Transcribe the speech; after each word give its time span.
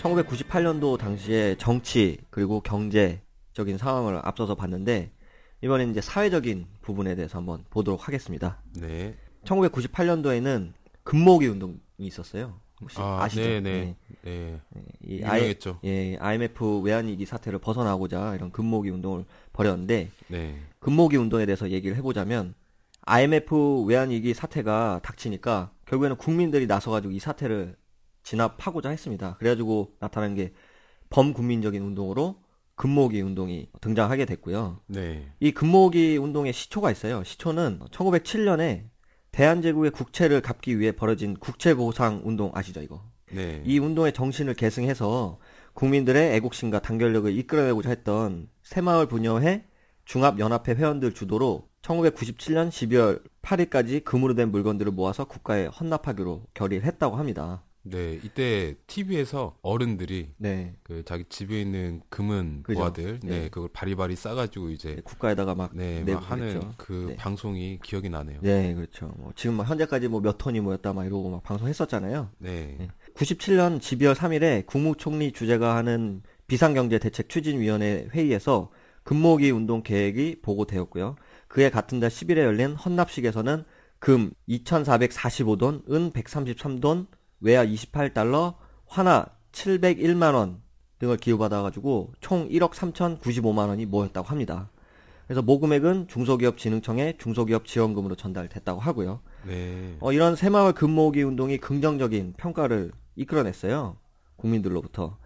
1998년도 0.00 0.98
당시에 0.98 1.56
정치 1.58 2.18
그리고 2.30 2.60
경제적인 2.60 3.78
상황을 3.78 4.20
앞서서 4.22 4.54
봤는데 4.54 5.10
이번엔 5.62 5.90
이제 5.90 6.00
사회적인 6.00 6.66
부분에 6.82 7.14
대해서 7.14 7.38
한번 7.38 7.64
보도록 7.70 8.06
하겠습니다. 8.06 8.62
네. 8.74 9.14
1998년도에는 9.44 10.72
금모기 11.02 11.46
운동이 11.46 11.78
있었어요. 11.98 12.60
혹시 12.80 12.98
아, 13.00 13.22
아, 13.22 13.28
시죠 13.28 13.40
네, 13.40 13.60
네. 13.60 13.96
네. 14.22 14.60
이 15.02 15.22
I, 15.24 15.38
유명했죠. 15.38 15.78
예, 15.84 16.16
IMF 16.18 16.82
외환위기 16.82 17.24
사태를 17.24 17.58
벗어나고자 17.58 18.34
이런 18.34 18.52
금모기 18.52 18.90
운동을 18.90 19.24
벌였는데 19.54 20.10
네. 20.28 20.60
금모기 20.80 21.16
운동에 21.16 21.46
대해서 21.46 21.70
얘기를 21.70 21.96
해보자면 21.96 22.54
IMF 23.02 23.84
외환위기 23.86 24.34
사태가 24.34 25.00
닥치니까 25.02 25.70
결국에는 25.86 26.16
국민들이 26.16 26.66
나서가지고 26.66 27.12
이 27.12 27.18
사태를 27.18 27.76
진압하고자 28.26 28.90
했습니다. 28.90 29.36
그래가지고 29.38 29.92
나타난 30.00 30.34
게 30.34 30.52
범국민적인 31.10 31.80
운동으로 31.80 32.42
금모기 32.74 33.20
운동이 33.22 33.68
등장하게 33.80 34.26
됐고요. 34.26 34.80
네. 34.88 35.30
이 35.38 35.52
금모기 35.52 36.16
운동의 36.16 36.52
시초가 36.52 36.90
있어요. 36.90 37.22
시초는 37.22 37.80
1907년에 37.92 38.88
대한제국의 39.30 39.92
국채를 39.92 40.42
갚기 40.42 40.78
위해 40.78 40.92
벌어진 40.92 41.34
국채보상 41.34 42.22
운동 42.24 42.50
아시죠 42.52 42.82
이거? 42.82 43.04
네. 43.32 43.62
이 43.64 43.78
운동의 43.78 44.12
정신을 44.12 44.54
계승해서 44.54 45.38
국민들의 45.74 46.34
애국심과 46.34 46.80
단결력을 46.80 47.32
이끌어내고자 47.32 47.90
했던 47.90 48.48
새마을 48.62 49.06
분여회 49.06 49.64
중합연합회 50.04 50.74
회원들 50.74 51.14
주도로 51.14 51.68
1997년 51.82 52.70
12월 52.70 53.22
8일까지 53.42 54.02
금으로 54.02 54.34
된 54.34 54.50
물건들을 54.50 54.90
모아서 54.90 55.26
국가에 55.26 55.66
헌납하기로 55.66 56.46
결의를 56.54 56.84
했다고 56.86 57.16
합니다. 57.16 57.62
네. 57.90 58.20
이때 58.22 58.74
TV에서 58.86 59.56
어른들이 59.62 60.30
네. 60.36 60.74
그 60.82 61.02
자기 61.04 61.24
집에 61.24 61.60
있는 61.60 62.02
금은 62.10 62.62
그죠. 62.62 62.80
보아들 62.80 63.20
네, 63.22 63.42
네. 63.42 63.48
그걸 63.48 63.70
바리바리 63.72 64.16
싸가지고 64.16 64.70
이제 64.70 65.00
국가에다가 65.04 65.54
막 65.54 65.70
네, 65.74 66.04
막 66.04 66.30
하는 66.30 66.48
그랬죠. 66.48 66.74
그 66.76 67.06
네. 67.10 67.16
방송이 67.16 67.78
기억이 67.82 68.10
나네요. 68.10 68.40
네, 68.42 68.74
그렇죠. 68.74 69.12
뭐 69.16 69.32
지금 69.34 69.56
막 69.56 69.68
현재까지 69.68 70.08
뭐 70.08 70.20
몇 70.26 70.38
톤이 70.38 70.58
모였다 70.60 70.92
막 70.92 71.04
이러고 71.06 71.30
막 71.30 71.42
방송했었잖아요. 71.44 72.30
네. 72.38 72.76
네. 72.78 72.88
97년 73.14 73.78
12월 73.78 74.14
3일에 74.14 74.66
국무총리 74.66 75.30
주재가 75.30 75.76
하는 75.76 76.22
비상경제대책 76.48 77.28
추진위원회 77.28 78.08
회의에서 78.12 78.70
금모기 79.04 79.50
운동 79.50 79.82
계획이 79.84 80.40
보고되었고요. 80.42 81.14
그해 81.46 81.70
같은 81.70 82.00
달 82.00 82.10
10일에 82.10 82.38
열린 82.38 82.74
헌납식에서는 82.74 83.64
금 83.98 84.32
2,445돈, 84.48 85.90
은 85.90 86.10
133돈, 86.10 87.06
외화 87.40 87.64
28달러, 87.64 88.54
화나 88.86 89.26
701만 89.52 90.34
원 90.34 90.62
등을 90.98 91.16
기부받아가지고 91.16 92.12
총 92.20 92.48
1억 92.48 92.72
3,095만 92.72 93.68
원이 93.68 93.86
모였다고 93.86 94.28
합니다. 94.28 94.70
그래서 95.26 95.42
모금액은 95.42 96.08
중소기업진흥청에 96.08 97.16
중소기업 97.18 97.66
지원금으로 97.66 98.14
전달됐다고 98.14 98.80
하고요. 98.80 99.20
네. 99.46 99.96
어, 100.00 100.12
이런 100.12 100.36
새마을 100.36 100.72
금모으기 100.72 101.22
운동이 101.22 101.58
긍정적인 101.58 102.34
평가를 102.36 102.92
이끌어냈어요. 103.16 103.96
국민들로부터. 104.36 105.18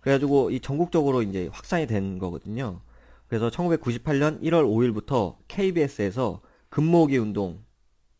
그래가지고 0.00 0.50
이 0.50 0.60
전국적으로 0.60 1.22
이제 1.22 1.48
확산이 1.52 1.86
된 1.86 2.18
거거든요. 2.18 2.80
그래서 3.28 3.50
1998년 3.50 4.42
1월 4.42 4.64
5일부터 4.64 5.36
KBS에서 5.48 6.40
금모으기 6.70 7.18
운동 7.18 7.62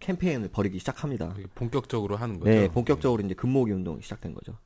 캠페인을 0.03 0.49
벌이기 0.49 0.79
시작합니다. 0.81 1.35
본격적으로 1.55 2.17
하는 2.17 2.39
거죠. 2.39 2.51
네, 2.51 2.69
본격적으로 2.69 3.25
이제 3.25 3.35
금모으기 3.35 3.73
운동이 3.73 4.03
시작된 4.03 4.35
거죠. 4.35 4.59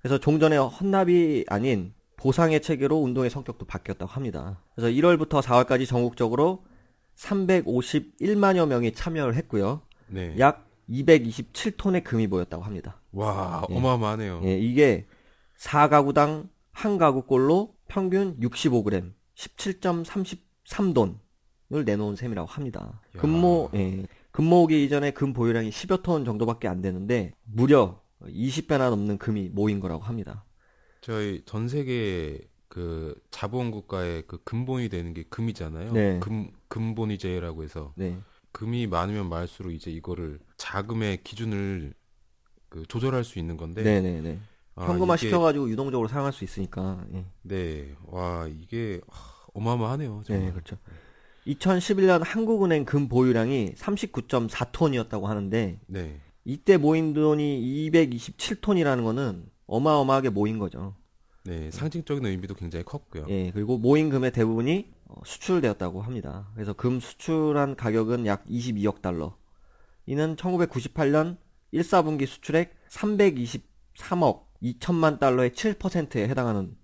그래서 0.00 0.18
종전의 0.18 0.58
헌납이 0.58 1.46
아닌 1.48 1.94
보상의 2.16 2.62
체계로 2.62 2.98
운동의 2.98 3.30
성격도 3.30 3.66
바뀌었다고 3.66 4.10
합니다. 4.10 4.62
그래서 4.74 4.90
1월부터 4.90 5.42
4월까지 5.42 5.86
전국적으로 5.86 6.64
351만여 7.16 8.66
명이 8.68 8.92
참여를 8.92 9.34
했고요. 9.36 9.82
네. 10.08 10.34
약 10.38 10.68
227톤의 10.88 12.04
금이 12.04 12.26
모였다고 12.26 12.62
합니다. 12.62 13.00
와, 13.12 13.66
예. 13.70 13.76
어마어마하네요. 13.76 14.42
예, 14.44 14.58
이게 14.58 15.06
4가구당 15.58 16.48
한 16.72 16.98
가구꼴로 16.98 17.74
평균 17.88 18.38
65g, 18.40 19.12
17.33돈을 19.34 21.84
내놓은 21.84 22.16
셈이라고 22.16 22.48
합니다. 22.48 23.00
야. 23.16 23.20
금모, 23.20 23.70
예, 23.74 24.06
금모으기 24.42 24.84
이전에 24.84 25.10
금 25.10 25.32
보유량이 25.32 25.70
10여 25.70 26.04
톤 26.04 26.24
정도밖에 26.24 26.68
안 26.68 26.80
되는데 26.80 27.32
무려 27.42 28.00
20배나 28.22 28.88
넘는 28.90 29.18
금이 29.18 29.48
모인 29.48 29.80
거라고 29.80 30.04
합니다. 30.04 30.44
저희 31.00 31.42
전 31.44 31.66
세계 31.66 32.38
그 32.68 33.20
자본 33.32 33.72
국가의 33.72 34.22
그 34.28 34.38
근본이 34.44 34.90
되는 34.90 35.12
게 35.12 35.24
금이잖아요. 35.24 35.92
네. 35.92 36.20
금 36.20 36.52
근본이제라고 36.68 37.64
해서 37.64 37.92
네, 37.96 38.16
금이 38.52 38.86
많으면 38.86 39.28
많을수록 39.28 39.72
이제 39.72 39.90
이거를 39.90 40.38
자금의 40.56 41.24
기준을 41.24 41.94
그 42.68 42.84
조절할 42.86 43.24
수 43.24 43.40
있는 43.40 43.56
건데. 43.56 43.82
네, 43.82 44.00
네, 44.00 44.20
네. 44.20 44.38
아, 44.76 44.86
현금화 44.86 45.16
이게- 45.16 45.26
시켜가지고 45.26 45.68
유동적으로 45.68 46.06
사용할 46.06 46.32
수 46.32 46.44
있으니까. 46.44 47.04
예. 47.12 47.24
네. 47.42 47.92
와, 48.06 48.46
이게 48.46 49.00
하, 49.08 49.46
어마어마하네요. 49.54 50.22
정말. 50.24 50.44
네, 50.46 50.52
그렇죠. 50.52 50.76
2011년 51.48 52.22
한국은행 52.24 52.84
금 52.84 53.08
보유량이 53.08 53.72
39.4톤이었다고 53.74 55.24
하는데 55.24 55.80
네. 55.86 56.20
이때 56.44 56.76
모인 56.76 57.14
돈이 57.14 57.90
227톤이라는 57.90 59.04
거는 59.04 59.46
어마어마하게 59.66 60.30
모인 60.30 60.58
거죠. 60.58 60.94
네, 61.44 61.70
상징적인 61.70 62.24
의미도 62.24 62.54
굉장히 62.54 62.84
컸고요. 62.84 63.26
예, 63.28 63.50
그리고 63.52 63.78
모인 63.78 64.10
금의 64.10 64.32
대부분이 64.32 64.90
어, 65.06 65.20
수출되었다고 65.24 66.02
합니다. 66.02 66.50
그래서 66.54 66.74
금 66.74 67.00
수출한 67.00 67.74
가격은 67.74 68.26
약 68.26 68.44
22억 68.46 69.00
달러. 69.00 69.36
이는 70.06 70.36
1998년 70.36 71.38
1, 71.70 71.80
4분기 71.82 72.26
수출액 72.26 72.74
323억 72.90 74.44
2천만 74.62 75.18
달러의 75.18 75.50
7%에 75.50 76.28
해당하는 76.28 76.76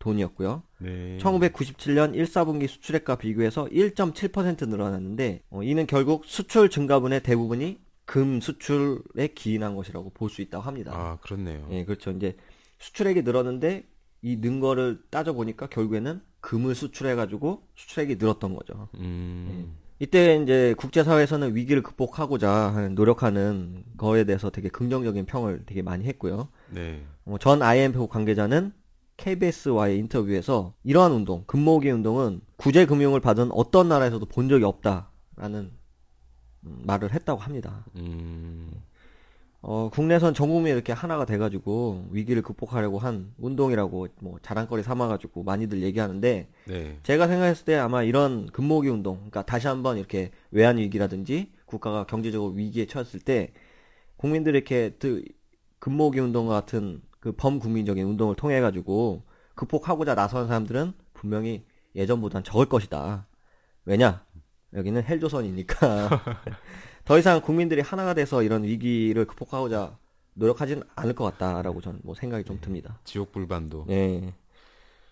돈이었고요. 0.00 0.62
네. 0.78 1.18
1997년 1.20 2.14
1, 2.16 2.24
4분기 2.24 2.66
수출액과 2.66 3.16
비교해서 3.16 3.66
1.7% 3.66 4.68
늘어났는데 4.68 5.42
어, 5.50 5.62
이는 5.62 5.86
결국 5.86 6.24
수출 6.24 6.68
증가분의 6.68 7.22
대부분이 7.22 7.78
금 8.06 8.40
수출에 8.40 9.28
기인한 9.34 9.76
것이라고 9.76 10.10
볼 10.10 10.28
수 10.30 10.42
있다고 10.42 10.64
합니다. 10.64 10.92
아, 10.94 11.18
그렇네요. 11.22 11.68
예, 11.70 11.84
그렇죠. 11.84 12.10
이제 12.10 12.36
수출액이 12.80 13.22
늘었는데 13.22 13.84
이 14.22 14.36
는 14.36 14.58
거를 14.60 15.00
따져 15.10 15.32
보니까 15.32 15.68
결국에는 15.68 16.20
금을 16.40 16.74
수출해 16.74 17.14
가지고 17.14 17.62
수출액이 17.76 18.16
늘었던 18.16 18.54
거죠. 18.54 18.88
음. 18.96 19.76
이때 19.98 20.36
이제 20.42 20.74
국제사회에서는 20.78 21.54
위기를 21.54 21.82
극복하고자 21.82 22.50
하는 22.50 22.94
노력하는 22.94 23.84
거에 23.98 24.24
대해서 24.24 24.48
되게 24.50 24.68
긍정적인 24.70 25.26
평을 25.26 25.64
되게 25.66 25.82
많이 25.82 26.04
했고요. 26.06 26.48
네. 26.70 27.02
어, 27.26 27.36
전 27.38 27.62
IMF 27.62 28.06
관계자는 28.08 28.72
KBS와의 29.20 29.98
인터뷰에서 29.98 30.74
이러한 30.82 31.12
운동, 31.12 31.44
금모으기 31.46 31.90
운동은 31.90 32.40
구제 32.56 32.86
금융을 32.86 33.20
받은 33.20 33.50
어떤 33.52 33.88
나라에서도 33.88 34.24
본 34.26 34.48
적이 34.48 34.64
없다라는 34.64 35.72
음, 36.64 36.82
말을 36.84 37.12
했다고 37.12 37.40
합니다. 37.40 37.84
음. 37.96 38.70
어, 39.62 39.90
국내선 39.90 40.32
전 40.32 40.48
국민이 40.48 40.74
이렇게 40.74 40.94
하나가 40.94 41.26
돼가지고 41.26 42.08
위기를 42.10 42.40
극복하려고 42.40 42.98
한 42.98 43.34
운동이라고 43.36 44.08
뭐 44.20 44.38
자랑거리 44.40 44.82
삼아가지고 44.82 45.42
많이들 45.42 45.82
얘기하는데 45.82 46.48
네. 46.66 46.98
제가 47.02 47.28
생각했을 47.28 47.66
때 47.66 47.74
아마 47.76 48.02
이런 48.02 48.46
금모기 48.46 48.88
운동, 48.88 49.16
그러니까 49.16 49.42
다시 49.42 49.66
한번 49.66 49.98
이렇게 49.98 50.30
외환 50.50 50.78
위기라든지 50.78 51.52
국가가 51.66 52.06
경제적으로 52.06 52.52
위기에 52.52 52.86
처했을 52.86 53.20
때 53.20 53.52
국민들이 54.16 54.56
이렇게 54.56 54.94
그 54.98 55.22
금모기 55.78 56.20
운동과 56.20 56.54
같은 56.54 57.02
그 57.20 57.32
범국민적인 57.32 58.04
운동을 58.04 58.34
통해 58.34 58.60
가지고 58.60 59.22
극복하고자 59.54 60.14
나선 60.14 60.48
사람들은 60.48 60.94
분명히 61.12 61.64
예전보단 61.94 62.42
적을 62.42 62.66
것이다. 62.66 63.26
왜냐? 63.84 64.24
여기는 64.72 65.02
헬조선이니까 65.04 66.08
더 67.04 67.18
이상 67.18 67.40
국민들이 67.40 67.80
하나가 67.80 68.14
돼서 68.14 68.42
이런 68.42 68.64
위기를 68.64 69.26
극복하고자 69.26 69.98
노력하지는 70.34 70.82
않을 70.94 71.14
것 71.14 71.24
같다라고 71.24 71.80
저는 71.80 72.00
뭐 72.04 72.14
생각이 72.14 72.44
좀 72.44 72.58
듭니다. 72.60 72.98
지옥 73.04 73.32
불반도. 73.32 73.84
네. 73.88 74.32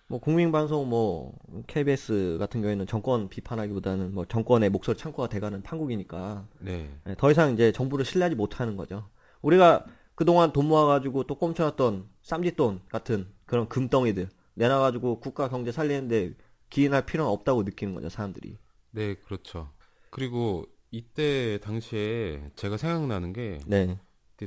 뭐 0.07 0.19
국민방송 0.19 0.89
뭐 0.89 1.33
KBS 1.67 2.37
같은 2.39 2.61
경우에는 2.61 2.87
정권 2.87 3.29
비판하기보다는 3.29 4.15
뭐 4.15 4.25
정권의 4.25 4.71
목소리 4.71 4.97
창고가 4.97 5.29
돼가는 5.29 5.61
판국이니까 5.61 6.47
네. 6.59 6.89
네, 7.03 7.15
더 7.15 7.29
이상 7.29 7.53
이제 7.53 7.71
정부를 7.71 8.05
신뢰하지 8.05 8.35
못하는 8.35 8.75
거죠. 8.75 9.07
우리가 9.41 9.85
그동안 10.19 10.51
돈 10.51 10.67
모아가지고 10.67 11.23
또 11.23 11.35
꼼쳐놨던 11.35 12.09
쌈짓돈 12.23 12.81
같은 12.89 13.25
그런 13.45 13.69
금덩이들 13.69 14.27
내놔가지고 14.55 15.21
국가 15.21 15.47
경제 15.47 15.71
살리는데 15.71 16.33
기여할 16.69 17.05
필요는 17.05 17.31
없다고 17.31 17.63
느끼는 17.63 17.93
거죠 17.93 18.09
사람들이. 18.09 18.57
네, 18.91 19.15
그렇죠. 19.15 19.69
그리고 20.09 20.65
이때 20.91 21.57
당시에 21.59 22.43
제가 22.57 22.75
생각나는 22.75 23.31
게 23.31 23.59
네, 23.65 23.97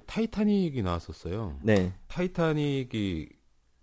타이타닉이 0.05 0.83
나왔었어요. 0.83 1.59
네, 1.63 1.95
타이타닉이 2.07 3.31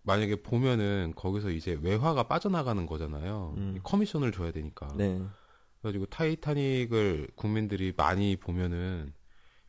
만약에 0.03 0.43
보면은 0.43 1.13
거기서 1.15 1.49
이제 1.49 1.75
외화가 1.81 2.27
빠져나가는 2.27 2.85
거잖아요. 2.85 3.55
음. 3.57 3.79
커미션을 3.81 4.31
줘야 4.31 4.51
되니까. 4.51 4.89
네. 4.95 5.19
그래가지고 5.81 6.05
타이타닉을 6.05 7.29
국민들이 7.33 7.93
많이 7.97 8.35
보면은 8.35 9.11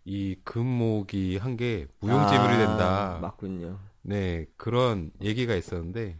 이 0.05 0.37
금목이 0.45 1.37
한 1.37 1.57
게 1.57 1.87
무용지물이 2.01 2.55
아, 2.55 2.59
된다. 2.59 3.19
맞군요. 3.21 3.79
네 4.03 4.47
그런 4.57 5.11
얘기가 5.23 5.55
있었는데 5.55 6.19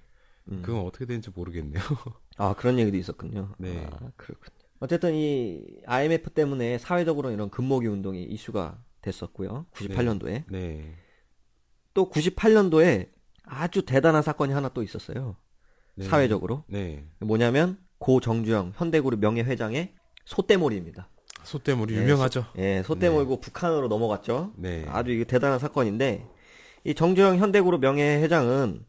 음. 0.51 0.63
그건 0.63 0.85
어떻게 0.85 1.07
되는지 1.07 1.31
모르겠네요. 1.35 1.83
아, 2.37 2.55
그런 2.55 2.79
얘기도 2.79 2.97
있었군요. 2.97 3.55
네. 3.59 3.87
아, 3.91 4.11
그렇군요. 4.17 4.57
어쨌든 4.81 5.15
이 5.15 5.63
IMF 5.87 6.31
때문에 6.31 6.79
사회적으로 6.79 7.31
이런 7.31 7.51
금모기 7.51 7.87
운동이 7.87 8.23
이슈가 8.25 8.83
됐었고요. 9.03 9.67
98년도에. 9.73 10.45
네. 10.51 10.95
또 11.95 12.09
98년도에 12.11 13.11
아주 13.45 13.85
대단한 13.85 14.23
사건이 14.23 14.53
하나 14.53 14.69
또 14.71 14.83
있었어요. 14.83 15.37
네. 15.97 16.05
사회적으로. 16.07 16.65
네. 16.69 17.05
뭐냐면 17.21 17.79
고 17.99 18.21
정주영 18.21 18.73
현대그룹 18.77 19.21
명예회장의 19.21 19.95
소떼몰이입니다. 20.25 21.09
소떼물이 21.45 21.95
네, 21.95 22.03
유명하죠. 22.03 22.47
예, 22.59 22.83
소떼몰고 22.85 23.41
북한으로 23.41 23.89
넘어갔죠. 23.89 24.53
네. 24.57 24.85
아주 24.89 25.11
이게 25.11 25.25
대단한 25.25 25.59
사건인데 25.59 26.27
이 26.85 26.95
정주영 26.95 27.39
현대그룹 27.39 27.81
명예회장은 27.81 28.85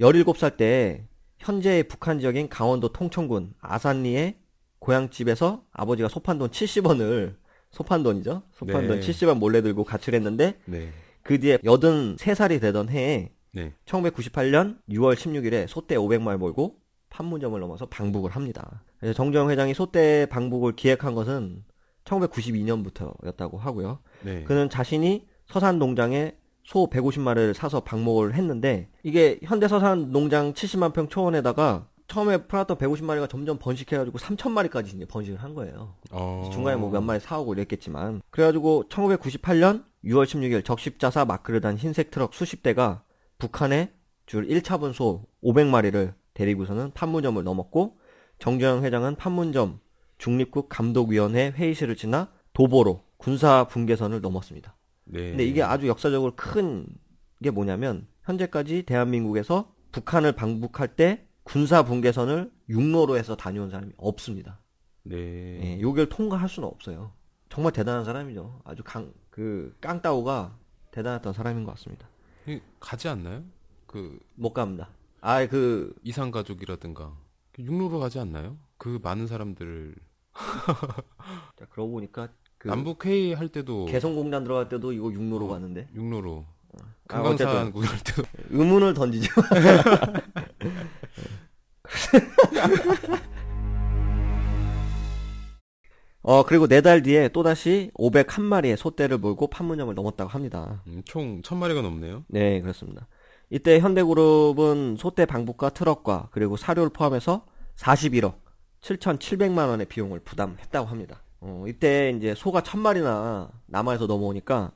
17살 0.00 0.56
때 0.56 1.06
현재의 1.38 1.84
북한 1.84 2.20
지역인 2.20 2.48
강원도 2.48 2.92
통천군 2.92 3.54
아산리의 3.60 4.36
고향집에서 4.78 5.64
아버지가 5.72 6.08
소판돈 6.08 6.50
70원을 6.50 7.36
소판돈이죠. 7.70 8.42
소판돈 8.52 9.00
네. 9.00 9.06
70원 9.06 9.38
몰래 9.38 9.62
들고 9.62 9.84
가출했는데 9.84 10.58
네. 10.64 10.88
그 11.22 11.40
뒤에 11.40 11.58
83살이 11.58 12.60
되던 12.60 12.88
해에 12.88 13.32
네. 13.52 13.72
1998년 13.86 14.78
6월 14.90 15.14
16일에 15.14 15.66
소떼 15.66 15.96
500마리 15.96 16.36
몰고 16.36 16.76
판문점을 17.16 17.58
넘어서 17.58 17.86
방북을 17.86 18.30
합니다. 18.30 18.82
그래서 18.98 19.14
정주영 19.14 19.50
회장이 19.50 19.72
소떼 19.72 20.26
방북을 20.26 20.76
기획한 20.76 21.14
것은 21.14 21.64
1992년부터였다고 22.04 23.56
하고요. 23.58 24.00
네. 24.22 24.44
그는 24.44 24.68
자신이 24.68 25.26
서산 25.46 25.78
농장에 25.78 26.36
소 26.62 26.90
150마리를 26.90 27.54
사서 27.54 27.80
방목을 27.80 28.34
했는데 28.34 28.90
이게 29.02 29.38
현대 29.42 29.66
서산 29.66 30.12
농장 30.12 30.52
70만 30.52 30.92
평 30.92 31.08
초원에다가 31.08 31.88
처음에 32.08 32.46
풀었던 32.46 32.76
150마리가 32.76 33.28
점점 33.28 33.58
번식해가지고 33.58 34.18
3천마리까지 34.18 34.94
이제 34.94 35.06
번식을 35.06 35.42
한 35.42 35.54
거예요. 35.54 35.94
어... 36.10 36.50
중간에 36.52 36.76
뭐 36.76 36.90
몇 36.90 37.00
마리 37.00 37.18
사오고 37.18 37.54
이랬겠지만 37.54 38.20
그래가지고 38.30 38.84
1998년 38.88 39.84
6월 40.04 40.24
16일 40.24 40.64
적십자사 40.64 41.24
마크를 41.24 41.60
단 41.60 41.76
흰색 41.76 42.10
트럭 42.10 42.34
수십 42.34 42.62
대가 42.62 43.02
북한에 43.38 43.92
줄 44.26 44.46
1차분 44.46 44.92
소 44.92 45.24
500마리를 45.42 46.14
데리고서는 46.36 46.92
판문점을 46.92 47.42
넘었고 47.42 47.98
정주영 48.38 48.84
회장은 48.84 49.16
판문점 49.16 49.80
중립국 50.18 50.68
감독위원회 50.68 51.50
회의실을 51.56 51.96
지나 51.96 52.30
도보로 52.52 53.04
군사 53.16 53.64
분계선을 53.64 54.20
넘었습니다. 54.20 54.76
네. 55.04 55.30
근데 55.30 55.44
이게 55.44 55.62
아주 55.62 55.88
역사적으로 55.88 56.34
큰 56.36 56.86
게 57.42 57.50
뭐냐면 57.50 58.06
현재까지 58.22 58.84
대한민국에서 58.84 59.74
북한을 59.92 60.32
방북할 60.32 60.96
때 60.96 61.26
군사 61.42 61.82
분계선을 61.84 62.50
육로로 62.70 63.18
해서 63.18 63.36
다녀온 63.36 63.68
사람이 63.68 63.92
없습니다. 63.98 64.58
네. 65.02 65.16
예, 65.76 65.80
요길 65.82 66.08
통과할 66.08 66.48
수는 66.48 66.66
없어요. 66.66 67.12
정말 67.50 67.72
대단한 67.74 68.06
사람이죠. 68.06 68.62
아주 68.64 68.82
강, 68.84 69.12
그, 69.28 69.76
깡따오가 69.82 70.56
대단했던 70.92 71.34
사람인 71.34 71.64
것 71.64 71.72
같습니다. 71.72 72.08
이- 72.48 72.58
가지 72.80 73.06
않나요? 73.08 73.44
그 73.86 74.18
못 74.34 74.54
갑니다. 74.54 74.88
아, 75.28 75.44
그, 75.46 75.92
이상 76.04 76.30
가족이라든가 76.30 77.12
육로로 77.58 77.98
가지 77.98 78.20
않나요? 78.20 78.58
그 78.78 79.00
많은 79.02 79.26
사람들을 79.26 79.96
자, 81.58 81.66
그러고 81.68 81.90
보니까, 81.90 82.28
그, 82.58 82.68
남북 82.68 83.04
회의 83.04 83.34
할 83.34 83.48
때도 83.48 83.86
개성공단 83.86 84.44
들어갈 84.44 84.68
때도 84.68 84.92
이거 84.92 85.12
육로로 85.12 85.48
가는데. 85.48 85.88
육로로 85.96 86.46
아, 86.80 86.84
금강산. 87.08 87.72
구경할 87.72 87.98
때도 88.04 88.22
의문을 88.50 88.94
던지죠. 88.94 89.32
어, 96.22 96.42
그리고 96.44 96.66
네 96.66 96.80
달 96.80 97.02
뒤에 97.02 97.28
또다시 97.28 97.90
501마리의 97.94 98.76
소떼를 98.76 99.18
몰고 99.18 99.46
판문점을 99.48 99.94
넘었다고 99.94 100.28
합니다. 100.30 100.82
음, 100.88 101.02
총 101.04 101.40
천마리가 101.42 101.82
넘네요. 101.82 102.24
네, 102.28 102.60
그렇습니다. 102.60 103.06
이때 103.50 103.78
현대그룹은 103.78 104.96
소떼 104.96 105.24
방북과 105.26 105.70
트럭과 105.70 106.28
그리고 106.32 106.56
사료를 106.56 106.90
포함해서 106.90 107.46
41억 107.76 108.40
7,700만 108.80 109.68
원의 109.68 109.86
비용을 109.86 110.20
부담했다고 110.20 110.88
합니다. 110.88 111.22
어, 111.40 111.64
이때 111.68 112.12
이제 112.16 112.34
소가 112.34 112.62
천 112.62 112.80
마리나 112.80 113.50
남아에서 113.66 114.06
넘어오니까 114.06 114.72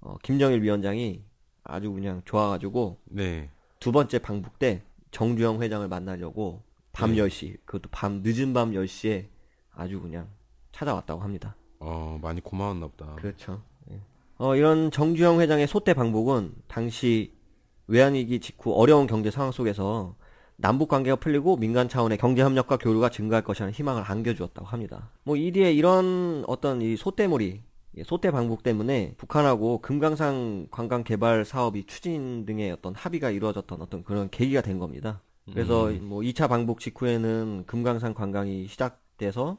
어, 0.00 0.16
김정일 0.22 0.62
위원장이 0.62 1.24
아주 1.64 1.92
그냥 1.92 2.22
좋아가지고 2.24 3.00
네. 3.06 3.50
두 3.80 3.90
번째 3.90 4.18
방북 4.18 4.58
때 4.58 4.82
정주영 5.10 5.62
회장을 5.62 5.86
만나려고 5.88 6.62
밤 6.92 7.14
네. 7.14 7.22
10시, 7.22 7.58
그것도 7.64 7.88
밤 7.90 8.22
늦은 8.22 8.52
밤 8.52 8.72
10시에 8.72 9.26
아주 9.72 10.00
그냥 10.00 10.28
찾아왔다고 10.72 11.20
합니다. 11.20 11.56
어, 11.80 12.18
많이 12.22 12.40
고마웠나 12.40 12.86
보다. 12.86 13.14
그렇죠. 13.16 13.62
예. 13.90 14.00
어, 14.38 14.54
이런 14.54 14.90
정주영 14.90 15.40
회장의 15.40 15.66
소떼 15.66 15.94
방북은 15.94 16.54
당시 16.68 17.34
외환위기 17.86 18.40
직후 18.40 18.72
어려운 18.72 19.06
경제 19.06 19.30
상황 19.30 19.52
속에서 19.52 20.16
남북 20.56 20.88
관계가 20.88 21.16
풀리고 21.16 21.56
민간 21.56 21.88
차원의 21.88 22.18
경제 22.18 22.42
협력과 22.42 22.76
교류가 22.76 23.10
증가할 23.10 23.42
것이라는 23.42 23.72
희망을 23.72 24.02
안겨주었다고 24.06 24.66
합니다. 24.66 25.10
뭐 25.24 25.36
이뒤에 25.36 25.72
이런 25.72 26.44
어떤 26.46 26.80
이 26.80 26.96
소떼몰이, 26.96 27.62
예, 27.96 28.04
소떼 28.04 28.30
방북 28.30 28.62
때문에 28.62 29.14
북한하고 29.16 29.80
금강산 29.80 30.68
관광 30.70 31.04
개발 31.04 31.44
사업이 31.44 31.86
추진 31.86 32.46
등의 32.46 32.72
어떤 32.72 32.94
합의가 32.94 33.30
이루어졌던 33.30 33.82
어떤 33.82 34.04
그런 34.04 34.30
계기가 34.30 34.60
된 34.62 34.78
겁니다. 34.78 35.22
그래서 35.52 35.90
뭐 36.00 36.20
2차 36.22 36.48
방북 36.48 36.80
직후에는 36.80 37.64
금강산 37.66 38.14
관광이 38.14 38.66
시작돼서 38.66 39.58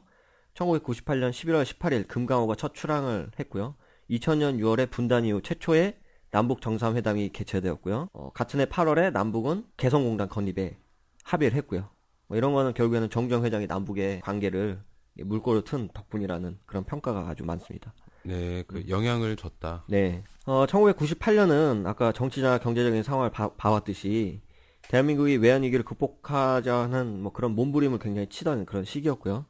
1998년 0.54 1.30
11월 1.30 1.64
18일 1.64 2.08
금강호가 2.08 2.56
첫 2.56 2.74
출항을 2.74 3.30
했고요. 3.38 3.76
2000년 4.10 4.58
6월에 4.58 4.90
분단 4.90 5.24
이후 5.24 5.40
최초의 5.42 5.96
남북 6.36 6.60
정상회담이 6.60 7.30
개최되었고요. 7.30 8.10
어, 8.12 8.30
같은 8.34 8.60
해 8.60 8.66
8월에 8.66 9.10
남북은 9.10 9.64
개성공단 9.78 10.28
건립에 10.28 10.76
합의를 11.24 11.56
했고요. 11.56 11.88
뭐 12.26 12.36
이런 12.36 12.52
거는 12.52 12.74
결국에는 12.74 13.08
정정 13.08 13.42
회장이 13.42 13.66
남북의 13.66 14.20
관계를 14.20 14.78
물꼬를 15.14 15.62
튼 15.62 15.88
덕분이라는 15.94 16.58
그런 16.66 16.84
평가가 16.84 17.30
아주 17.30 17.42
많습니다. 17.46 17.94
네, 18.22 18.64
그 18.66 18.84
영향을 18.86 19.36
줬다. 19.36 19.84
네. 19.88 20.24
어, 20.44 20.66
1998년은 20.66 21.86
아까 21.86 22.12
정치나 22.12 22.58
경제적인 22.58 23.02
상황을 23.02 23.30
봐, 23.30 23.54
봐왔듯이 23.54 24.42
대한민국이 24.82 25.36
외환 25.36 25.62
위기를 25.62 25.86
극복하자는 25.86 27.22
뭐 27.22 27.32
그런 27.32 27.52
몸부림을 27.52 27.98
굉장히 27.98 28.28
치던 28.28 28.66
그런 28.66 28.84
시기였고요. 28.84 29.46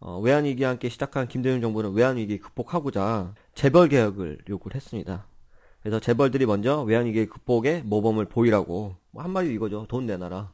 어, 0.00 0.20
외환 0.20 0.44
위기와 0.44 0.68
함께 0.68 0.90
시작한 0.90 1.26
김대중 1.26 1.62
정부는 1.62 1.92
외환 1.92 2.18
위기 2.18 2.38
극복하고자 2.38 3.34
재벌 3.54 3.88
개혁을 3.88 4.40
요구를 4.46 4.76
했습니다. 4.76 5.26
그래서 5.80 6.00
재벌들이 6.00 6.46
먼저 6.46 6.82
외환위기 6.82 7.26
극복에 7.26 7.82
모범을 7.84 8.26
보이라고 8.26 8.96
뭐 9.10 9.22
한마디로 9.22 9.52
이거죠. 9.54 9.86
돈 9.88 10.06
내놔라. 10.06 10.52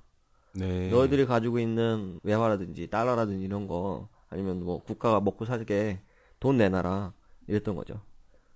네. 0.54 0.88
너희들이 0.88 1.26
가지고 1.26 1.58
있는 1.58 2.20
외화라든지 2.22 2.88
달러라든지 2.88 3.44
이런 3.44 3.66
거 3.66 4.08
아니면 4.28 4.64
뭐 4.64 4.82
국가가 4.82 5.20
먹고 5.20 5.44
살게 5.44 6.00
돈 6.40 6.56
내놔라 6.56 7.12
이랬던 7.48 7.74
거죠. 7.74 8.00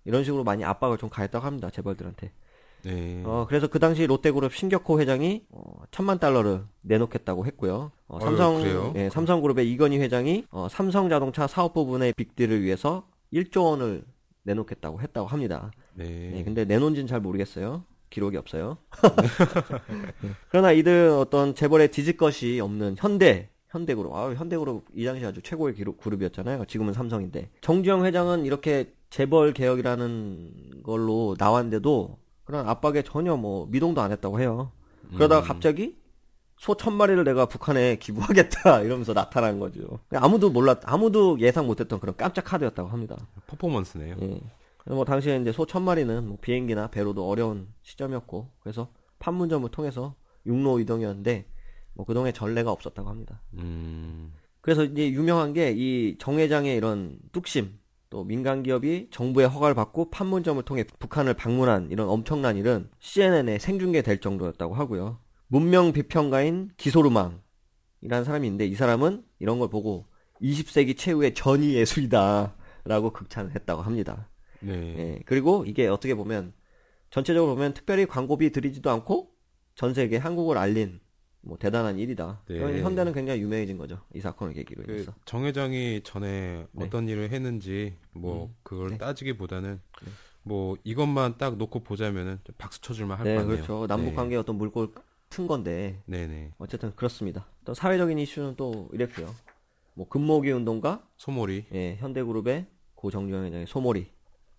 이런 0.05 0.25
식으로 0.25 0.45
많이 0.45 0.65
압박을 0.65 0.99
좀 0.99 1.09
가했다고 1.11 1.45
합니다. 1.45 1.71
재벌들한테. 1.71 2.33
네. 2.85 3.23
어, 3.25 3.45
그래서 3.49 3.67
그 3.67 3.79
당시 3.79 4.07
롯데그룹 4.07 4.55
신격호 4.55 5.01
회장이 5.01 5.45
어, 5.51 5.83
천만 5.91 6.19
달러를 6.19 6.65
내놓겠다고 6.83 7.45
했고요. 7.47 7.91
어, 8.07 8.19
아유, 8.19 8.25
삼성 8.25 8.59
그래요? 8.63 8.93
예, 8.97 9.11
삼성그룹의 9.11 9.71
이건희 9.71 9.99
회장이 9.99 10.47
어, 10.51 10.69
삼성자동차 10.71 11.47
사업 11.47 11.75
부분의 11.75 12.13
빅딜을 12.15 12.63
위해서 12.63 13.09
1조 13.33 13.65
원을 13.65 14.05
내놓겠다고 14.43 15.01
했다고 15.01 15.27
합니다. 15.27 15.71
네. 15.95 16.31
네, 16.33 16.45
근데 16.45 16.65
내놓은지는 16.65 17.07
잘 17.07 17.21
모르겠어요. 17.21 17.85
기록이 18.11 18.37
없어요. 18.37 18.79
네. 19.03 19.09
그러나 20.49 20.73
이들 20.73 21.11
어떤 21.11 21.55
재벌에 21.55 21.89
뒤질 21.89 22.17
것이 22.17 22.61
없는 22.61 22.97
현대, 22.99 23.51
현대그룹. 23.69 24.15
아, 24.15 24.33
현대그룹 24.35 24.87
이 24.95 25.05
당시 25.05 25.25
아주 25.25 25.43
최고의 25.43 25.75
기록, 25.75 25.99
그룹이었잖아요. 25.99 26.65
지금은 26.67 26.93
삼성인데. 26.93 27.51
정주영 27.61 28.05
회장은 28.07 28.47
이렇게 28.47 28.93
재벌 29.11 29.53
개혁이라는 29.53 30.83
걸로 30.83 31.37
나왔는데도 31.39 32.19
그런 32.45 32.67
압박에 32.69 33.03
전혀 33.03 33.37
뭐 33.37 33.67
미동도 33.71 34.01
안 34.01 34.11
했다고 34.13 34.41
해요. 34.41 34.73
그러다가 35.15 35.43
갑자기 35.43 35.98
소 36.59 36.75
천 36.75 36.95
마리를 36.95 37.23
내가 37.25 37.47
북한에 37.47 37.97
기부하겠다 37.97 38.81
이러면서 38.83 39.15
나타난 39.15 39.59
거죠. 39.61 40.01
아무도 40.13 40.51
몰랐, 40.51 40.81
아무도 40.85 41.39
예상 41.41 41.67
못했던 41.67 42.01
그런 42.01 42.17
깜짝 42.17 42.45
카드였다고 42.45 42.89
합니다. 42.89 43.17
퍼포먼스네요. 43.47 44.17
예. 44.21 44.41
뭐 44.87 45.05
당시에 45.05 45.37
이제 45.37 45.53
소 45.53 45.67
천 45.67 45.83
마리는 45.83 46.27
뭐 46.27 46.39
비행기나 46.41 46.89
배로도 46.89 47.29
어려운 47.29 47.69
시점이었고 47.83 48.49
그래서 48.61 48.89
판문점을 49.19 49.69
통해서 49.71 50.15
육로 50.47 50.81
이동이었는데 50.81 51.47
뭐 51.95 52.07
그동안에 52.07 52.33
전례가 52.33 52.71
없었다고 52.73 53.09
합니다. 53.09 53.41
음, 53.55 54.33
그래서 54.61 54.85
이제 54.85 55.11
유명한 55.11 55.53
게 55.53 55.73
이 55.73 56.17
정 56.19 56.39
회장의 56.39 56.77
이런 56.77 57.19
뚝심 57.33 57.79
또 58.11 58.25
민간 58.25 58.63
기업이 58.63 59.09
정부의 59.11 59.49
허가를 59.49 59.75
받고 59.75 60.11
판문점을 60.11 60.63
통해 60.63 60.85
북한을 60.99 61.35
방문한 61.35 61.91
이런 61.91 62.09
엄청난 62.09 62.57
일은 62.57 62.89
CNN에 62.99 63.59
생중계될 63.59 64.21
정도였다고 64.21 64.75
하고요. 64.75 65.19
문명 65.49 65.93
비평가인 65.93 66.71
기소르망이라는 66.77 67.41
사람이 68.25 68.47
있는데 68.47 68.67
이 68.67 68.75
사람은 68.75 69.25
이런 69.39 69.59
걸 69.59 69.69
보고 69.69 70.07
20세기 70.43 70.97
최후의 70.97 71.35
전위 71.35 71.75
예술이다라고 71.75 73.13
극찬을 73.13 73.55
했다고 73.55 73.83
합니다. 73.83 74.29
네, 74.61 74.73
예, 74.99 75.23
그리고 75.25 75.65
이게 75.67 75.87
어떻게 75.87 76.15
보면 76.15 76.53
전체적으로 77.11 77.55
보면 77.55 77.75
특별히 77.75 78.07
광고비 78.07 78.51
들이지도 78.53 78.91
않고 78.91 79.31
전 79.75 79.95
세계 79.95 80.17
한국을 80.19 80.59
알린 80.59 81.01
뭐 81.41 81.57
대단한 81.57 81.99
일이다. 81.99 82.43
네. 82.49 82.83
현대는 82.83 83.13
굉장히 83.13 83.41
유명해진 83.41 83.79
거죠. 83.79 84.01
이 84.15 84.21
사건을 84.21 84.53
계기로 84.55 84.83
그 84.85 84.93
인해서. 84.93 85.15
정 85.25 85.47
회장이 85.47 86.03
전에 86.05 86.67
네. 86.73 86.85
어떤 86.85 87.09
일을 87.09 87.31
했는지 87.31 87.97
뭐 88.13 88.47
음, 88.47 88.55
그걸 88.63 88.91
네. 88.91 88.99
따지기보다는 88.99 89.81
네. 90.05 90.11
뭐 90.43 90.77
이것만 90.85 91.39
딱 91.39 91.57
놓고 91.57 91.81
보자면은 91.85 92.41
좀 92.45 92.55
박수 92.59 92.81
쳐줄만 92.81 93.19
할 93.19 93.25
네, 93.25 93.35
것 93.35 93.41
같네요. 93.43 93.57
그렇죠. 93.57 93.87
남북 93.87 94.15
관계 94.15 94.35
의 94.35 94.41
어떤 94.41 94.57
물꼬를 94.57 94.93
튼 95.29 95.47
건데 95.47 96.03
네, 96.07 96.27
네. 96.27 96.53
어쨌든 96.59 96.95
그렇습니다. 96.95 97.47
또 97.65 97.75
사회적인 97.75 98.19
이슈는 98.19 98.57
또 98.57 98.89
이랬고요. 98.93 99.35
뭐 99.95 100.09
금모기 100.09 100.51
운동가, 100.51 101.07
소몰이. 101.17 101.67
예, 101.73 101.97
현대그룹의 101.97 102.67
고 102.95 103.11
정주영 103.11 103.45
회장의 103.45 103.67
소몰이, 103.67 104.11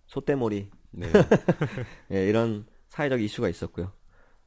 소떼몰이, 0.08 0.70
네, 0.92 1.08
예, 2.12 2.28
이런 2.28 2.66
사회적 2.90 3.22
이슈가 3.22 3.50
있었고요. 3.50 3.92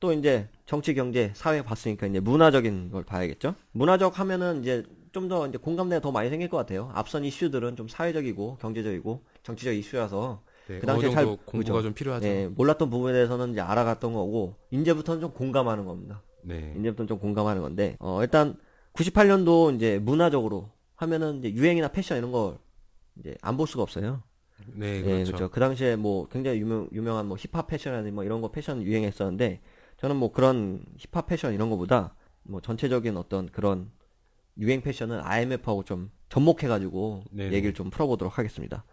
또 0.00 0.12
이제 0.12 0.48
정치, 0.66 0.94
경제, 0.94 1.32
사회 1.34 1.62
봤으니까 1.62 2.06
이제 2.06 2.20
문화적인 2.20 2.90
걸 2.90 3.04
봐야겠죠. 3.04 3.54
문화적 3.72 4.18
하면은 4.18 4.60
이제 4.60 4.84
좀 5.12 5.28
더 5.28 5.46
이제 5.46 5.58
공감대가 5.58 6.00
더 6.00 6.10
많이 6.10 6.30
생길 6.30 6.48
것 6.48 6.56
같아요. 6.56 6.90
앞선 6.94 7.24
이슈들은 7.24 7.76
좀 7.76 7.86
사회적이고 7.86 8.56
경제적이고 8.56 9.24
정치적 9.42 9.74
이슈라서 9.74 10.42
네. 10.74 10.78
그 10.80 10.86
당시에 10.86 11.10
잘- 11.10 11.24
공부가 11.26 11.58
그죠. 11.58 11.82
좀 11.82 11.92
필요하죠. 11.94 12.26
예, 12.26 12.48
몰랐던 12.48 12.90
부분에 12.90 13.12
대해서는 13.12 13.52
이제 13.52 13.60
알아갔던 13.60 14.12
거고 14.12 14.56
이제부터는 14.70 15.20
좀 15.20 15.32
공감하는 15.32 15.84
겁니다. 15.84 16.22
네, 16.42 16.74
이제부터는 16.78 17.06
좀 17.08 17.18
공감하는 17.18 17.62
건데 17.62 17.96
어, 18.00 18.20
일단 18.22 18.56
98년도 18.94 19.74
이제 19.76 19.98
문화적으로 19.98 20.70
하면은 20.96 21.38
이제 21.38 21.52
유행이나 21.52 21.88
패션 21.88 22.18
이런 22.18 22.32
걸 22.32 22.58
이제 23.18 23.36
안 23.42 23.56
볼 23.56 23.66
수가 23.66 23.82
없어요. 23.82 24.22
네, 24.66 24.98
예, 24.98 25.02
그렇죠. 25.02 25.24
그렇죠. 25.32 25.50
그 25.50 25.60
당시에 25.60 25.96
뭐 25.96 26.28
굉장히 26.28 26.60
유명, 26.60 26.88
유명한 26.92 27.26
뭐 27.26 27.36
힙합 27.36 27.66
패션이나 27.66 28.10
뭐 28.14 28.24
이런 28.24 28.40
거 28.40 28.50
패션 28.52 28.82
유행했었는데 28.82 29.60
저는 29.98 30.16
뭐 30.16 30.32
그런 30.32 30.84
힙합 30.98 31.26
패션 31.26 31.52
이런 31.54 31.68
거보다 31.70 32.14
뭐 32.44 32.60
전체적인 32.60 33.16
어떤 33.16 33.46
그런 33.46 33.90
유행 34.58 34.80
패션은 34.82 35.20
IMF하고 35.24 35.82
좀 35.84 36.10
접목해가지고 36.28 37.24
네네. 37.30 37.52
얘기를 37.56 37.74
좀 37.74 37.90
풀어보도록 37.90 38.38
하겠습니다. 38.38 38.84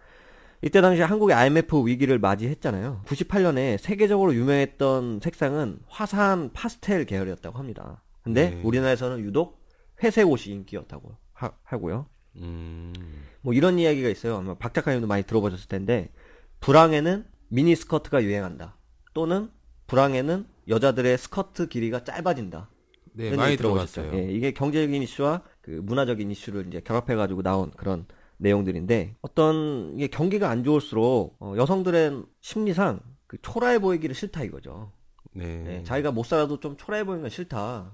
이때 0.62 0.82
당시 0.82 1.02
한국이 1.02 1.34
IMF 1.34 1.88
위기를 1.88 2.20
맞이했잖아요. 2.20 3.04
98년에 3.06 3.78
세계적으로 3.78 4.34
유명했던 4.36 5.22
색상은 5.22 5.80
화사한 5.88 6.52
파스텔 6.54 7.06
계열이었다고 7.06 7.58
합니다. 7.58 8.04
근데 8.24 8.50
네. 8.50 8.62
우리나라에서는 8.64 9.20
유독 9.20 9.66
회색 10.04 10.28
옷이 10.28 10.54
인기였다고 10.54 11.16
하, 11.34 11.52
하고요. 11.64 12.08
음, 12.38 12.94
뭐 13.42 13.54
이런 13.54 13.80
이야기가 13.80 14.10
있어요. 14.10 14.38
아마 14.38 14.54
박 14.56 14.74
작가님도 14.74 15.08
많이 15.08 15.24
들어보셨을 15.24 15.68
텐데 15.68 16.12
불황에는 16.60 17.26
미니 17.48 17.76
스커트가 17.76 18.24
유행한다. 18.24 18.78
또는 19.14 19.50
불황에는 19.88 20.46
여자들의 20.68 21.18
스커트 21.18 21.68
길이가 21.68 22.04
짧아진다. 22.04 22.70
네, 23.14 23.36
많이 23.36 23.58
들어보셨죠? 23.58 24.02
들어봤어요. 24.02 24.22
예, 24.22 24.32
이게 24.32 24.52
경제적인 24.54 25.02
이슈와 25.02 25.42
그 25.62 25.72
문화적인 25.72 26.30
이슈를 26.30 26.68
이제 26.68 26.82
결합해가지고 26.82 27.42
나온 27.42 27.72
그런 27.72 28.06
내용들인데 28.40 29.16
어떤 29.22 29.94
이게 29.96 30.08
경기가 30.08 30.50
안 30.50 30.64
좋을수록 30.64 31.38
어, 31.40 31.54
여성들의 31.58 32.24
심리상 32.42 33.00
그 33.28 33.38
초라해 33.42 33.80
보이기를 33.80 34.16
싫다 34.16 34.44
이거죠. 34.44 34.92
네, 35.34 35.66
예, 35.68 35.84
자기가 35.84 36.12
못 36.12 36.26
살아도 36.26 36.60
좀 36.60 36.76
초라해 36.76 37.04
보이는 37.04 37.22
건 37.22 37.30
싫다. 37.30 37.92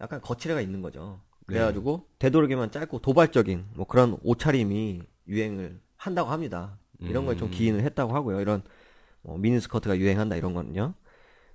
약간 0.00 0.20
거칠애가 0.20 0.60
있는 0.60 0.82
거죠. 0.82 1.20
그래가지고 1.46 2.08
되도록이면 2.18 2.72
짧고 2.72 2.98
도발적인 2.98 3.66
뭐 3.76 3.86
그런 3.86 4.18
옷차림이 4.22 5.02
유행을 5.28 5.80
한다고 5.96 6.30
합니다. 6.30 6.78
이런 6.98 7.24
거에 7.24 7.36
좀 7.36 7.48
음. 7.48 7.50
기인을 7.50 7.82
했다고 7.82 8.14
하고요. 8.14 8.40
이런 8.40 8.62
뭐 9.22 9.38
미니스커트가 9.38 9.96
유행한다 9.98 10.36
이런 10.36 10.54
거는요. 10.54 10.94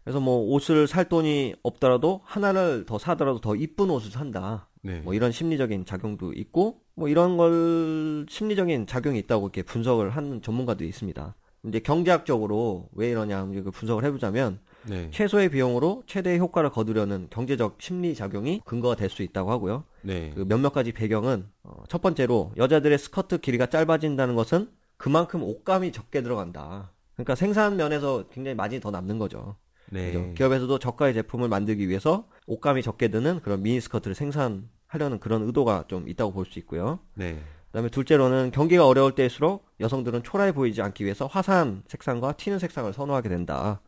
그래서 0.04 0.20
뭐 0.20 0.38
옷을 0.54 0.88
살 0.88 1.08
돈이 1.08 1.56
없더라도 1.64 2.22
하나를 2.24 2.86
더 2.86 2.98
사더라도 2.98 3.40
더 3.40 3.56
이쁜 3.56 3.90
옷을 3.90 4.12
산다. 4.12 4.68
네, 4.82 5.00
뭐 5.02 5.14
이런 5.14 5.32
심리적인 5.32 5.86
작용도 5.86 6.34
있고 6.34 6.82
뭐 6.96 7.08
이런 7.08 7.38
걸 7.38 8.26
심리적인 8.30 8.88
작용이 8.88 9.20
있다고 9.20 9.46
이렇게 9.46 9.62
분석을 9.64 10.10
하는 10.10 10.42
전문가도 10.42 10.84
있습니다. 10.84 11.36
이제 11.68 11.80
경제학적으로 11.80 12.90
왜 12.94 13.12
이러냐 13.12 13.46
그 13.46 13.70
분석을 13.70 14.04
해보자면 14.06 14.60
네, 14.88 15.12
최소의 15.12 15.50
비용으로 15.50 16.02
최대의 16.08 16.40
효과를 16.40 16.72
거두려는 16.72 17.28
경제적 17.30 17.76
심리 17.80 18.16
작용이 18.16 18.62
근거가 18.66 18.96
될 18.96 19.12
수 19.12 19.22
있다고 19.22 19.52
하고요. 19.52 19.84
네, 20.02 20.32
그 20.34 20.44
몇몇 20.48 20.74
가지 20.74 20.92
배경은 20.92 21.46
어, 21.64 21.84
첫 21.88 22.02
번째로 22.02 22.52
여자들의 22.58 22.98
스커트 22.98 23.38
길이가 23.42 23.68
짧아진다는 23.68 24.36
것은 24.36 24.72
그만큼 24.98 25.44
옷감이 25.44 25.92
적게 25.92 26.24
들어간다. 26.24 26.92
그러니까 27.14 27.36
생산 27.36 27.76
면에서 27.76 28.24
굉장히 28.32 28.56
마진이 28.56 28.82
더 28.82 28.90
남는 28.90 29.20
거죠. 29.20 29.56
그죠? 29.92 30.20
네, 30.20 30.34
기업에서도 30.36 30.80
저가의 30.80 31.14
제품을 31.14 31.50
만들기 31.50 31.88
위해서 31.90 32.28
옷감이 32.48 32.82
적게 32.82 33.10
드는 33.10 33.42
그런 33.42 33.62
미니 33.62 33.80
스커트를 33.82 34.16
생산하려는 34.16 35.20
그런 35.20 35.44
의도가 35.44 35.86
좀 35.88 36.08
있다고 36.08 36.32
볼 36.34 36.46
수 36.46 36.60
있고요. 36.60 37.00
네, 37.14 37.38
그다음에 37.68 37.90
둘째로는 37.90 38.52
경기가 38.52 38.88
어려울 38.88 39.14
때일수록 39.16 39.66
여성들은 39.80 40.24
초라해 40.24 40.54
보이지 40.54 40.82
않기 40.82 41.04
위해서 41.04 41.28
화사한 41.28 41.84
색상과 41.88 42.34
튀는 42.34 42.60
색상을 42.60 42.92
선호하게 42.94 43.30
된다. 43.30 43.82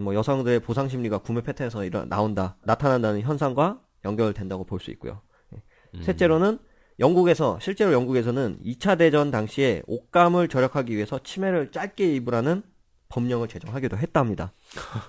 뭐 0.00 0.14
여성들의 0.14 0.60
보상 0.60 0.88
심리가 0.88 1.18
구매 1.18 1.40
패턴에서 1.40 1.84
일어 1.84 2.04
나온다, 2.04 2.56
나타난다는 2.64 3.22
현상과 3.22 3.80
연결된다고 4.04 4.64
볼 4.64 4.80
수 4.80 4.90
있고요. 4.92 5.22
음. 5.94 6.02
셋째로는 6.02 6.58
영국에서 7.00 7.58
실제로 7.60 7.92
영국에서는 7.92 8.58
2차 8.64 8.98
대전 8.98 9.30
당시에 9.30 9.82
옷감을 9.86 10.48
절약하기 10.48 10.94
위해서 10.94 11.18
치매를 11.22 11.70
짧게 11.70 12.14
입으라는 12.16 12.62
법령을 13.08 13.48
제정하기도 13.48 13.96
했답니다. 13.96 14.52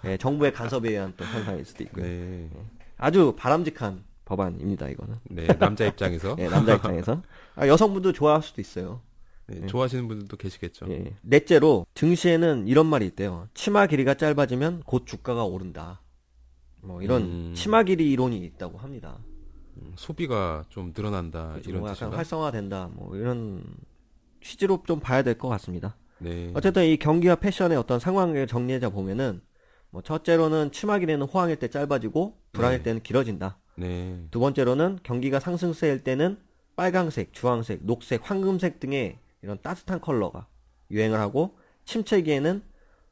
예, 0.05 0.17
정부의 0.17 0.53
간섭에 0.53 0.89
의한 0.89 1.13
또 1.17 1.25
현상일 1.25 1.65
수도 1.65 1.83
있고요. 1.83 2.05
네, 2.05 2.49
아주 2.97 3.33
바람직한 3.37 4.03
법안입니다. 4.25 4.89
이거는 4.89 5.15
네, 5.29 5.47
남자 5.57 5.85
입장에서 5.85 6.35
예, 6.39 6.47
남자 6.49 6.75
입장에서 6.75 7.21
아, 7.55 7.67
여성분도 7.67 8.13
좋아할 8.13 8.41
수도 8.41 8.61
있어요. 8.61 9.01
네, 9.47 9.65
좋아하시는 9.65 10.07
분들도 10.07 10.37
계시겠죠. 10.37 10.85
예. 10.91 11.13
넷째로 11.23 11.85
증시에는 11.95 12.67
이런 12.67 12.85
말이 12.85 13.05
있대요. 13.07 13.47
치마 13.53 13.87
길이가 13.87 14.13
짧아지면 14.13 14.83
곧 14.85 15.05
주가가 15.07 15.43
오른다. 15.43 16.01
뭐 16.81 17.01
이런 17.01 17.23
음. 17.23 17.53
치마 17.55 17.83
길이 17.83 18.11
이론이 18.11 18.37
있다고 18.37 18.77
합니다. 18.77 19.17
음, 19.77 19.91
소비가 19.95 20.63
좀 20.69 20.93
늘어난다 20.95 21.49
그렇죠. 21.53 21.69
이런 21.71 21.79
뭐 21.81 21.89
약간 21.89 21.95
뜻인가? 21.99 22.17
활성화된다. 22.17 22.89
뭐 22.93 23.15
이런 23.17 23.63
취지로 24.41 24.81
좀 24.85 24.99
봐야 24.99 25.23
될 25.23 25.37
것 25.37 25.49
같습니다. 25.49 25.95
네, 26.19 26.51
어쨌든 26.53 26.85
이 26.85 26.97
경기와 26.97 27.35
패션의 27.35 27.77
어떤 27.77 27.99
상황을 27.99 28.47
정리하자 28.47 28.89
보면은 28.89 29.41
뭐 29.89 30.01
첫째로는 30.01 30.71
치마 30.71 30.99
길이는 30.99 31.25
호황일 31.25 31.57
때 31.57 31.69
짧아지고 31.69 32.37
불황일 32.51 32.79
네. 32.79 32.83
때는 32.83 33.03
길어진다. 33.03 33.57
네, 33.75 34.19
두 34.29 34.39
번째로는 34.39 34.99
경기가 35.03 35.39
상승세일 35.39 36.03
때는 36.03 36.37
빨강색, 36.75 37.33
주황색, 37.33 37.85
녹색, 37.85 38.29
황금색 38.29 38.79
등의 38.79 39.17
이런 39.41 39.59
따뜻한 39.61 40.01
컬러가 40.01 40.47
유행을 40.91 41.19
하고 41.19 41.57
침체기에는 41.85 42.61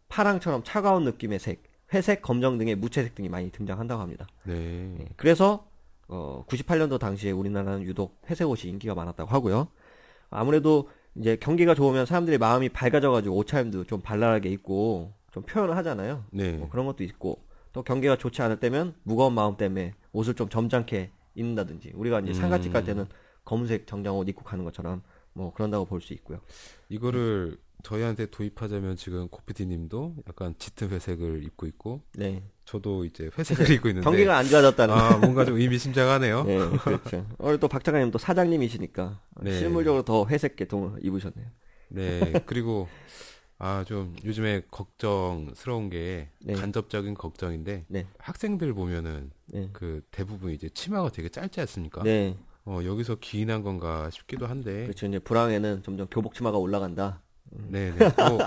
파랑처럼 0.09 0.63
차가운 0.63 1.03
느낌의 1.03 1.39
색, 1.39 1.63
회색, 1.93 2.21
검정 2.21 2.57
등의 2.57 2.75
무채색 2.75 3.15
등이 3.15 3.29
많이 3.29 3.51
등장한다고 3.51 4.01
합니다. 4.01 4.27
네, 4.43 4.95
예, 4.99 5.05
그래서 5.15 5.67
어, 6.07 6.45
98년도 6.47 6.99
당시에 6.99 7.31
우리나라는 7.31 7.83
유독 7.83 8.21
회색 8.29 8.47
옷이 8.47 8.71
인기가 8.71 8.95
많았다고 8.95 9.29
하고요. 9.29 9.67
아무래도 10.29 10.89
이제 11.19 11.35
경기가 11.35 11.73
좋으면 11.73 12.05
사람들이 12.05 12.37
마음이 12.37 12.69
밝아져가지고 12.69 13.35
옷차림도 13.37 13.85
좀 13.85 14.01
발랄하게 14.01 14.49
입고 14.49 15.13
좀 15.31 15.43
표현을 15.43 15.75
하잖아요. 15.77 16.25
네, 16.31 16.53
뭐 16.53 16.69
그런 16.69 16.85
것도 16.85 17.03
있고 17.03 17.43
또 17.73 17.83
경기가 17.83 18.17
좋지 18.17 18.41
않을 18.41 18.59
때면 18.59 18.95
무거운 19.03 19.33
마음 19.33 19.57
때문에 19.57 19.93
옷을 20.13 20.33
좀 20.35 20.49
점잖게 20.49 21.11
입는다든지 21.35 21.91
우리가 21.95 22.19
이제 22.21 22.33
상가집 22.33 22.73
갈 22.73 22.83
때는 22.83 23.05
검은색 23.45 23.87
정장 23.87 24.17
옷 24.17 24.27
입고 24.27 24.43
가는 24.43 24.63
것처럼 24.63 25.01
뭐 25.33 25.53
그런다고 25.53 25.85
볼 25.85 26.01
수 26.01 26.13
있고요. 26.13 26.39
이거를 26.89 27.57
저희한테 27.87 28.25
도입하자면 28.25 28.97
지금 28.97 29.29
고피디님도 29.29 30.15
약간 30.27 30.53
짙은 30.59 30.89
회색을 30.89 31.45
입고 31.45 31.65
있고 31.67 32.01
네. 32.15 32.43
저도 32.65 33.05
이제 33.05 33.29
회색을 33.37 33.71
입고 33.71 33.87
있는데 33.87 34.03
경기가 34.03 34.35
안 34.35 34.45
좋아졌다는. 34.45 34.93
아 34.93 35.17
뭔가 35.19 35.45
좀 35.45 35.55
의미심장하네요. 35.57 36.43
네, 36.43 36.57
그렇죠. 36.83 37.25
오늘 37.37 37.59
또 37.61 37.69
박 37.69 37.85
작가님 37.85 38.11
또 38.11 38.17
사장님이시니까 38.17 39.21
네. 39.41 39.57
실물적으로 39.57 40.03
더 40.03 40.25
회색 40.27 40.57
계통을 40.57 40.99
입으셨네요. 41.05 41.47
네 41.89 42.33
그리고 42.45 42.89
아, 43.57 43.85
좀 43.87 44.13
요즘에 44.25 44.63
걱정스러운 44.69 45.89
게 45.89 46.29
네. 46.41 46.53
간접적인 46.55 47.13
걱정인데 47.13 47.85
네. 47.87 48.05
학생들 48.19 48.73
보면은 48.73 49.31
네. 49.45 49.69
그 49.71 50.01
대부분 50.11 50.51
이제 50.51 50.67
치마가 50.69 51.09
되게 51.09 51.29
짧지 51.29 51.61
않습니까? 51.61 52.03
네. 52.03 52.35
어, 52.65 52.81
여기서 52.83 53.15
기인한 53.15 53.63
건가 53.63 54.09
싶기도 54.11 54.45
한데. 54.45 54.83
그렇죠. 54.83 55.05
이제 55.07 55.19
불황에는 55.19 55.83
점점 55.83 56.07
교복 56.11 56.33
치마가 56.33 56.57
올라간다. 56.57 57.21
네, 57.51 57.91
네. 57.91 58.09
뭐, 58.29 58.39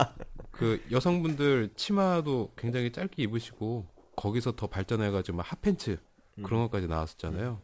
그 0.50 0.82
여성분들 0.90 1.70
치마도 1.76 2.52
굉장히 2.56 2.92
짧게 2.92 3.22
입으시고 3.22 3.86
거기서 4.16 4.52
더 4.52 4.66
발전해가지고 4.66 5.38
막 5.38 5.50
핫팬츠 5.50 5.98
음. 6.38 6.42
그런 6.42 6.62
것까지 6.62 6.86
나왔었잖아요. 6.86 7.60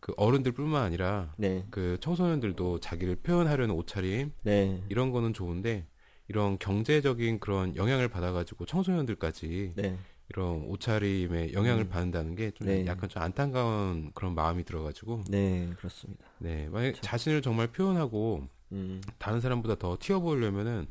그 0.00 0.12
어른들뿐만 0.16 0.82
아니라 0.82 1.34
네. 1.36 1.66
그 1.70 1.98
청소년들도 2.00 2.80
자기를 2.80 3.16
표현하려는 3.16 3.74
옷차림 3.74 4.32
네. 4.44 4.82
이런 4.88 5.10
거는 5.10 5.34
좋은데 5.34 5.86
이런 6.28 6.58
경제적인 6.58 7.40
그런 7.40 7.74
영향을 7.76 8.08
받아가지고 8.08 8.66
청소년들까지 8.66 9.72
네. 9.76 9.98
이런 10.30 10.64
옷차림에 10.66 11.52
영향을 11.54 11.88
받는다는 11.88 12.36
게좀 12.36 12.66
네. 12.66 12.86
약간 12.86 13.08
좀 13.08 13.22
안타까운 13.22 14.10
그런 14.12 14.34
마음이 14.34 14.64
들어가지고 14.64 15.24
네, 15.28 15.70
그렇습니다. 15.78 16.26
네 16.38 16.68
만약 16.70 17.00
자신을 17.00 17.40
정말 17.40 17.68
표현하고 17.68 18.46
음. 18.72 19.00
다른 19.18 19.40
사람보다 19.40 19.76
더 19.76 19.96
튀어 19.98 20.20
보이려면은 20.20 20.86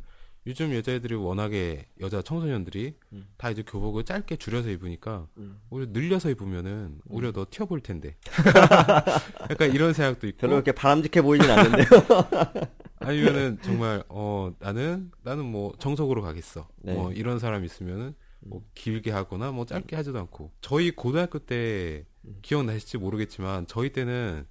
요즘 0.48 0.74
여자애들이 0.74 1.16
워낙에 1.16 1.88
여자 2.00 2.22
청소년들이 2.22 2.96
음. 3.12 3.28
다 3.36 3.50
이제 3.50 3.64
교복을 3.64 4.06
짧게 4.06 4.38
줄여서 4.38 4.70
입으니까 4.70 5.28
음. 5.38 5.60
오히려 5.70 5.92
늘려서 5.92 6.30
입으면은 6.30 7.00
오히려 7.10 7.34
더 7.34 7.46
튀어 7.50 7.66
보일 7.66 7.84
텐데 7.84 8.16
약간 9.52 9.74
이런 9.74 9.92
생각도 9.92 10.26
있고 10.28 10.38
별로 10.38 10.54
그렇게 10.54 10.72
바람직해 10.72 11.22
보이진 11.22 11.52
않는데요. 11.52 11.86
아니면은 13.00 13.58
정말 13.62 14.04
어 14.08 14.54
나는 14.60 15.12
나는 15.24 15.46
뭐 15.46 15.74
정석으로 15.80 16.22
가겠어. 16.22 16.68
네. 16.78 16.94
뭐 16.94 17.12
이런 17.12 17.40
사람 17.40 17.66
있으면은 17.66 18.16
뭐 18.40 18.64
길게 18.74 19.12
하거나 19.12 19.52
뭐 19.52 19.66
짧게 19.66 19.98
하지도 19.98 20.18
않고 20.20 20.52
저희 20.62 20.92
고등학교 20.92 21.40
때 21.40 22.06
기억나실지 22.42 22.98
모르겠지만 22.98 23.68
저희 23.68 23.92
때는 23.92 24.46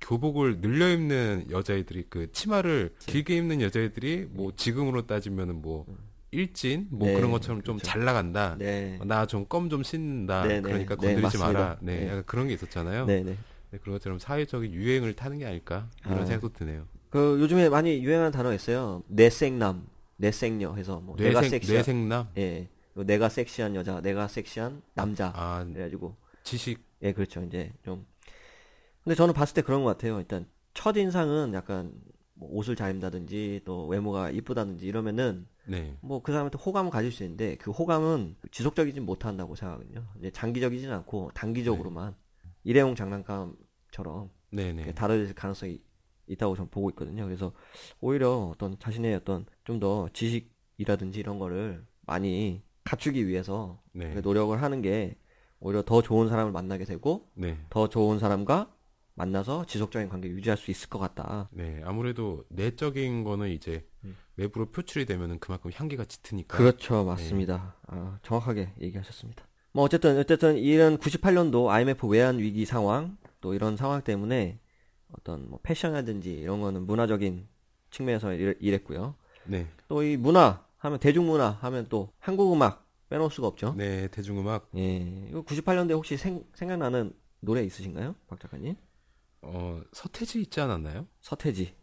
교복을 0.00 0.60
늘려 0.60 0.88
입는 0.90 1.46
여자애들이 1.50 2.04
그 2.08 2.30
치마를 2.32 2.94
길게 3.00 3.36
입는 3.36 3.60
여자애들이 3.60 4.28
뭐 4.30 4.52
지금으로 4.54 5.06
따지면은 5.06 5.62
뭐 5.62 5.86
일진 6.30 6.86
뭐 6.90 7.08
네, 7.08 7.14
그런 7.14 7.30
것처럼 7.30 7.62
좀 7.62 7.76
그렇죠. 7.76 7.90
잘 7.90 8.04
나간다. 8.04 8.56
네. 8.58 8.98
나좀 9.04 9.46
껌 9.46 9.70
좀 9.70 9.82
씻는다. 9.82 10.42
네, 10.46 10.56
네. 10.56 10.60
그러니까 10.60 10.96
네, 10.96 11.14
건드리지. 11.14 11.38
마라. 11.38 11.78
네, 11.80 12.00
네. 12.00 12.08
약간 12.08 12.22
그런 12.26 12.48
게 12.48 12.54
있었잖아요. 12.54 13.06
네, 13.06 13.22
네. 13.22 13.36
네, 13.70 13.78
그런 13.78 13.94
것처럼 13.94 14.18
사회적인 14.18 14.72
유행을 14.72 15.14
타는 15.14 15.38
게 15.38 15.46
아닐까 15.46 15.88
이런 16.04 16.20
아. 16.20 16.24
생각도 16.26 16.52
드네요. 16.52 16.86
그 17.10 17.38
요즘에 17.40 17.68
많이 17.68 18.02
유행하는 18.02 18.30
단어가 18.32 18.54
있어요. 18.54 19.02
내생남, 19.08 19.86
내생녀 20.16 20.74
해서 20.74 21.00
뭐 21.00 21.16
내가 21.16 21.40
뇌생 21.40 21.58
섹시한 21.60 21.76
뇌생남. 21.78 22.28
예. 22.36 22.68
내가 22.94 23.28
섹시한 23.28 23.74
여자, 23.74 24.00
내가 24.00 24.28
섹시한 24.28 24.82
남자. 24.94 25.32
아 25.34 25.64
그래가지고 25.72 26.14
지식 26.44 26.80
예, 27.02 27.12
그렇죠. 27.12 27.42
이제 27.42 27.72
좀. 27.84 28.04
근데 29.06 29.14
저는 29.14 29.34
봤을 29.34 29.54
때 29.54 29.62
그런 29.62 29.84
것 29.84 29.90
같아요. 29.90 30.18
일단 30.18 30.48
첫 30.74 30.96
인상은 30.96 31.54
약간 31.54 31.92
뭐 32.34 32.50
옷을 32.50 32.74
잘 32.74 32.90
입는다든지 32.90 33.60
또 33.64 33.86
외모가 33.86 34.30
이쁘다든지 34.30 34.84
이러면은 34.84 35.46
네. 35.64 35.96
뭐그 36.00 36.32
사람한테 36.32 36.58
호감을 36.58 36.90
가질 36.90 37.12
수 37.12 37.22
있는데 37.22 37.54
그 37.56 37.70
호감은 37.70 38.34
지속적이진 38.50 39.06
못한다고 39.06 39.54
생각하거든요. 39.54 40.08
이제 40.18 40.32
장기적이진 40.32 40.90
않고 40.90 41.30
단기적으로만 41.34 42.16
일회용 42.64 42.96
장난감처럼 42.96 44.30
네네. 44.50 44.94
다를 44.94 45.32
가능성이 45.34 45.80
있다고 46.26 46.56
저는 46.56 46.70
보고 46.70 46.90
있거든요. 46.90 47.24
그래서 47.24 47.52
오히려 48.00 48.50
어떤 48.52 48.76
자신의 48.80 49.14
어떤 49.14 49.46
좀 49.64 49.78
더 49.78 50.08
지식이라든지 50.12 51.20
이런 51.20 51.38
거를 51.38 51.86
많이 52.00 52.64
갖추기 52.82 53.28
위해서 53.28 53.80
네. 53.92 54.20
노력을 54.20 54.60
하는 54.60 54.82
게 54.82 55.16
오히려 55.60 55.82
더 55.82 56.02
좋은 56.02 56.28
사람을 56.28 56.50
만나게 56.50 56.84
되고 56.84 57.30
네. 57.34 57.56
더 57.70 57.88
좋은 57.88 58.18
사람과 58.18 58.74
만나서 59.20 59.64
지속적인 59.66 60.08
관계 60.08 60.28
를 60.28 60.36
유지할 60.36 60.56
수 60.56 60.70
있을 60.70 60.88
것 60.88 60.98
같다. 60.98 61.48
네. 61.50 61.80
아무래도 61.84 62.44
내적인 62.50 63.24
거는 63.24 63.48
이제 63.48 63.84
외부로 64.36 64.70
표출이 64.70 65.06
되면은 65.06 65.38
그만큼 65.40 65.70
향기가 65.74 66.04
짙으니까. 66.04 66.56
음. 66.56 66.58
그렇죠, 66.58 67.04
맞습니다. 67.04 67.74
아, 67.86 68.18
정확하게 68.22 68.74
얘기하셨습니다. 68.80 69.46
뭐 69.72 69.84
어쨌든 69.84 70.18
어쨌든 70.18 70.56
이런 70.58 70.98
98년도 70.98 71.68
IMF 71.68 72.06
외환 72.08 72.38
위기 72.38 72.64
상황 72.66 73.16
또 73.40 73.54
이런 73.54 73.76
상황 73.76 74.02
때문에 74.02 74.58
어떤 75.12 75.48
뭐 75.48 75.58
패션이라든지 75.62 76.32
이런 76.32 76.60
거는 76.60 76.86
문화적인 76.86 77.48
측면에서 77.90 78.32
일- 78.34 78.56
일했고요. 78.60 79.14
네. 79.46 79.66
또 79.88 80.02
이 80.02 80.16
문화 80.18 80.62
하면 80.78 80.98
대중문화 80.98 81.58
하면 81.62 81.86
또 81.88 82.10
한국 82.18 82.52
음악 82.52 82.86
빼놓을 83.08 83.30
수가 83.30 83.46
없죠. 83.46 83.74
네. 83.78 84.08
대중음악 84.08 84.68
예, 84.76 84.96
이거 85.30 85.42
98년대 85.42 85.92
혹시 85.92 86.16
생, 86.18 86.44
생각나는 86.54 87.14
노래 87.40 87.62
있으신가요, 87.62 88.14
박 88.26 88.40
작가님? 88.40 88.74
어 89.48 89.80
서태지 89.92 90.40
있지 90.42 90.60
않았나요? 90.60 91.06
서태지. 91.20 91.74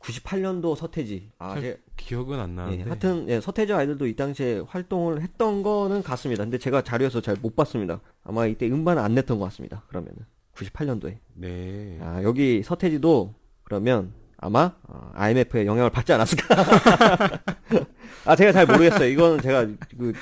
98년도 0.00 0.76
서태지. 0.76 1.30
아, 1.38 1.54
잘 1.54 1.62
제, 1.62 1.80
기억은 1.96 2.38
안 2.38 2.50
예, 2.50 2.54
나는데. 2.54 2.84
하여튼 2.84 3.28
예, 3.28 3.40
서태지 3.40 3.72
아이들도 3.72 4.06
이 4.06 4.14
당시에 4.14 4.60
활동을 4.66 5.20
했던 5.22 5.62
거는 5.62 6.02
같습니다. 6.02 6.44
근데 6.44 6.58
제가 6.58 6.82
자료에서 6.82 7.20
잘 7.20 7.36
못 7.42 7.56
봤습니다. 7.56 8.00
아마 8.22 8.46
이때 8.46 8.66
음반은 8.70 9.02
안 9.02 9.14
냈던 9.14 9.38
것 9.38 9.44
같습니다. 9.46 9.82
그러면은 9.88 10.18
98년도에. 10.54 11.18
네. 11.34 11.98
아, 12.02 12.22
여기 12.22 12.62
서태지도 12.62 13.34
그러면 13.64 14.12
아마 14.38 14.76
어, 14.84 15.10
IMF의 15.14 15.66
영향을 15.66 15.90
받지 15.90 16.12
않았을까? 16.12 16.54
아, 18.24 18.36
제가 18.36 18.52
잘 18.52 18.66
모르겠어요. 18.66 19.08
이거는 19.08 19.40
제가 19.40 19.66
그 19.98 20.12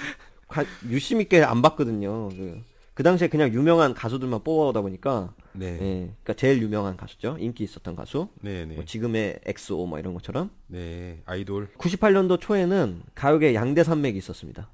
관- 0.48 0.66
유심 0.88 1.20
있게 1.20 1.42
안 1.42 1.60
봤거든요. 1.62 2.28
그, 2.30 2.60
그 2.94 3.02
당시에 3.02 3.28
그냥 3.28 3.52
유명한 3.52 3.92
가수들만 3.92 4.44
뽑아오다 4.44 4.80
보니까 4.80 5.34
네. 5.52 5.66
예, 5.66 5.78
그러니까 5.78 6.34
제일 6.34 6.62
유명한 6.62 6.96
가수죠. 6.96 7.36
인기 7.40 7.64
있었던 7.64 7.96
가수. 7.96 8.28
네. 8.40 8.64
네. 8.64 8.76
뭐 8.76 8.84
지금의 8.84 9.40
엑소 9.44 9.86
뭐 9.86 9.98
이런 9.98 10.14
것처럼 10.14 10.50
네. 10.68 11.20
아이돌. 11.26 11.72
98년도 11.76 12.40
초에는 12.40 13.02
가요계 13.14 13.54
양대 13.54 13.82
산맥이 13.82 14.16
있었습니다. 14.18 14.70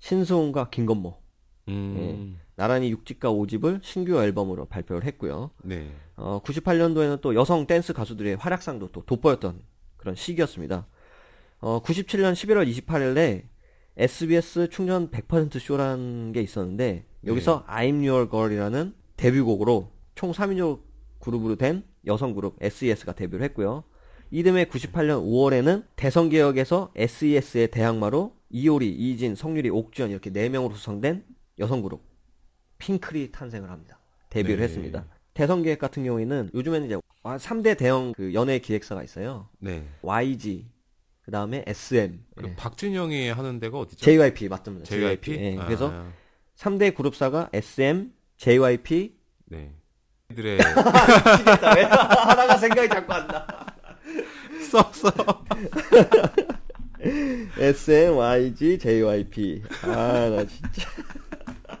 신승훈과 0.00 0.70
김건모. 0.70 1.22
음. 1.68 2.38
나란히 2.56 2.92
6집과 2.94 3.20
5집을 3.20 3.80
신규 3.82 4.20
앨범으로 4.20 4.66
발표를 4.66 5.04
했고요. 5.04 5.50
네. 5.62 5.90
어, 6.16 6.40
98년도에는 6.44 7.20
또 7.20 7.34
여성 7.36 7.66
댄스 7.66 7.92
가수들의 7.92 8.36
활약상도 8.36 8.90
또 8.90 9.04
돋보였던 9.04 9.62
그런 9.96 10.16
시기였습니다. 10.16 10.86
어, 11.60 11.80
97년 11.82 12.32
11월 12.32 12.68
28일에 12.68 13.44
SBS 13.96 14.68
충전 14.70 15.10
100% 15.10 15.58
쇼라는 15.58 16.32
게 16.32 16.40
있었는데 16.40 17.04
여기서 17.26 17.64
I'm 17.66 18.08
Your 18.08 18.30
Girl이라는 18.30 18.94
데뷔곡으로 19.16 19.90
총 20.14 20.32
3인조 20.32 20.80
그룹으로 21.20 21.56
된 21.56 21.84
여성 22.06 22.34
그룹 22.34 22.56
SES가 22.60 23.12
데뷔를 23.12 23.44
했고요. 23.44 23.84
이듬해 24.30 24.64
98년 24.64 25.22
5월에는 25.24 25.84
대성개혁에서 25.94 26.92
SES의 26.96 27.70
대항마로 27.70 28.34
이효리, 28.48 28.90
이진, 28.90 29.34
성유리, 29.34 29.68
옥주현 29.70 30.10
이렇게 30.10 30.30
4명으로 30.30 30.72
구성된 30.72 31.24
여성 31.58 31.82
그룹 31.82 32.02
핑클이 32.78 33.30
탄생을 33.30 33.70
합니다. 33.70 33.98
데뷔를 34.30 34.58
네. 34.58 34.64
했습니다. 34.64 35.06
대성기획 35.34 35.78
같은 35.78 36.04
경우에는 36.04 36.50
요즘에는 36.54 36.86
이제 36.86 36.98
3대 37.22 37.76
대형 37.76 38.12
그 38.12 38.34
연예 38.34 38.58
기획사가 38.58 39.02
있어요. 39.02 39.48
네. 39.58 39.84
YG, 40.02 40.66
그 41.32 41.36
다음에 41.38 41.64
SM, 41.66 42.26
그 42.36 42.46
예. 42.46 42.56
박진영이 42.56 43.30
하는 43.30 43.58
데가 43.58 43.78
어디죠? 43.78 44.04
JYP 44.04 44.50
맞습니다. 44.50 44.84
JYP. 44.84 45.32
예, 45.32 45.58
아, 45.58 45.64
그래서 45.64 46.04
3대 46.56 46.94
그룹사가 46.94 47.48
SM, 47.54 48.12
JYP. 48.36 49.16
네. 49.46 49.72
이들의 50.30 50.58
미치겠다. 50.60 51.74
왜 51.74 51.82
하나가 51.88 52.58
생각이 52.58 52.86
자꾸 52.86 53.14
안 53.14 53.26
나. 53.28 53.46
써서 54.70 55.10
SM, 57.56 58.14
YG, 58.14 58.78
JYP. 58.78 59.62
아, 59.84 60.28
나 60.28 60.44
진짜. 60.44 60.90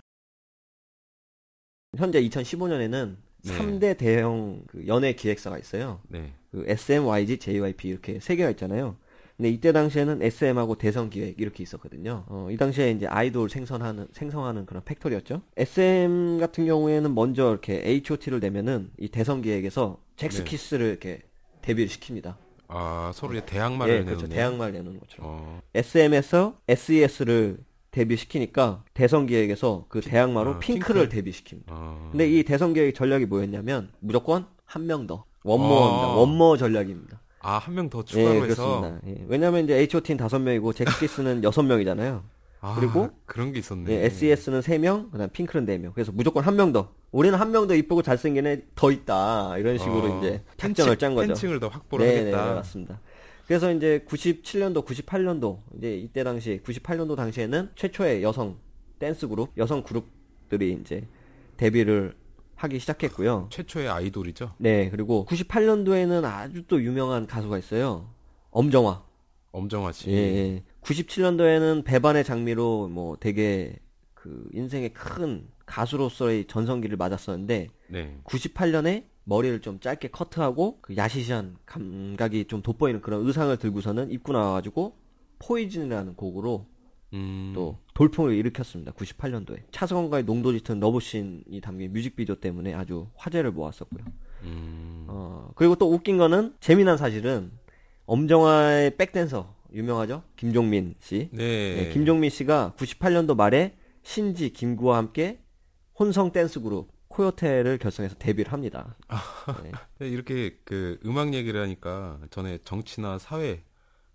현재 1.98 2.22
2015년에는 2.22 3.16
네. 3.44 3.58
3대 3.58 3.98
대형 3.98 4.62
그 4.66 4.86
연예 4.86 5.12
기획사가 5.12 5.58
있어요. 5.58 6.00
네. 6.08 6.32
그 6.50 6.64
SM, 6.66 7.04
YG, 7.04 7.36
JYP 7.36 7.88
이렇게 7.88 8.18
세 8.18 8.34
개가 8.34 8.48
있잖아요. 8.52 8.96
근데 9.36 9.48
이때 9.48 9.72
당시에는 9.72 10.22
SM하고 10.22 10.76
대성 10.76 11.10
기획 11.10 11.40
이렇게 11.40 11.62
있었거든요. 11.62 12.24
어, 12.28 12.48
이 12.50 12.56
당시에 12.56 12.90
이제 12.92 13.06
아이돌 13.06 13.48
생성하는 13.50 14.08
생성하는 14.12 14.66
그런 14.66 14.84
팩토리였죠. 14.84 15.42
SM 15.56 16.38
같은 16.38 16.66
경우에는 16.66 17.14
먼저 17.14 17.50
이렇게 17.50 17.80
H.O.T.를 17.84 18.40
내면은 18.40 18.90
이 18.98 19.08
대성 19.08 19.40
기획에서 19.42 19.98
잭스키스를 20.16 20.86
이렇게 20.86 21.22
데뷔를 21.62 21.88
시킵니다. 21.88 22.36
아, 22.68 23.10
서로 23.14 23.32
이제 23.34 23.44
대항마를 23.44 23.92
예, 23.94 23.98
내는 23.98 24.16
그렇죠. 24.16 24.28
대항마를 24.28 24.72
내는 24.74 24.98
것처럼. 25.00 25.26
어. 25.30 25.62
SM에서 25.74 26.58
SES를 26.68 27.58
데뷔시키니까 27.90 28.84
대성기획에서 28.94 29.86
그 29.88 30.00
대항마로 30.00 30.52
아, 30.54 30.58
핑크를 30.58 31.08
핑크. 31.08 31.30
데뷔시킵니다. 31.30 31.64
어. 31.68 32.08
근데 32.10 32.28
이 32.30 32.42
대성기획 32.44 32.94
전략이 32.94 33.26
뭐였냐면 33.26 33.90
무조건 34.00 34.46
한 34.64 34.86
명 34.86 35.06
더. 35.06 35.24
원모어입니다. 35.44 36.06
아. 36.06 36.14
원모어 36.16 36.56
전략입니다. 36.56 37.20
아, 37.42 37.58
한 37.58 37.74
명더 37.74 37.98
예, 38.00 38.04
추가로 38.04 38.46
해서. 38.46 38.80
그렇습니다. 38.80 39.00
예. 39.08 39.24
왜냐하면 39.28 39.64
이제 39.64 39.74
H.O.T는 39.76 40.16
다섯 40.16 40.38
명이고 40.38 40.72
잭스키스는 40.74 41.42
여섯 41.44 41.62
명이잖아요. 41.62 42.22
아, 42.60 42.76
그리고 42.78 43.10
그런 43.26 43.52
게 43.52 43.58
있었네. 43.58 43.90
예, 43.92 44.04
SES는 44.06 44.62
세 44.62 44.78
명, 44.78 45.10
그다음 45.10 45.28
핑크는 45.30 45.66
네 45.66 45.78
명. 45.78 45.92
그래서 45.92 46.12
무조건 46.12 46.44
한 46.44 46.54
명 46.54 46.72
더. 46.72 46.92
우리는 47.10 47.36
한 47.38 47.50
명 47.50 47.66
더 47.66 47.74
이쁘고 47.74 48.02
잘생긴 48.02 48.46
애 48.46 48.62
더 48.76 48.92
있다. 48.92 49.58
이런 49.58 49.76
식으로 49.78 50.14
어, 50.14 50.18
이제 50.20 50.42
작전을 50.56 50.96
짠 50.96 51.14
거죠. 51.16 51.28
팬층을 51.28 51.58
더 51.58 51.66
확보를 51.68 52.06
네, 52.06 52.12
네, 52.24 52.32
하겠다. 52.32 52.54
맞습니다. 52.54 53.00
그래서 53.48 53.72
이제 53.72 54.04
97년도, 54.08 54.86
98년도 54.86 55.58
이제 55.76 55.96
이때 55.96 56.22
당시 56.22 56.60
98년도 56.64 57.16
당시에는 57.16 57.70
최초의 57.74 58.22
여성 58.22 58.56
댄스 59.00 59.26
그룹, 59.26 59.50
여성 59.58 59.82
그룹들이 59.82 60.78
이제 60.80 61.02
데뷔를 61.56 62.14
하기 62.62 62.78
시작했고요. 62.78 63.48
최초의 63.50 63.88
아이돌이죠. 63.88 64.52
네, 64.58 64.88
그리고 64.90 65.26
98년도에는 65.28 66.24
아주 66.24 66.62
또 66.68 66.82
유명한 66.82 67.26
가수가 67.26 67.58
있어요. 67.58 68.08
엄정화. 68.50 69.02
엄정화 69.50 69.92
씨. 69.92 70.10
예, 70.10 70.16
예. 70.16 70.62
97년도에는 70.82 71.84
배반의 71.84 72.24
장미로 72.24 72.88
뭐 72.88 73.16
되게 73.18 73.76
그 74.14 74.48
인생의 74.52 74.92
큰 74.92 75.48
가수로서의 75.66 76.46
전성기를 76.46 76.96
맞았었는데 76.96 77.68
네. 77.88 78.18
98년에 78.24 79.06
머리를 79.24 79.60
좀 79.60 79.80
짧게 79.80 80.08
커트하고 80.08 80.78
그 80.80 80.96
야시시한 80.96 81.56
감각이 81.66 82.46
좀 82.46 82.62
돋보이는 82.62 83.00
그런 83.02 83.26
의상을 83.26 83.56
들고서는 83.56 84.10
입고 84.10 84.32
나와가지고 84.32 84.96
포이즌이라는 85.40 86.14
곡으로 86.14 86.66
음. 87.12 87.52
또 87.54 87.78
돌풍을 87.94 88.34
일으켰습니다. 88.34 88.92
98년도에 88.92 89.62
차성원과의 89.70 90.24
농도 90.24 90.52
짙은 90.52 90.80
러브씬이 90.80 91.60
담긴 91.62 91.92
뮤직비디오 91.92 92.36
때문에 92.36 92.74
아주 92.74 93.08
화제를 93.16 93.52
모았었고요. 93.52 94.04
음. 94.44 95.06
어, 95.08 95.50
그리고 95.54 95.74
또 95.76 95.92
웃긴 95.92 96.18
거는 96.18 96.54
재미난 96.60 96.96
사실은 96.96 97.52
엄정화의 98.06 98.96
백댄서 98.96 99.54
유명하죠? 99.72 100.22
김종민 100.36 100.94
씨. 101.00 101.28
네. 101.32 101.76
네, 101.76 101.90
김종민 101.92 102.30
씨가 102.30 102.74
98년도 102.76 103.36
말에 103.36 103.76
신지, 104.02 104.52
김구와 104.52 104.96
함께 104.98 105.40
혼성 105.98 106.32
댄스 106.32 106.60
그룹 106.60 106.90
코요테를 107.08 107.78
결성해서 107.78 108.16
데뷔를 108.18 108.52
합니다. 108.52 108.96
네. 109.62 109.70
네, 110.00 110.08
이렇게 110.08 110.58
그 110.64 110.98
음악 111.04 111.34
얘기를 111.34 111.60
하니까 111.60 112.18
전에 112.30 112.58
정치나 112.64 113.18
사회, 113.18 113.62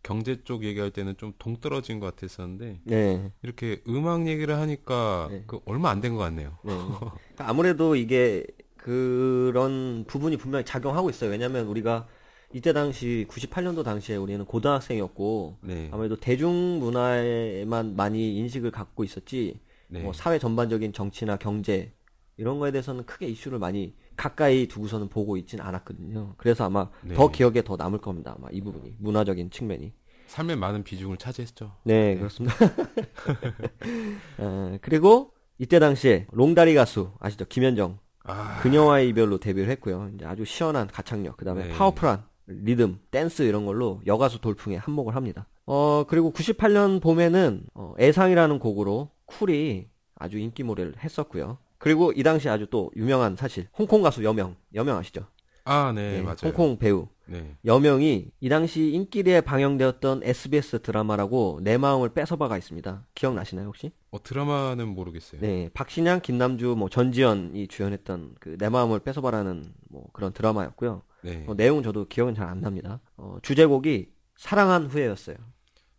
경제 0.04 0.44
쪽 0.44 0.64
얘기할 0.64 0.92
때는 0.92 1.18
좀 1.18 1.34
동떨어진 1.38 2.00
것 2.00 2.16
같았었는데 2.16 2.82
네. 2.84 3.32
이렇게 3.42 3.82
음악 3.88 4.28
얘기를 4.28 4.56
하니까 4.58 5.28
네. 5.32 5.44
그 5.48 5.60
얼마 5.66 5.90
안 5.90 6.02
된 6.02 6.14
것 6.14 6.20
같네요. 6.20 6.58
네. 6.64 6.72
그러니까 7.36 7.50
아무래도 7.50 7.96
이게 7.96 8.46
그런 8.78 10.06
부분이 10.08 10.38
분명히 10.38 10.64
작용하고 10.64 11.10
있어요. 11.10 11.30
왜냐하면 11.32 11.68
우리가 11.68 12.08
이때 12.54 12.72
당시 12.72 13.26
98년도 13.30 13.84
당시에 13.84 14.16
우리는 14.16 14.46
고등학생이었고 14.46 15.58
네. 15.64 15.90
아무래도 15.92 16.16
대중문화에만 16.16 17.96
많이 17.96 18.38
인식을 18.38 18.72
갖고 18.72 19.04
있었지 19.04 19.60
네. 19.90 20.02
뭐 20.02 20.14
사회 20.14 20.40
전반적인 20.40 20.94
정치나 20.94 21.38
경제 21.38 21.92
이런 22.38 22.60
거에 22.60 22.72
대해서는 22.72 23.06
크게 23.06 23.28
이슈를 23.28 23.60
많이 23.60 23.94
가까이 24.18 24.68
두고서는 24.68 25.08
보고 25.08 25.38
있진 25.38 25.62
않았거든요. 25.62 26.34
그래서 26.38 26.66
아마 26.66 26.90
네. 27.04 27.14
더 27.14 27.30
기억에 27.30 27.62
더 27.64 27.78
남을 27.78 28.00
겁니다. 28.00 28.36
아마 28.38 28.50
이 28.52 28.60
부분이 28.62 28.96
문화적인 29.00 29.52
측면이. 29.52 29.94
삶의 30.26 30.58
많은 30.58 30.84
비중을 30.84 31.18
차지했죠. 31.18 31.72
네, 31.84 32.18
그렇습니다. 32.18 32.56
어, 34.40 34.78
그리고 34.82 35.32
이때 35.58 35.80
당시에 35.80 36.28
롱다리 36.32 36.74
가수 36.74 37.12
아시죠? 37.20 37.46
김현정 37.46 38.00
아, 38.24 38.60
그녀와의 38.62 39.08
이별로 39.10 39.38
데뷔를 39.38 39.70
했고요. 39.72 40.12
이제 40.16 40.26
아주 40.26 40.44
시원한 40.44 40.88
가창력, 40.88 41.38
그다음에 41.38 41.68
네. 41.68 41.74
powerful한 41.74 42.24
리듬, 42.48 43.00
댄스 43.12 43.44
이런 43.44 43.66
걸로 43.66 44.02
여가수 44.06 44.42
돌풍에 44.42 44.76
한몫을 44.76 45.16
합니다. 45.16 45.48
어 45.66 46.06
그리고 46.08 46.32
98년 46.32 47.02
봄에는 47.02 47.64
어, 47.74 47.94
애상이라는 48.00 48.60
곡으로 48.60 49.12
쿨이 49.26 49.88
아주 50.16 50.38
인기몰이를 50.40 50.96
했었고요. 51.04 51.58
그리고 51.88 52.12
이 52.12 52.22
당시 52.22 52.50
아주 52.50 52.68
또 52.70 52.92
유명한 52.98 53.38
사실 53.38 53.68
홍콩 53.78 54.02
가수 54.02 54.22
여명, 54.26 54.58
여명 54.74 54.98
아시죠? 54.98 55.26
아, 55.64 55.94
네, 55.96 56.18
네, 56.18 56.22
맞아요. 56.22 56.36
홍콩 56.44 56.78
배우 56.78 57.08
네. 57.28 57.56
여명이 57.64 58.32
이 58.42 58.50
당시 58.50 58.90
인기리에 58.92 59.40
방영되었던 59.42 60.22
SBS 60.24 60.82
드라마라고 60.82 61.60
내 61.62 61.78
마음을 61.78 62.10
뺏어봐가 62.10 62.58
있습니다. 62.58 63.06
기억나시나요 63.16 63.68
혹시? 63.68 63.92
어, 64.12 64.22
드라마는 64.22 64.88
모르겠어요. 64.90 65.40
네, 65.40 65.70
박신양, 65.74 66.20
김남주, 66.22 66.76
뭐 66.78 66.90
전지현이 66.90 67.68
주연했던 67.70 68.36
그 68.42 68.58
내 68.58 68.68
마음을 68.68 69.00
뺏어봐라는 69.00 69.64
뭐 69.90 70.08
그런 70.12 70.34
드라마였고요. 70.34 71.04
네. 71.24 71.46
어, 71.48 71.54
내용은 71.54 71.84
저도 71.84 72.06
기억은 72.10 72.36
잘 72.36 72.48
안 72.50 72.60
납니다. 72.60 73.00
어, 73.16 73.38
주제곡이 73.42 74.10
사랑한 74.36 74.88
후에였어요. 74.88 75.38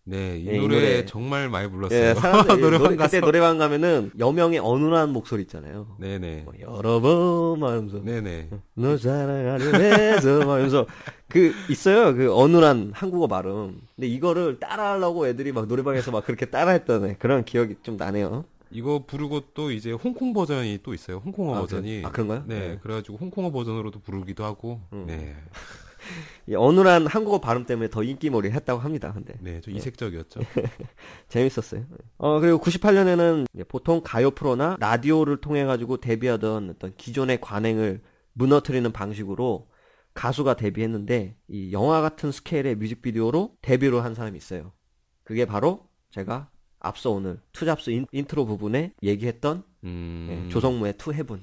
네, 0.08 0.38
이 0.38 0.44
네, 0.44 0.56
이 0.56 0.58
노래 0.58 0.74
노래. 0.80 1.04
정말 1.04 1.48
많이 1.50 1.68
불렀어요. 1.70 1.98
예, 2.02 2.14
사람들 2.14 2.60
노래방 2.60 2.84
노래, 2.84 2.96
가서. 2.96 3.08
그때 3.10 3.20
노래방 3.20 3.58
가면은 3.58 4.10
여명의 4.18 4.58
어눌한 4.58 5.10
목소리 5.12 5.42
있잖아요. 5.42 5.96
네네. 6.00 6.42
뭐 6.46 6.54
여러 6.60 6.98
번 7.00 7.60
말하면서 7.60 8.02
네네. 8.04 8.48
너 8.74 8.96
사랑하려 8.96 9.78
해서 9.78 10.38
말하면서 10.38 10.86
그 11.28 11.52
있어요 11.68 12.14
그 12.14 12.34
어눌한 12.34 12.92
한국어 12.94 13.26
발음. 13.26 13.80
근데 13.96 14.06
이거를 14.08 14.58
따라하려고 14.60 15.26
애들이 15.26 15.52
막 15.52 15.66
노래방에서 15.66 16.10
막 16.10 16.24
그렇게 16.24 16.46
따라했던 16.46 17.04
애, 17.10 17.16
그런 17.18 17.44
기억이 17.44 17.76
좀 17.82 17.96
나네요. 17.98 18.44
이거 18.70 19.02
부르고 19.06 19.40
또 19.54 19.70
이제 19.70 19.92
홍콩 19.92 20.32
버전이 20.32 20.80
또 20.82 20.92
있어요. 20.94 21.22
홍콩어 21.24 21.56
아, 21.56 21.60
버전이. 21.60 21.88
그래- 21.96 22.02
아, 22.06 22.10
그런가요? 22.10 22.44
네, 22.46 22.58
네. 22.58 22.66
음. 22.72 22.78
그래가지고 22.82 23.16
홍콩어 23.18 23.50
버전으로도 23.50 24.00
부르기도 24.00 24.44
하고. 24.44 24.80
네. 24.90 25.34
이 26.46 26.54
어눌한 26.54 27.06
한국어 27.06 27.40
발음 27.40 27.66
때문에 27.66 27.90
더 27.90 28.02
인기몰이 28.02 28.50
했다고 28.50 28.80
합니다. 28.80 29.12
근데 29.12 29.34
네, 29.40 29.60
좀 29.60 29.74
이색적이었죠. 29.74 30.40
재밌었어요. 31.28 31.84
어, 32.16 32.40
그리고 32.40 32.58
98년에는 32.58 33.46
보통 33.68 34.00
가요 34.02 34.30
프로나 34.30 34.76
라디오를 34.80 35.38
통해 35.40 35.64
가지고 35.64 35.98
데뷔하던 35.98 36.70
어떤 36.70 36.94
기존의 36.96 37.40
관행을 37.40 38.00
무너뜨리는 38.32 38.90
방식으로 38.92 39.68
가수가 40.14 40.56
데뷔했는데 40.56 41.36
이 41.48 41.72
영화 41.72 42.00
같은 42.00 42.32
스케일의 42.32 42.76
뮤직비디오로 42.76 43.56
데뷔를 43.62 44.02
한 44.04 44.14
사람이 44.14 44.36
있어요. 44.36 44.72
그게 45.24 45.44
바로 45.44 45.88
제가 46.10 46.48
앞서 46.80 47.10
오늘 47.10 47.40
투잡스 47.52 47.90
인, 47.90 48.06
인트로 48.12 48.46
부분에 48.46 48.92
얘기했던 49.02 49.62
음, 49.84 50.26
네, 50.28 50.48
조성모의 50.48 50.94
To 50.96 51.12
Heaven. 51.12 51.40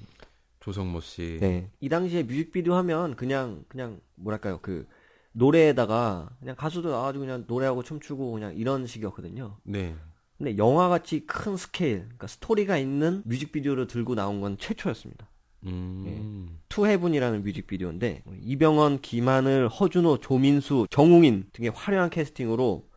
조성모 0.66 1.00
씨. 1.02 1.38
네. 1.40 1.70
이 1.80 1.90
당시에 1.90 2.24
뮤직비디오 2.24 2.74
하면 2.74 3.16
그냥 3.16 3.64
그냥 3.68 4.00
뭐랄까요 4.16 4.58
그 4.64 4.88
노래에다가 5.34 6.30
그냥 6.40 6.56
가수도 6.56 6.90
나와가지고 6.90 7.24
그냥 7.24 7.44
노래하고 7.48 7.84
춤추고 7.84 8.32
그냥 8.32 8.56
이런 8.56 8.88
식이었거든요. 8.88 9.58
네. 9.64 9.96
근데 10.40 10.58
영화 10.58 10.90
같이 10.90 11.28
큰 11.28 11.56
스케일, 11.56 12.00
그러니까 12.00 12.28
스토리가 12.28 12.78
있는 12.78 13.22
뮤직비디오를 13.26 13.86
들고 13.86 14.16
나온 14.16 14.42
건 14.42 14.58
최초였습니다. 14.58 15.30
음, 15.68 16.60
투해븐이라는 16.70 17.44
뮤직비디오인데 17.44 18.24
이병헌, 18.42 19.02
김하늘, 19.02 19.68
허준호, 19.68 20.18
조민수, 20.18 20.88
정웅인 20.90 21.50
등의 21.54 21.72
화려한 21.72 22.10
캐스팅으로 22.10 22.90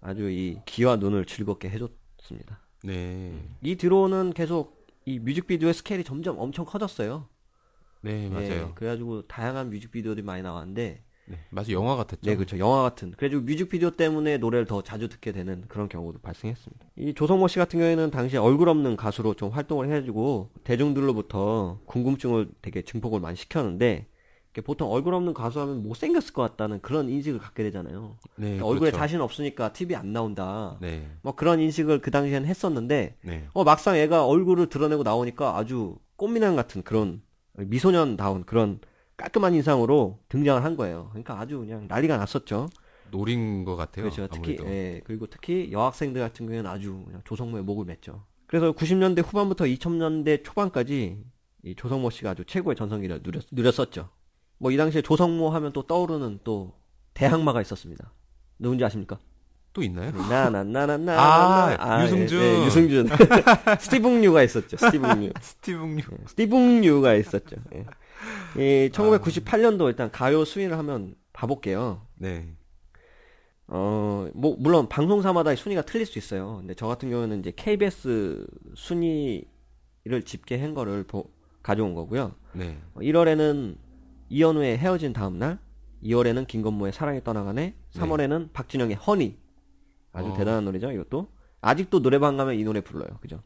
아주 0.00 0.28
이 0.30 0.58
귀와 0.66 0.96
눈을 0.96 1.26
즐겁게 1.26 1.70
해줬습니다. 1.70 2.60
네. 2.82 3.32
이 3.62 3.76
뒤로는 3.76 4.32
계속 4.32 4.73
이 5.06 5.18
뮤직비디오의 5.18 5.74
스케일이 5.74 6.04
점점 6.04 6.38
엄청 6.38 6.64
커졌어요. 6.64 7.28
네, 8.00 8.28
맞아요. 8.28 8.68
예, 8.68 8.72
그래가지고 8.74 9.26
다양한 9.26 9.70
뮤직비디오들이 9.70 10.24
많이 10.24 10.42
나왔는데 10.42 11.02
네, 11.26 11.38
마치 11.50 11.72
영화 11.72 11.96
같았죠. 11.96 12.20
네, 12.22 12.36
그렇죠. 12.36 12.58
영화 12.58 12.82
같은. 12.82 13.12
그래가지고 13.12 13.42
뮤직비디오 13.42 13.90
때문에 13.90 14.36
노래를 14.36 14.66
더 14.66 14.82
자주 14.82 15.08
듣게 15.08 15.32
되는 15.32 15.64
그런 15.68 15.88
경우도 15.88 16.18
발생했습니다. 16.20 16.86
이 16.96 17.14
조성모 17.14 17.48
씨 17.48 17.58
같은 17.58 17.78
경우에는 17.78 18.10
당시에 18.10 18.38
얼굴 18.38 18.68
없는 18.68 18.96
가수로 18.96 19.34
좀 19.34 19.50
활동을 19.50 19.86
해가지고 19.86 20.50
대중들로부터 20.64 21.80
궁금증을 21.86 22.50
되게 22.60 22.82
증폭을 22.82 23.20
많이 23.20 23.36
시켰는데 23.36 24.06
보통 24.60 24.90
얼굴 24.90 25.14
없는 25.14 25.34
가수 25.34 25.60
하면 25.60 25.82
못생겼을 25.82 26.32
것 26.32 26.42
같다는 26.42 26.80
그런 26.80 27.08
인식을 27.08 27.40
갖게 27.40 27.62
되잖아요. 27.64 28.16
네, 28.36 28.44
그러니까 28.46 28.66
얼굴에 28.66 28.90
그렇죠. 28.90 28.98
자신 28.98 29.20
없으니까 29.20 29.72
TV 29.72 29.96
안 29.96 30.12
나온다. 30.12 30.78
네, 30.80 31.08
뭐 31.22 31.34
그런 31.34 31.60
인식을 31.60 32.00
그 32.00 32.10
당시엔 32.10 32.46
했었는데 32.46 33.16
네. 33.22 33.48
어 33.52 33.64
막상 33.64 33.96
애가 33.96 34.26
얼굴을 34.26 34.68
드러내고 34.68 35.02
나오니까 35.02 35.56
아주 35.56 35.98
꽃미남 36.16 36.56
같은 36.56 36.82
그런 36.82 37.22
미소년다운 37.54 38.44
그런 38.44 38.80
깔끔한 39.16 39.54
인상으로 39.54 40.18
등장을 40.28 40.62
한 40.62 40.76
거예요. 40.76 41.08
그러니까 41.10 41.38
아주 41.38 41.58
그냥 41.58 41.86
난리가 41.88 42.16
났었죠. 42.16 42.68
노린 43.10 43.64
것 43.64 43.76
같아요. 43.76 44.04
그렇죠. 44.04 44.26
특히 44.26 44.56
아무래도. 44.58 44.66
예, 44.74 45.00
그리고 45.04 45.26
특히 45.26 45.70
여학생들 45.70 46.20
같은 46.20 46.46
경우에는 46.46 46.68
아주 46.68 47.04
조성모의 47.24 47.62
목을 47.64 47.86
맸죠. 47.86 48.22
그래서 48.46 48.72
90년대 48.72 49.24
후반부터 49.24 49.64
2000년대 49.64 50.44
초반까지 50.44 51.24
이 51.64 51.74
조성모 51.74 52.10
씨가 52.10 52.30
아주 52.30 52.44
최고의 52.44 52.76
전성기를 52.76 53.20
누렸, 53.22 53.44
누렸었죠. 53.50 54.10
뭐 54.58 54.70
이 54.72 54.76
당시에 54.76 55.02
조성모 55.02 55.50
하면 55.50 55.72
또 55.72 55.82
떠오르는 55.82 56.40
또 56.44 56.72
대항마가 57.14 57.60
있었습니다. 57.62 58.12
누군지 58.58 58.84
아십니까? 58.84 59.18
또 59.72 59.82
있나요? 59.82 60.12
나나나나나 60.12 61.76
아, 61.80 62.04
유승준. 62.04 62.40
예, 62.40 62.64
유승준 62.66 63.08
스티븐 63.80 64.20
류가 64.20 64.42
있었죠. 64.44 64.76
스티븐 64.76 65.20
류. 65.20 65.32
스티븐 65.40 65.98
유. 65.98 66.02
스티븐 66.26 66.80
류가 66.82 67.14
있었죠. 67.14 67.56
예. 67.74 67.84
이 68.86 68.90
1998년도 68.90 69.88
일단 69.88 70.10
가요 70.12 70.44
수위를 70.44 70.78
하면 70.78 71.16
봐볼게요. 71.32 72.02
네. 72.16 72.54
어, 73.66 74.28
뭐, 74.34 74.56
물론 74.58 74.88
방송사마다 74.88 75.54
순위가 75.56 75.82
틀릴 75.82 76.06
수 76.06 76.18
있어요. 76.18 76.58
근데 76.58 76.74
저 76.74 76.86
같은 76.86 77.10
경우는 77.10 77.40
이제 77.40 77.52
KBS 77.56 78.46
순위를 78.76 80.22
집계한 80.24 80.74
거를 80.74 81.02
보- 81.04 81.30
가져온 81.62 81.94
거고요. 81.94 82.34
네. 82.52 82.78
어, 82.94 83.00
1월에는 83.00 83.76
이현우의 84.28 84.78
헤어진 84.78 85.12
다음 85.12 85.38
날, 85.38 85.58
2월에는 86.02 86.46
김건모의 86.46 86.92
사랑이 86.92 87.22
떠나가네, 87.24 87.74
3월에는 87.92 88.52
박진영의 88.52 88.96
허니. 88.96 89.38
아주 90.12 90.30
어. 90.30 90.34
대단한 90.34 90.64
노래죠, 90.64 90.92
이것도. 90.92 91.32
아직도 91.60 92.02
노래방 92.02 92.36
가면 92.36 92.56
이 92.56 92.64
노래 92.64 92.80
불러요. 92.80 93.18
그죠? 93.20 93.42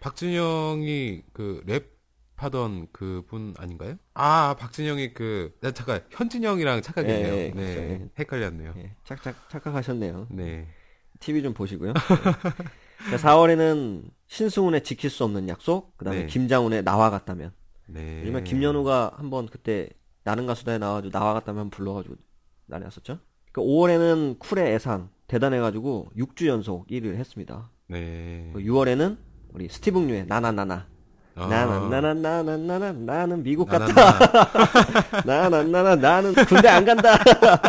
박진영이 0.00 1.22
그 1.32 1.62
랩하던 2.36 2.92
그분 2.92 3.54
아닌가요? 3.58 3.96
아, 4.14 4.54
박진영이 4.58 5.14
그, 5.14 5.56
나 5.60 5.72
잠깐, 5.72 6.04
현진영이랑 6.10 6.82
착각했네요. 6.82 7.34
예, 7.34 7.38
예, 7.38 7.42
네. 7.48 7.50
그렇죠. 7.50 7.80
예. 7.80 8.08
헷갈렸네요. 8.18 8.74
예, 8.76 8.96
착착, 9.04 9.50
착각하셨네요. 9.50 10.28
네. 10.30 10.68
TV 11.18 11.42
좀 11.42 11.54
보시고요. 11.54 11.92
네. 13.10 13.16
4월에는 13.16 14.10
신승훈의 14.26 14.84
지킬 14.84 15.10
수 15.10 15.24
없는 15.24 15.48
약속, 15.48 15.96
그 15.96 16.04
다음에 16.04 16.20
네. 16.20 16.26
김장훈의 16.26 16.84
나와 16.84 17.10
같다면. 17.10 17.52
네. 17.86 18.22
요즘에 18.22 18.42
김연우가 18.42 19.12
한번 19.16 19.46
그때 19.46 19.88
나는 20.26 20.44
가수다에 20.44 20.78
나와가지고 20.78 21.16
나와갔다면 21.16 21.70
불러가지고 21.70 22.16
난리 22.66 22.82
났었죠. 22.82 23.20
그 23.52 23.62
그러니까 23.62 23.72
5월에는 23.72 24.38
쿨의 24.40 24.74
애상 24.74 25.08
대단해가지고 25.28 26.08
6주 26.18 26.48
연속 26.48 26.88
1위를 26.88 27.14
했습니다. 27.14 27.70
네. 27.86 28.52
6월에는 28.56 29.18
우리 29.52 29.68
스티븐 29.68 30.10
유의 30.10 30.26
나나나나 30.26 30.88
아. 31.36 31.46
나나나나나나나 31.46 32.92
나는 32.92 33.42
미국 33.44 33.68
갔다 33.68 34.18
나나나나 35.24 35.94
나는 35.96 36.34
군대 36.34 36.68
안 36.68 36.84
간다 36.84 37.18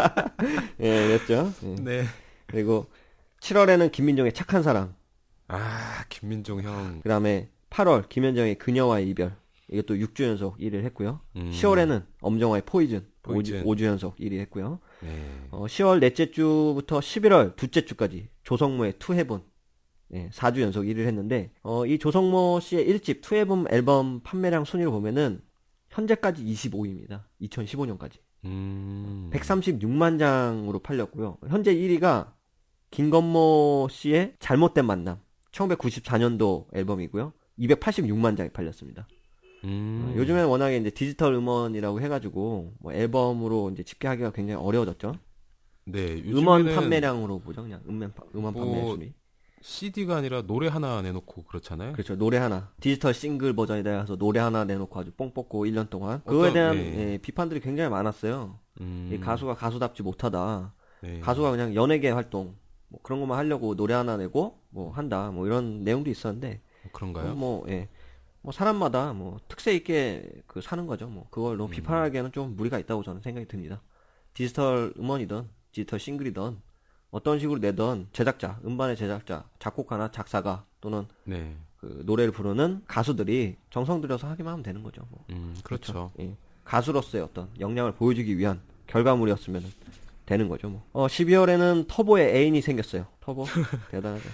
예 0.80 1.08
그랬죠 1.08 1.52
예. 1.64 1.76
네 1.76 2.06
그리고 2.48 2.88
7월에는 3.42 3.92
김민종의 3.92 4.34
착한 4.34 4.64
사랑 4.64 4.96
아 5.48 6.06
김민종 6.10 6.62
형 6.64 7.02
그다음에 7.02 7.50
8월 7.70 8.08
김현정의 8.10 8.56
그녀와의 8.56 9.10
이별 9.10 9.36
이것도 9.70 9.96
6주 9.96 10.24
연속 10.24 10.58
1위를 10.58 10.84
했고요. 10.86 11.22
음. 11.36 11.52
10월에는 11.52 12.06
엄정화의 12.22 12.64
포이즌. 12.66 13.06
포이즌. 13.22 13.64
5주, 13.64 13.84
연속 13.84 14.16
1위 14.18 14.40
했고요. 14.40 14.80
네. 15.02 15.10
어, 15.52 15.66
10월 15.66 16.00
넷째 16.00 16.32
주부터 16.32 17.00
11월 17.00 17.56
둘째 17.56 17.84
주까지 17.86 18.30
조성모의 18.44 18.94
투해본. 19.00 19.44
예, 20.14 20.30
4주 20.30 20.62
연속 20.62 20.84
1위를 20.84 21.06
했는데, 21.06 21.52
어, 21.64 21.86
이 21.86 22.00
조성모 22.00 22.62
씨의 22.62 22.88
1집 22.88 23.22
투해본 23.22 23.68
앨범 23.72 24.22
판매량 24.22 24.64
순위를 24.64 24.90
보면은, 24.90 25.42
현재까지 25.90 26.46
25위입니다. 26.46 27.24
2015년까지. 27.42 28.20
음. 28.46 29.30
136만 29.34 30.18
장으로 30.18 30.80
팔렸고요. 30.80 31.40
현재 31.50 31.76
1위가 31.76 32.32
김건모 32.92 33.90
씨의 33.92 34.36
잘못된 34.40 34.86
만남. 34.86 35.20
1994년도 35.52 36.68
앨범이고요. 36.74 37.34
286만 37.60 38.38
장이 38.38 38.50
팔렸습니다. 38.52 39.08
음. 39.64 40.14
어, 40.14 40.18
요즘엔 40.18 40.46
워낙에 40.46 40.78
이제 40.78 40.90
디지털 40.90 41.34
음원이라고 41.34 42.02
해가지고 42.02 42.74
뭐 42.80 42.94
앨범으로 42.94 43.72
이제 43.72 43.84
집계하기가 43.84 44.32
굉장히 44.32 44.62
어려워졌죠. 44.64 45.16
네. 45.86 46.22
음원 46.28 46.66
판매량으로 46.66 47.40
보죠, 47.40 47.64
그냥 47.64 47.82
음원, 47.88 48.14
파- 48.14 48.24
음원 48.36 48.54
뭐, 48.54 48.66
판매 48.66 48.82
순위. 48.90 49.14
CD가 49.62 50.18
아니라 50.18 50.44
노래 50.44 50.68
하나 50.68 51.02
내놓고 51.02 51.44
그렇잖아요. 51.44 51.94
그렇죠. 51.94 52.16
노래 52.16 52.38
하나 52.38 52.72
디지털 52.80 53.14
싱글 53.14 53.54
버전에 53.54 53.84
대해서 53.84 54.16
노래 54.16 54.40
하나 54.40 54.64
내놓고 54.66 55.00
아주 55.00 55.12
뽕 55.12 55.34
뽑고 55.34 55.66
1년 55.66 55.90
동안 55.90 56.22
그거에 56.26 56.54
대한 56.54 56.76
네. 56.76 57.14
예, 57.14 57.18
비판들이 57.18 57.60
굉장히 57.60 57.90
많았어요. 57.90 58.60
음. 58.82 59.10
이 59.12 59.20
가수가 59.20 59.56
가수답지 59.56 60.04
못하다. 60.04 60.74
네. 61.02 61.20
가수가 61.22 61.52
그냥 61.52 61.74
연예계 61.74 62.12
활동 62.12 62.56
뭐 62.90 63.00
그런 63.02 63.20
것만 63.20 63.38
하려고 63.38 63.76
노래 63.76 63.94
하나 63.96 64.16
내고 64.18 64.60
뭐 64.70 64.92
한다 64.92 65.32
뭐 65.32 65.48
이런 65.48 65.84
내용도 65.84 66.10
있었는데 66.10 66.62
뭐 66.84 66.92
그런가요? 66.94 67.34
뭐 67.34 67.66
예. 67.70 67.90
뭐 68.48 68.54
사람마다 68.54 69.12
뭐 69.12 69.42
특색 69.50 69.76
있게 69.76 70.24
그 70.48 70.62
사는 70.62 70.88
거죠. 70.88 71.06
뭐 71.08 71.28
그걸 71.30 71.56
음. 71.56 71.58
너무 71.58 71.70
비판하기에는 71.70 72.32
좀 72.32 72.56
무리가 72.56 72.80
있다고 72.80 73.04
저는 73.04 73.20
생각이 73.20 73.46
듭니다. 73.46 73.82
디지털 74.34 74.94
음원이든 74.98 75.50
디지털 75.74 76.00
싱글이든 76.00 76.58
어떤 77.12 77.40
식으로 77.40 77.60
내든 77.60 78.08
제작자, 78.14 78.62
음반의 78.64 78.96
제작자, 78.96 79.50
작곡가나 79.60 80.12
작사가 80.12 80.66
또는 80.80 81.08
네. 81.26 81.58
그 81.76 82.04
노래를 82.06 82.32
부르는 82.32 82.84
가수들이 82.88 83.58
정성 83.70 84.00
들여서 84.00 84.30
하기만 84.30 84.54
하면 84.54 84.64
되는 84.64 84.82
거죠. 84.82 85.06
뭐. 85.10 85.26
음, 85.32 85.54
그렇죠. 85.66 86.14
예. 86.22 86.34
가수로서의 86.64 87.26
어떤 87.26 87.50
역량을 87.60 87.96
보여주기 87.96 88.38
위한 88.38 88.62
결과물이었으면 88.88 89.62
되는 90.26 90.48
거죠. 90.48 90.70
뭐. 90.70 90.88
어, 90.94 91.08
12월에는 91.08 91.88
터보의 91.90 92.34
애인이 92.34 92.62
생겼어요. 92.62 93.08
터보 93.20 93.44
대단하죠. 93.92 94.30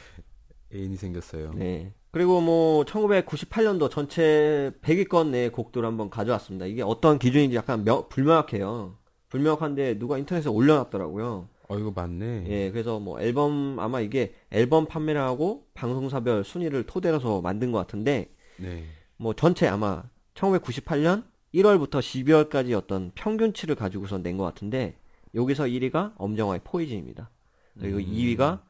애인이 0.72 0.98
생겼어요. 0.98 1.54
네. 1.56 1.96
그리고 2.14 2.42
뭐 2.42 2.84
1998년도 2.86 3.90
전체 3.90 4.72
100위권 4.84 5.30
내 5.30 5.50
곡들을 5.50 5.84
한번 5.86 6.12
가져왔습니다. 6.12 6.68
이게 6.68 6.84
어떤 6.84 7.18
기준인지 7.18 7.56
약간 7.56 7.84
명- 7.84 8.08
불명확해요. 8.08 8.96
불명확한데 9.30 9.98
누가 9.98 10.20
인터넷에 10.20 10.48
올려놨더라고요. 10.48 11.50
어, 11.70 11.78
이거 11.80 11.92
맞네. 11.92 12.46
예, 12.50 12.70
그래서 12.72 13.00
뭐 13.00 13.20
앨범 13.20 13.80
아마 13.80 14.00
이게 14.00 14.36
앨범 14.52 14.86
판매를 14.86 15.20
하고 15.20 15.66
방송사별 15.74 16.44
순위를 16.44 16.84
토대로 16.86 17.16
해서 17.18 17.42
만든 17.42 17.72
것 17.72 17.80
같은데 17.80 18.30
네. 18.58 18.84
뭐 19.18 19.34
전체 19.34 19.68
아마 19.68 20.04
1998년 20.36 21.24
1월부터 21.56 22.00
12월까지 22.00 22.74
어떤 22.78 23.12
평균치를 23.16 23.74
가지고서 23.76 24.20
낸 24.20 24.38
것 24.38 24.44
같은데 24.44 24.98
여기서 25.34 25.64
1위가 25.64 26.14
엄정화의 26.18 26.62
포이즌입니다. 26.64 27.32
그리고 27.80 27.98
2위가 28.38 28.62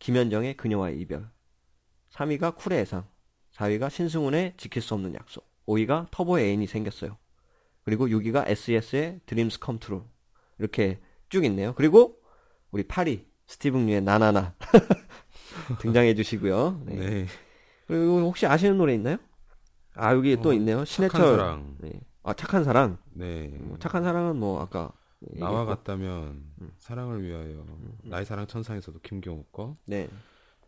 김현정의 0.00 0.56
그녀와의 0.56 0.98
이별, 0.98 1.28
3위가 2.12 2.56
쿨의 2.56 2.80
애상, 2.80 3.06
4위가 3.54 3.90
신승훈의 3.90 4.54
지킬 4.56 4.82
수 4.82 4.94
없는 4.94 5.14
약속, 5.14 5.46
5위가 5.66 6.08
터보의 6.10 6.46
애인이 6.48 6.66
생겼어요. 6.66 7.16
그리고 7.84 8.06
6위가 8.06 8.48
SES의 8.48 9.20
Come 9.26 9.78
True 9.80 10.02
이렇게 10.58 11.00
쭉 11.28 11.44
있네요. 11.44 11.74
그리고 11.74 12.20
우리 12.70 12.82
8위 12.84 13.24
스티븐 13.46 13.86
류의 13.86 14.02
나나나 14.02 14.54
등장해 15.80 16.14
주시고요. 16.14 16.82
네. 16.84 16.94
네. 16.96 17.26
그리고 17.86 18.20
혹시 18.20 18.46
아시는 18.46 18.78
노래 18.78 18.94
있나요? 18.94 19.16
아 19.94 20.14
여기 20.14 20.36
또 20.40 20.50
어, 20.50 20.52
있네요. 20.52 20.84
착한 20.84 20.86
신해철. 20.86 21.36
사랑. 21.36 21.76
네. 21.80 22.00
아 22.22 22.34
착한 22.34 22.62
사랑. 22.62 22.98
네. 23.12 23.48
뭐, 23.60 23.76
착한 23.78 24.04
사랑은 24.04 24.36
뭐 24.36 24.60
아까 24.60 24.92
나와 25.38 25.60
얘기했고. 25.62 25.66
같다면 25.66 26.44
사랑을 26.78 27.22
위하여 27.24 27.64
나의 28.04 28.24
사랑 28.24 28.46
천상에서도 28.46 29.00
김경호 29.00 29.44
거. 29.46 29.76
네. 29.86 30.08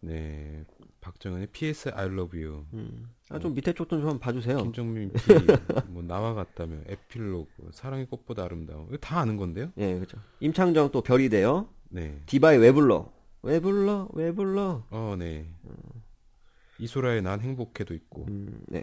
네. 0.02 0.64
박정현의 1.00 1.48
PS 1.52 1.90
I 1.94 2.06
Love 2.06 2.44
You. 2.44 2.64
음. 2.74 3.08
아좀 3.30 3.54
밑에 3.54 3.72
쪽도 3.72 3.96
좀 3.96 4.08
한번 4.08 4.20
봐주세요. 4.20 4.58
김정민 4.58 5.12
P. 5.12 5.20
뭐 5.88 6.02
나와 6.02 6.34
같다면 6.34 6.84
에필로그. 6.86 7.70
사랑의 7.72 8.06
꽃보다 8.06 8.44
아름다워. 8.44 8.86
이거 8.88 8.96
다 8.98 9.18
아는 9.20 9.36
건데요? 9.36 9.72
예, 9.78 9.94
그렇죠. 9.94 10.18
임창정 10.40 10.90
또 10.92 11.02
별이 11.02 11.28
돼요. 11.28 11.68
네. 11.88 12.20
디바의 12.26 12.58
왜 12.58 12.72
불러? 12.72 13.12
왜 13.42 13.58
불러? 13.60 14.08
왜 14.12 14.32
불러? 14.32 14.84
어, 14.90 15.16
네. 15.18 15.48
이소라의 16.78 17.22
난 17.22 17.40
행복해도 17.40 17.94
있고. 17.94 18.26
음, 18.28 18.60
네. 18.68 18.82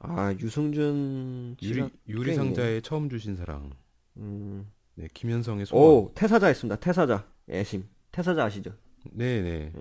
아 0.00 0.34
유승준 0.38 1.56
유리 1.62 1.74
씨가 1.74 1.90
유리 2.08 2.26
꽤 2.26 2.32
있네요. 2.32 2.44
상자의 2.46 2.82
처음 2.82 3.08
주신 3.08 3.36
사랑. 3.36 3.70
음. 4.18 4.70
네. 4.94 5.08
김현성의 5.12 5.66
소원. 5.66 5.84
오 5.86 6.12
태사자 6.14 6.50
있습니다. 6.50 6.76
태사자. 6.80 7.26
애심. 7.48 7.84
태사자 8.12 8.44
아시죠? 8.44 8.72
네, 9.12 9.40
네. 9.42 9.72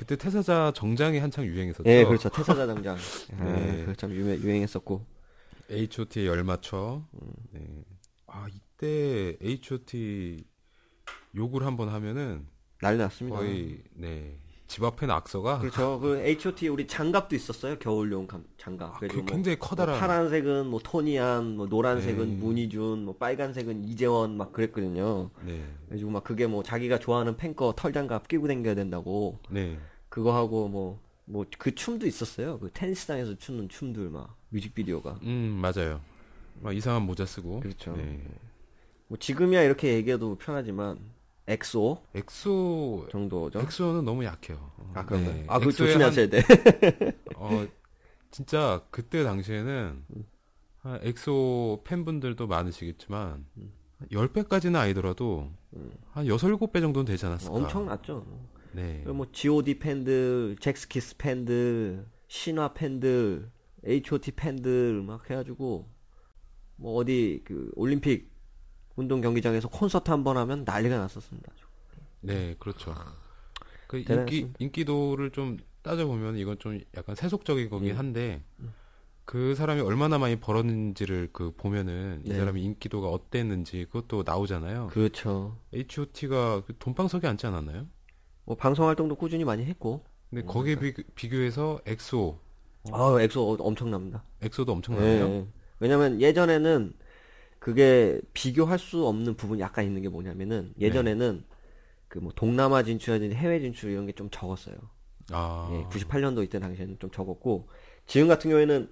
그때 0.00 0.16
태사자 0.16 0.72
정장이 0.74 1.18
한창 1.18 1.44
유행했었죠. 1.44 1.86
예, 1.90 2.04
그렇죠. 2.06 2.30
태사자 2.30 2.66
당장. 2.66 2.96
아, 3.38 3.44
네. 3.44 3.80
그거 3.80 3.94
참 3.94 4.10
유명, 4.12 4.34
유행했었고. 4.38 5.04
H.O.T의 5.70 6.26
열맞춰. 6.26 7.04
음. 7.12 7.32
네. 7.52 7.60
아 8.26 8.46
이때 8.48 9.36
H.O.T 9.42 10.42
욕을 11.36 11.66
한번 11.66 11.90
하면은 11.90 12.46
난리 12.80 12.96
났습니다. 12.96 13.36
거의 13.36 13.82
네집 13.92 14.82
앞에 14.82 15.04
낙서가 15.06 15.58
그렇죠. 15.58 16.00
그 16.00 16.16
H.O.T 16.16 16.68
우리 16.68 16.86
장갑도 16.86 17.36
있었어요. 17.36 17.78
겨울용 17.78 18.26
감- 18.26 18.46
장갑. 18.56 18.94
아, 18.96 18.98
그 19.00 19.06
뭐 19.14 19.24
굉장히 19.26 19.58
커다란 19.58 19.96
뭐 19.96 20.00
파란색은 20.00 20.66
뭐 20.66 20.80
토니안, 20.82 21.56
뭐 21.56 21.66
노란색은 21.66 22.26
네. 22.30 22.36
문희준, 22.36 23.04
뭐 23.04 23.16
빨간색은 23.18 23.84
이재원 23.84 24.34
막 24.38 24.50
그랬거든요. 24.54 25.28
네, 25.44 25.62
그래가지고 25.84 26.10
막 26.10 26.24
그게 26.24 26.46
뭐 26.46 26.62
자기가 26.62 26.98
좋아하는 26.98 27.36
팬거 27.36 27.74
털 27.76 27.92
장갑 27.92 28.28
끼고 28.28 28.48
다녀야 28.48 28.74
된다고 28.74 29.38
네, 29.50 29.78
그거 30.10 30.34
하고 30.36 30.68
뭐 30.68 30.98
뭐 31.26 31.46
그 31.58 31.72
춤도 31.74 32.06
있었어요. 32.08 32.58
그 32.58 32.70
테니스장에서 32.72 33.36
추는 33.36 33.68
춤들 33.68 34.10
막 34.10 34.36
뮤직비디오가. 34.48 35.18
음 35.22 35.60
맞아요. 35.62 36.00
막 36.60 36.76
이상한 36.76 37.02
모자 37.02 37.24
쓰고 37.24 37.60
그렇죠. 37.60 37.96
네. 37.96 38.20
뭐 39.06 39.16
지금이야 39.16 39.62
이렇게 39.62 39.94
얘기해도 39.94 40.36
편하지만 40.38 40.98
엑소 41.46 42.02
엑소 42.14 43.08
정도죠. 43.12 43.60
엑소는 43.60 44.04
너무 44.04 44.24
약해요. 44.24 44.72
아 44.94 45.04
그런가요? 45.06 45.34
네. 45.34 45.46
아 45.48 45.56
엑소의 45.56 45.72
조심하셔야 45.72 46.28
돼. 46.28 46.40
한- 46.40 47.12
어 47.36 47.66
진짜 48.32 48.82
그때 48.90 49.22
당시에는 49.22 50.04
한 50.80 50.98
엑소 51.02 51.82
팬분들도 51.84 52.44
많으시겠지만 52.48 53.46
10배까지는 54.10 54.74
아니더라도 54.76 55.50
한 56.12 56.26
6, 56.26 56.36
7배 56.38 56.80
정도는 56.80 57.04
되지 57.04 57.24
않았을까? 57.26 57.54
엄청났죠. 57.54 58.26
네. 58.72 59.00
그리고 59.02 59.14
뭐 59.14 59.26
G.O.D 59.32 59.78
팬들, 59.78 60.56
젝스키스 60.60 61.16
팬들, 61.16 62.06
신화 62.28 62.72
팬들, 62.74 63.50
H.O.T 63.84 64.32
팬들 64.32 65.02
막 65.02 65.28
해가지고 65.30 65.88
뭐 66.76 66.94
어디 66.94 67.42
그 67.44 67.70
올림픽 67.74 68.30
운동 68.96 69.20
경기장에서 69.20 69.68
콘서트 69.68 70.10
한 70.10 70.24
번 70.24 70.36
하면 70.36 70.64
난리가 70.64 70.96
났었습니다. 70.98 71.52
네, 72.20 72.54
그렇죠. 72.58 72.94
그 73.86 73.98
인기. 73.98 74.52
인기도를 74.58 75.30
좀 75.30 75.56
따져 75.82 76.06
보면 76.06 76.36
이건 76.36 76.58
좀 76.58 76.78
약간 76.96 77.14
세속적인 77.14 77.70
거긴 77.70 77.88
예. 77.88 77.92
한데 77.92 78.44
그 79.24 79.54
사람이 79.54 79.80
얼마나 79.80 80.18
많이 80.18 80.36
벌었는지를 80.36 81.30
그 81.32 81.52
보면은 81.56 82.22
이 82.24 82.28
네. 82.30 82.36
사람이 82.36 82.62
인기도가 82.62 83.08
어땠는지 83.08 83.86
그것도 83.90 84.24
나오잖아요. 84.26 84.88
그렇죠. 84.88 85.56
H.O.T.가 85.72 86.62
그 86.66 86.76
돈방석에 86.78 87.26
앉지 87.26 87.46
않았나요? 87.46 87.86
뭐 88.44 88.56
방송 88.56 88.86
활동도 88.88 89.16
꾸준히 89.16 89.44
많이 89.44 89.64
했고, 89.64 90.04
근데 90.30 90.44
거기에 90.44 90.74
그러니까. 90.76 91.02
비, 91.14 91.28
교 91.28 91.36
해서 91.38 91.80
엑소, 91.86 92.38
아 92.92 93.16
엑소 93.20 93.56
엄청납니다. 93.60 94.24
엑소도 94.42 94.72
엄청나네요. 94.72 95.24
예. 95.26 95.46
왜냐면 95.80 96.20
예전에는 96.20 96.94
그게 97.58 98.20
비교할 98.34 98.78
수 98.78 99.06
없는 99.06 99.36
부분이 99.36 99.60
약간 99.60 99.84
있는 99.84 100.02
게 100.02 100.08
뭐냐면은 100.08 100.74
예전에는 100.80 101.44
그뭐 102.08 102.32
동남아 102.36 102.82
진출이라든지 102.84 103.36
해외 103.36 103.60
진출 103.60 103.90
이런 103.92 104.06
게 104.06 104.12
좀 104.14 104.30
적었어요. 104.30 104.76
아, 105.32 105.68
예, 105.72 105.84
98년도 105.88 106.42
이때 106.44 106.58
당시에는 106.58 106.98
좀 106.98 107.10
적었고 107.10 107.68
지금 108.06 108.28
같은 108.28 108.50
경우에는 108.50 108.90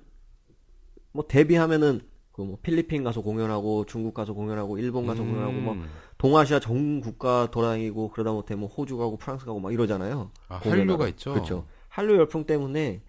뭐 1.13 1.27
데뷔하면은 1.27 2.01
그 2.39 2.45
뭐 2.45 2.57
필리핀 2.63 3.03
가서 3.03 3.21
공연하고 3.21 3.85
중국 3.87 4.15
가서 4.15 4.33
공연하고 4.33 4.79
일본 4.79 5.07
가서 5.09 5.25
음, 5.25 5.33
공연하고 5.33 5.53
뭐 5.55 5.77
동아시아 6.19 6.61
전 6.61 7.01
국가 7.01 7.51
돌아다니고 7.51 8.11
그러다 8.11 8.31
못해 8.31 8.55
뭐 8.55 8.69
호주 8.69 8.97
가고 8.97 9.17
프랑스 9.17 9.45
가고 9.45 9.59
막 9.59 9.73
이러잖아요. 9.73 10.31
아. 10.47 10.59
한류가 10.59 11.09
있죠. 11.09 11.33
그렇죠. 11.33 11.67
한류 11.89 12.17
열풍 12.17 12.47
때문에 12.47 13.03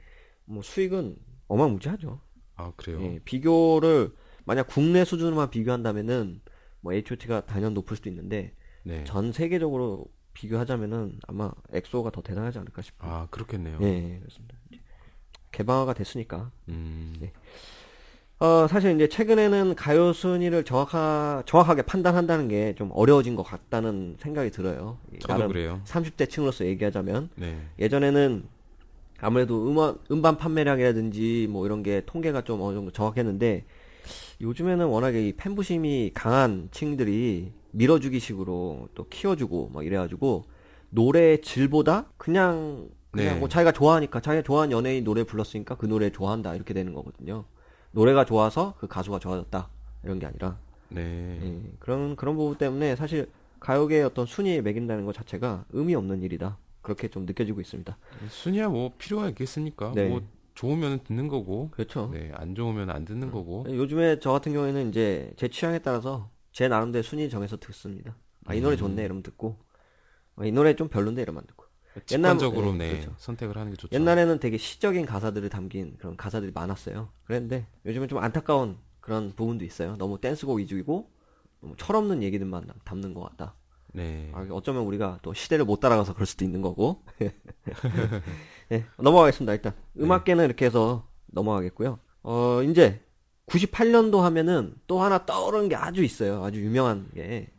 뭐 0.45 0.63
수익은 0.63 1.15
어마무지하죠. 1.47 2.19
아 2.55 2.71
그래요. 2.75 3.03
예, 3.03 3.19
비교를 3.23 4.15
만약 4.45 4.65
국내 4.65 5.05
수준으로만 5.05 5.51
비교한다면은 5.51 6.41
뭐 6.81 6.93
H.O.T.가 6.93 7.45
단연 7.45 7.75
높을 7.75 7.97
수도 7.97 8.09
있는데 8.09 8.55
네. 8.83 9.03
전 9.03 9.31
세계적으로 9.31 10.05
비교하자면은 10.33 11.19
아마 11.27 11.51
엑소가 11.71 12.09
더 12.09 12.23
대단하지 12.23 12.57
않을까 12.57 12.81
싶어요. 12.81 13.11
아 13.11 13.27
그렇겠네요. 13.29 13.77
예, 13.83 13.85
예, 13.85 14.19
그렇습니다. 14.21 14.57
개방화가 15.51 15.93
됐으니까. 15.93 16.51
음, 16.69 17.13
네. 17.19 17.31
어, 18.39 18.67
사실 18.69 18.95
이제 18.95 19.09
최근에는 19.09 19.75
가요 19.75 20.13
순위를 20.13 20.63
정확하, 20.63 21.43
정확하게 21.45 21.81
판단한다는 21.81 22.47
게 22.47 22.73
좀 22.77 22.89
어려워진 22.93 23.35
것 23.35 23.43
같다는 23.43 24.15
생각이 24.19 24.49
들어요. 24.51 24.97
이 25.13 25.19
저도 25.19 25.47
그래요. 25.47 25.81
30대 25.85 26.29
층으로서 26.29 26.65
얘기하자면 26.65 27.29
네. 27.35 27.57
예전에는 27.79 28.45
아무래도 29.19 29.67
음원, 29.67 29.99
음반 30.11 30.37
판매량이라든지 30.37 31.47
뭐 31.49 31.65
이런 31.65 31.83
게 31.83 32.01
통계가 32.05 32.43
좀 32.43 32.61
어느 32.61 32.75
정도 32.75 32.91
정확했는데 32.91 33.65
요즘에는 34.39 34.85
워낙에 34.85 35.27
이 35.27 35.33
팬부심이 35.33 36.11
강한 36.13 36.69
층들이 36.71 37.51
밀어주기 37.71 38.19
식으로 38.19 38.87
또 38.95 39.07
키워주고 39.09 39.71
막 39.73 39.85
이래가지고 39.85 40.45
노래의 40.91 41.41
질보다 41.41 42.05
그냥 42.17 42.87
그냥 43.11 43.33
네. 43.33 43.39
뭐 43.39 43.49
자기가 43.49 43.73
좋아하니까 43.73 44.21
자기가 44.21 44.43
좋아하는 44.43 44.71
연예인 44.71 45.03
노래 45.03 45.23
불렀으니까 45.25 45.75
그 45.75 45.87
노래 45.87 46.09
좋아한다 46.11 46.55
이렇게 46.55 46.73
되는 46.73 46.93
거거든요. 46.93 47.43
노래가 47.91 48.25
좋아서 48.25 48.75
그 48.79 48.87
가수가 48.87 49.19
좋아졌다 49.19 49.69
이런 50.03 50.19
게 50.19 50.25
아니라 50.25 50.57
네. 50.89 51.39
예, 51.41 51.61
그런 51.79 52.15
그런 52.15 52.35
부분 52.35 52.57
때문에 52.57 52.95
사실 52.95 53.29
가요계의 53.59 54.03
어떤 54.03 54.25
순위에 54.25 54.61
매긴다는 54.61 55.05
것 55.05 55.13
자체가 55.13 55.65
의미 55.71 55.95
없는 55.95 56.23
일이다. 56.23 56.57
그렇게 56.81 57.07
좀 57.09 57.25
느껴지고 57.25 57.61
있습니다. 57.61 57.97
순위야 58.29 58.69
뭐 58.69 58.93
필요가 58.97 59.27
있겠습니까? 59.29 59.91
네. 59.93 60.07
뭐 60.07 60.21
좋으면 60.55 60.99
듣는 61.03 61.27
거고, 61.29 61.69
그렇죠. 61.71 62.09
네, 62.13 62.31
안 62.33 62.53
좋으면 62.53 62.89
안 62.89 63.05
듣는 63.05 63.31
거고. 63.31 63.65
요즘에 63.69 64.19
저 64.19 64.31
같은 64.31 64.51
경우에는 64.51 64.89
이제 64.89 65.31
제 65.37 65.47
취향에 65.47 65.79
따라서 65.79 66.29
제 66.51 66.67
나름대로 66.67 67.03
순위 67.03 67.29
정해서 67.29 67.57
듣습니다. 67.57 68.15
아, 68.45 68.53
이 68.53 68.61
노래 68.61 68.75
좋네 68.75 69.03
이러면 69.03 69.23
듣고 69.23 69.57
아, 70.35 70.45
이 70.45 70.51
노래 70.51 70.75
좀 70.75 70.87
별론데 70.87 71.21
이러면 71.21 71.41
안 71.41 71.47
듣고. 71.47 71.65
옛날- 72.11 72.37
직관적으로 72.37 72.71
네, 72.73 72.77
네, 72.77 72.89
그렇죠. 72.91 73.13
선택을 73.17 73.57
하는 73.57 73.71
게 73.71 73.77
좋죠. 73.77 73.95
옛날에는 73.95 74.39
되게 74.39 74.57
시적인 74.57 75.05
가사들을 75.05 75.49
담긴 75.49 75.95
그런 75.97 76.15
가사들이 76.15 76.51
많았어요. 76.53 77.09
그랬는데 77.25 77.65
요즘은 77.85 78.07
좀 78.07 78.19
안타까운 78.19 78.77
그런 78.99 79.33
부분도 79.35 79.65
있어요. 79.65 79.95
너무 79.97 80.19
댄스곡 80.21 80.57
위주이고 80.59 81.09
너무 81.61 81.75
철없는 81.77 82.23
얘기들만 82.23 82.67
남- 82.67 82.77
담는 82.85 83.13
것 83.13 83.21
같다. 83.21 83.55
네. 83.91 84.31
아, 84.35 84.45
어쩌면 84.51 84.83
우리가 84.83 85.17
또 85.23 85.33
시대를 85.33 85.65
못 85.65 85.79
따라가서 85.79 86.13
그럴 86.13 86.27
수도 86.27 86.45
있는 86.45 86.61
거고. 86.61 87.03
네, 88.69 88.85
넘어가겠습니다. 88.97 89.53
일단 89.53 89.73
음악계는 89.99 90.45
이렇게 90.45 90.65
해서 90.65 91.07
넘어가겠고요. 91.27 91.99
어, 92.23 92.61
이제 92.63 93.03
98년도 93.47 94.19
하면은 94.19 94.75
또 94.85 95.01
하나 95.01 95.25
떠오르는 95.25 95.69
게 95.69 95.75
아주 95.75 96.03
있어요. 96.03 96.43
아주 96.43 96.61
유명한 96.63 97.09
게 97.15 97.51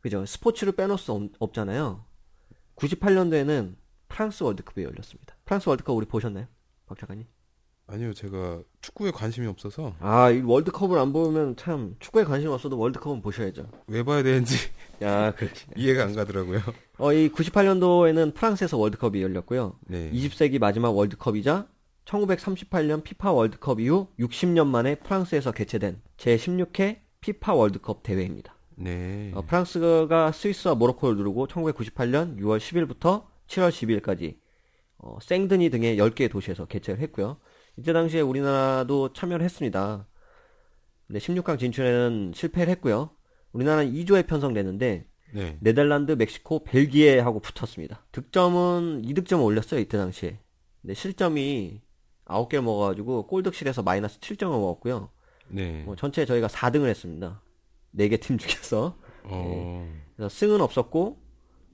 그죠? 0.00 0.24
스포츠를 0.24 0.74
빼놓을 0.74 0.96
수 0.96 1.12
없, 1.12 1.22
없잖아요. 1.40 2.04
98년도에는 2.78 3.74
프랑스 4.08 4.42
월드컵이 4.42 4.84
열렸습니다. 4.84 5.36
프랑스 5.44 5.68
월드컵 5.68 5.94
우리 5.94 6.06
보셨나요? 6.06 6.46
박 6.86 6.98
작가님? 6.98 7.26
아니요, 7.90 8.12
제가 8.12 8.60
축구에 8.82 9.10
관심이 9.10 9.46
없어서 9.46 9.94
아, 10.00 10.30
이 10.30 10.42
월드컵을 10.42 10.98
안 10.98 11.12
보면 11.12 11.56
참 11.56 11.96
축구에 12.00 12.24
관심 12.24 12.50
없어도 12.50 12.78
월드컵은 12.78 13.22
보셔야죠. 13.22 13.66
왜 13.86 14.02
봐야 14.02 14.22
되는지 14.22 14.56
야, 15.02 15.32
그렇지. 15.36 15.66
이해가 15.76 16.04
안 16.04 16.14
가더라고요. 16.14 16.60
어, 16.98 17.12
이 17.12 17.30
98년도에는 17.30 18.34
프랑스에서 18.34 18.76
월드컵이 18.76 19.22
열렸고요. 19.22 19.78
네. 19.86 20.10
20세기 20.12 20.58
마지막 20.58 20.90
월드컵이자 20.90 21.66
1938년 22.04 23.02
피파 23.02 23.32
월드컵 23.32 23.80
이후 23.80 24.08
60년 24.18 24.66
만에 24.66 24.96
프랑스에서 24.96 25.52
개최된 25.52 26.02
제16회 26.18 27.00
피파 27.20 27.54
월드컵 27.54 28.02
대회입니다. 28.02 28.57
네. 28.78 29.32
어, 29.34 29.42
프랑스가 29.42 30.32
스위스와 30.32 30.74
모로코를 30.74 31.16
누르고 31.16 31.48
1998년 31.48 32.38
6월 32.38 32.58
10일부터 32.58 33.24
7월 33.48 33.70
12일까지 33.70 34.36
어, 34.98 35.18
생드니 35.20 35.70
등의 35.70 35.96
10개의 35.96 36.30
도시에서 36.30 36.66
개최를 36.66 37.00
했고요. 37.00 37.38
이때 37.76 37.92
당시에 37.92 38.20
우리나라도 38.20 39.12
참여를 39.12 39.44
했습니다. 39.44 40.06
근데 41.06 41.18
16강 41.20 41.58
진출에는 41.58 42.32
실패를 42.34 42.70
했고요. 42.72 43.10
우리나라는 43.52 43.92
2조에 43.92 44.26
편성됐는데 44.26 45.06
네. 45.34 45.58
네덜란드, 45.60 46.12
멕시코, 46.12 46.64
벨기에하고 46.64 47.40
붙었습니다. 47.40 48.06
득점은 48.12 49.02
2득점을 49.02 49.44
올렸어요, 49.44 49.80
이때 49.80 49.98
당시에. 49.98 50.38
근데 50.80 50.94
실점이 50.94 51.82
9개를 52.24 52.62
먹어가지고 52.62 53.26
골득실에서 53.26 53.82
마이너스 53.82 54.20
7점을 54.20 54.50
먹었고요. 54.50 55.10
네. 55.48 55.82
뭐 55.84 55.96
전체 55.96 56.24
저희가 56.24 56.46
4등을 56.46 56.86
했습니다. 56.86 57.40
4개 57.94 58.20
팀 58.20 58.38
중에서. 58.38 58.96
어. 59.24 59.88
그래서 60.16 60.28
승은 60.28 60.60
없었고 60.60 61.18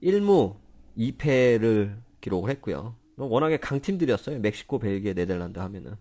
1무 0.03 0.55
2패를 0.97 1.97
기록을 2.21 2.49
했고요. 2.51 2.95
워낙에 3.17 3.57
강팀들이었어요. 3.57 4.39
멕시코, 4.39 4.79
벨기에, 4.79 5.13
네덜란드 5.13 5.59
하면은. 5.59 5.95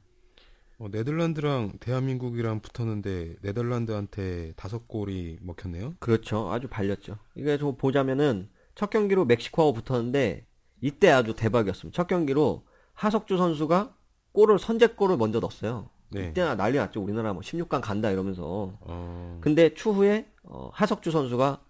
어, 0.79 0.88
네덜란드랑 0.90 1.79
대한민국이랑 1.79 2.61
붙었는데 2.61 3.37
네덜란드한테 3.42 4.53
다섯 4.57 4.88
골이 4.88 5.38
먹혔네요. 5.40 5.94
그렇죠. 6.00 6.50
아주 6.50 6.68
발렸죠. 6.68 7.18
이게 7.37 7.57
좀 7.59 7.77
보자면은 7.77 8.48
첫 8.74 8.90
경기로 8.90 9.24
멕시코하고 9.24 9.81
붙었는데 9.81 10.46
이때 10.81 11.11
아주 11.11 11.35
대박이었습니다. 11.37 11.94
첫 11.96 12.09
경기로 12.09 12.66
하석주 12.94 13.37
선수가 13.37 13.96
골을 14.33 14.59
선제골을 14.59 15.16
먼저 15.16 15.38
넣었어요. 15.38 15.90
네. 16.14 16.29
이때나 16.29 16.55
난리 16.57 16.79
났죠. 16.79 17.03
우리나라 17.03 17.33
뭐 17.33 17.42
16강 17.42 17.81
간다 17.83 18.11
이러면서. 18.11 18.72
어. 18.81 19.38
근데 19.40 19.74
추후에 19.74 20.27
어, 20.44 20.71
하석주 20.73 21.10
선수가 21.10 21.60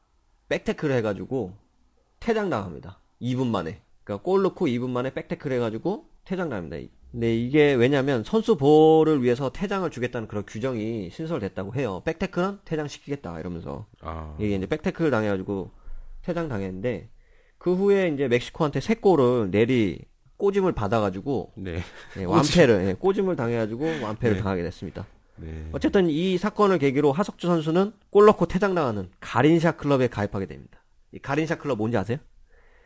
백태클을 0.49 0.95
해가지고 0.97 1.53
퇴장 2.21 2.51
당합니다. 2.51 3.01
2분 3.21 3.47
만에. 3.47 3.83
그러니까 4.05 4.23
골 4.23 4.43
넣고 4.43 4.67
2분 4.67 4.91
만에 4.91 5.13
백태클 5.15 5.51
해가지고 5.53 6.09
퇴장당합니다. 6.25 6.77
근데 7.11 7.37
이게 7.37 7.75
왜냐면 7.75 8.25
선수 8.25 8.57
보호를 8.57 9.23
위해서 9.23 9.51
퇴장을 9.51 9.89
주겠다는 9.91 10.27
그런 10.27 10.45
규정이 10.47 11.11
신설됐다고 11.11 11.75
해요. 11.75 12.03
백태클은 12.05 12.61
퇴장시키겠다 12.65 13.39
이러면서. 13.41 13.87
아. 14.01 14.37
이게 14.39 14.57
이제 14.57 14.67
백태클 14.67 15.11
당해가지고 15.11 15.71
퇴장 16.23 16.49
당했는데 16.49 17.09
그 17.59 17.75
후에 17.75 18.09
이제 18.09 18.29
멕시코한테 18.29 18.81
세 18.81 18.95
골을 18.95 19.51
내리 19.51 20.01
꼬짐을 20.37 20.73
받아가지고 20.73 21.53
네. 21.57 21.81
예, 22.19 22.25
완패를 22.25 22.87
예, 22.89 22.95
꼬짐을 22.95 23.37
당해가지고 23.37 23.85
완패를 24.03 24.37
네. 24.37 24.43
당하게 24.43 24.63
됐습니다. 24.65 25.07
네. 25.37 25.69
어쨌든 25.73 26.09
이 26.09 26.37
사건을 26.39 26.79
계기로 26.79 27.13
하석주 27.13 27.47
선수는 27.47 27.93
골 28.11 28.27
넣고 28.27 28.47
퇴장당하는 28.47 29.11
가린샤 29.21 29.73
클럽에 29.73 30.09
가입하게 30.09 30.47
됩니다. 30.47 30.83
이 31.13 31.19
가린샤 31.19 31.57
클럽 31.57 31.79
뭔지 31.79 31.97
아세요? 31.97 32.19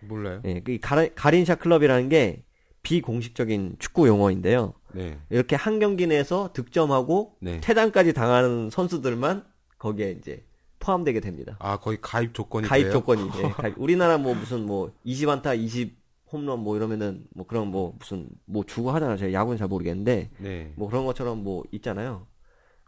몰라요. 0.01 0.40
예, 0.44 0.61
그 0.61 0.78
가라- 0.78 1.11
가린샤 1.14 1.57
클럽이라는 1.57 2.09
게 2.09 2.44
비공식적인 2.82 3.76
축구 3.78 4.07
용어인데요. 4.09 4.74
네. 4.94 5.18
이렇게 5.30 5.57
한 5.57 5.78
경기 5.78 6.07
내에서 6.07 6.51
득점하고 6.53 7.36
네. 7.40 7.61
퇴장까지 7.61 8.12
당하는 8.12 8.70
선수들만 8.70 9.44
거기에 9.78 10.12
이제 10.12 10.44
포함되게 10.78 11.20
됩니다. 11.20 11.57
아 11.59 11.78
거의 11.78 11.99
가입 12.01 12.32
조건이 12.34 12.66
가입? 12.68 12.92
조건이. 12.92 13.28
예, 13.38 13.42
가입. 13.51 13.74
우리나라 13.78 14.16
뭐 14.16 14.34
무슨 14.34 14.64
뭐 14.64 14.92
20안타, 15.05 15.59
20 15.59 15.97
홈런 16.32 16.60
뭐 16.60 16.76
이러면은 16.76 17.24
뭐 17.34 17.46
그런 17.46 17.68
뭐 17.68 17.94
무슨 17.98 18.28
뭐 18.44 18.64
주고 18.64 18.90
하잖아요. 18.90 19.16
제가 19.16 19.32
야구는 19.32 19.56
잘 19.56 19.68
모르겠는데 19.68 20.30
네. 20.38 20.72
뭐 20.76 20.88
그런 20.88 21.06
것처럼 21.06 21.42
뭐 21.42 21.64
있잖아요. 21.72 22.26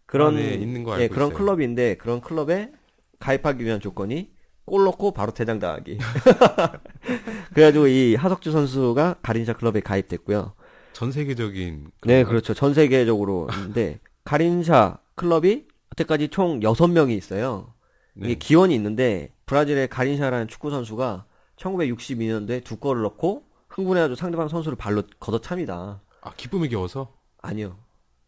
그런 0.06 0.34
아, 0.36 0.38
네, 0.38 0.54
있는 0.54 0.82
거 0.82 0.96
예, 0.98 1.02
알고 1.04 1.14
그런 1.14 1.28
있어요. 1.28 1.38
클럽인데 1.38 1.94
그런 1.96 2.20
클럽에 2.20 2.72
가입하기 3.18 3.64
위한 3.64 3.80
조건이 3.80 4.32
골 4.64 4.84
넣고 4.84 5.12
바로 5.12 5.32
퇴장당하기. 5.32 5.98
그래가지고 7.54 7.86
이 7.88 8.14
하석주 8.14 8.52
선수가 8.52 9.16
가린샤 9.22 9.54
클럽에 9.54 9.80
가입됐고요. 9.80 10.54
전 10.92 11.12
세계적인 11.12 11.90
네, 12.04 12.24
그렇죠. 12.24 12.54
전 12.54 12.74
세계적으로 12.74 13.48
있는데 13.54 14.00
가린샤 14.24 14.98
클럽이 15.14 15.66
여태까지 15.92 16.28
총 16.28 16.60
6명이 16.60 17.16
있어요. 17.16 17.74
네. 18.14 18.26
이게 18.28 18.34
기원이 18.38 18.74
있는데 18.74 19.32
브라질의 19.46 19.88
가린샤라는 19.88 20.48
축구 20.48 20.70
선수가 20.70 21.24
1962년도에 21.60 22.64
두 22.64 22.76
골을 22.76 23.02
넣고 23.02 23.44
흥분해가지고 23.68 24.16
상대방 24.16 24.48
선수를 24.48 24.76
발로 24.76 25.02
걷어찹니다. 25.18 26.02
아 26.22 26.32
기쁨이 26.36 26.68
겨워서 26.68 27.14
아니요. 27.38 27.78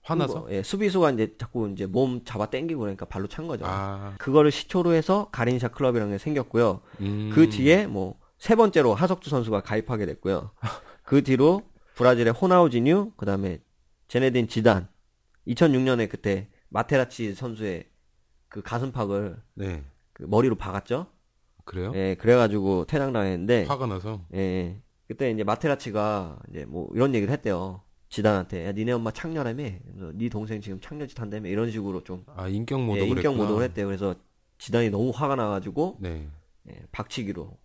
화나서 0.02 0.34
흥분, 0.40 0.52
예, 0.52 0.62
수비수가 0.62 1.12
이제 1.12 1.34
자꾸 1.38 1.70
이제 1.70 1.86
몸 1.86 2.24
잡아 2.24 2.46
당기고 2.46 2.80
그러니까 2.80 3.06
발로 3.06 3.28
찬 3.28 3.46
거죠. 3.46 3.64
아 3.66 4.14
그거를 4.18 4.50
시초로 4.50 4.92
해서 4.94 5.28
가린샤 5.30 5.68
클럽이라는 5.68 6.12
게 6.14 6.18
생겼고요. 6.18 6.80
음. 7.00 7.30
그 7.32 7.48
뒤에 7.48 7.86
뭐 7.86 8.22
세 8.42 8.56
번째로 8.56 8.92
하석주 8.96 9.30
선수가 9.30 9.60
가입하게 9.60 10.04
됐고요. 10.04 10.50
그 11.04 11.22
뒤로 11.22 11.62
브라질의 11.94 12.32
호나우지뉴, 12.32 13.12
그 13.16 13.24
다음에 13.24 13.62
제네딘 14.08 14.48
지단, 14.48 14.88
2006년에 15.46 16.08
그때 16.08 16.48
마테라치 16.68 17.36
선수의 17.36 17.88
그 18.48 18.60
가슴팍을 18.60 19.40
네 19.54 19.84
그 20.12 20.24
머리로 20.24 20.56
박았죠. 20.56 21.06
그래요? 21.64 21.92
예, 21.94 22.14
그래가지고 22.18 22.84
퇴장 22.86 23.12
당했는데, 23.12 23.64
화가 23.64 23.86
나서 23.86 24.24
예, 24.34 24.80
그때 25.08 25.30
이제 25.30 25.44
마테라치가 25.44 26.38
이제 26.50 26.64
뭐 26.64 26.88
이런 26.94 27.14
얘기를 27.14 27.32
했대요. 27.32 27.82
지단한테, 28.08 28.66
야, 28.66 28.72
니네 28.72 28.92
엄마 28.92 29.10
창녀라며, 29.10 29.62
네 30.14 30.28
동생 30.28 30.60
지금 30.60 30.80
창녀짓 30.80 31.18
한다며, 31.20 31.48
이런 31.48 31.70
식으로 31.70 32.02
좀 32.04 32.24
아 32.36 32.46
인격 32.48 32.80
모독을 32.82 33.06
예, 33.06 33.10
인격. 33.10 33.36
모독을 33.36 33.62
했대요. 33.64 33.86
그래서 33.86 34.14
지단이 34.58 34.90
너무 34.90 35.10
화가 35.14 35.34
나가지고 35.36 35.96
네 36.00 36.28
예, 36.70 36.82
박치기로 36.92 37.56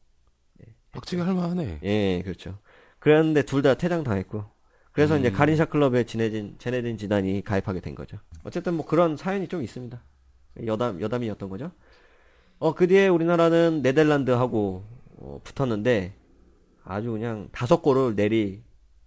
박치기 0.91 1.21
할만하네. 1.21 1.79
예, 1.83 2.21
그렇죠. 2.23 2.57
그랬는데 2.99 3.43
둘 3.43 3.61
다 3.61 3.75
퇴장 3.75 4.03
당했고. 4.03 4.45
그래서 4.93 5.13
음. 5.15 5.19
이제 5.19 5.29
가린샤 5.31 5.65
클럽에 5.65 6.05
지내진 6.05 6.55
제네딘 6.57 6.97
지단이 6.97 7.43
가입하게 7.43 7.81
된 7.81 7.93
거죠. 7.93 8.17
어쨌든 8.43 8.73
뭐 8.73 8.85
그런 8.85 9.15
사연이 9.15 9.47
좀 9.47 9.61
있습니다. 9.61 10.01
여담 10.65 10.99
여담이었던 10.99 11.49
거죠. 11.49 11.71
어, 12.59 12.73
그 12.73 12.87
뒤에 12.87 13.07
우리나라는 13.07 13.81
네덜란드하고 13.81 14.83
어, 15.17 15.41
붙었는데 15.43 16.13
아주 16.83 17.11
그냥 17.11 17.49
다섯 17.51 17.81
골을 17.81 18.15
내리 18.15 18.63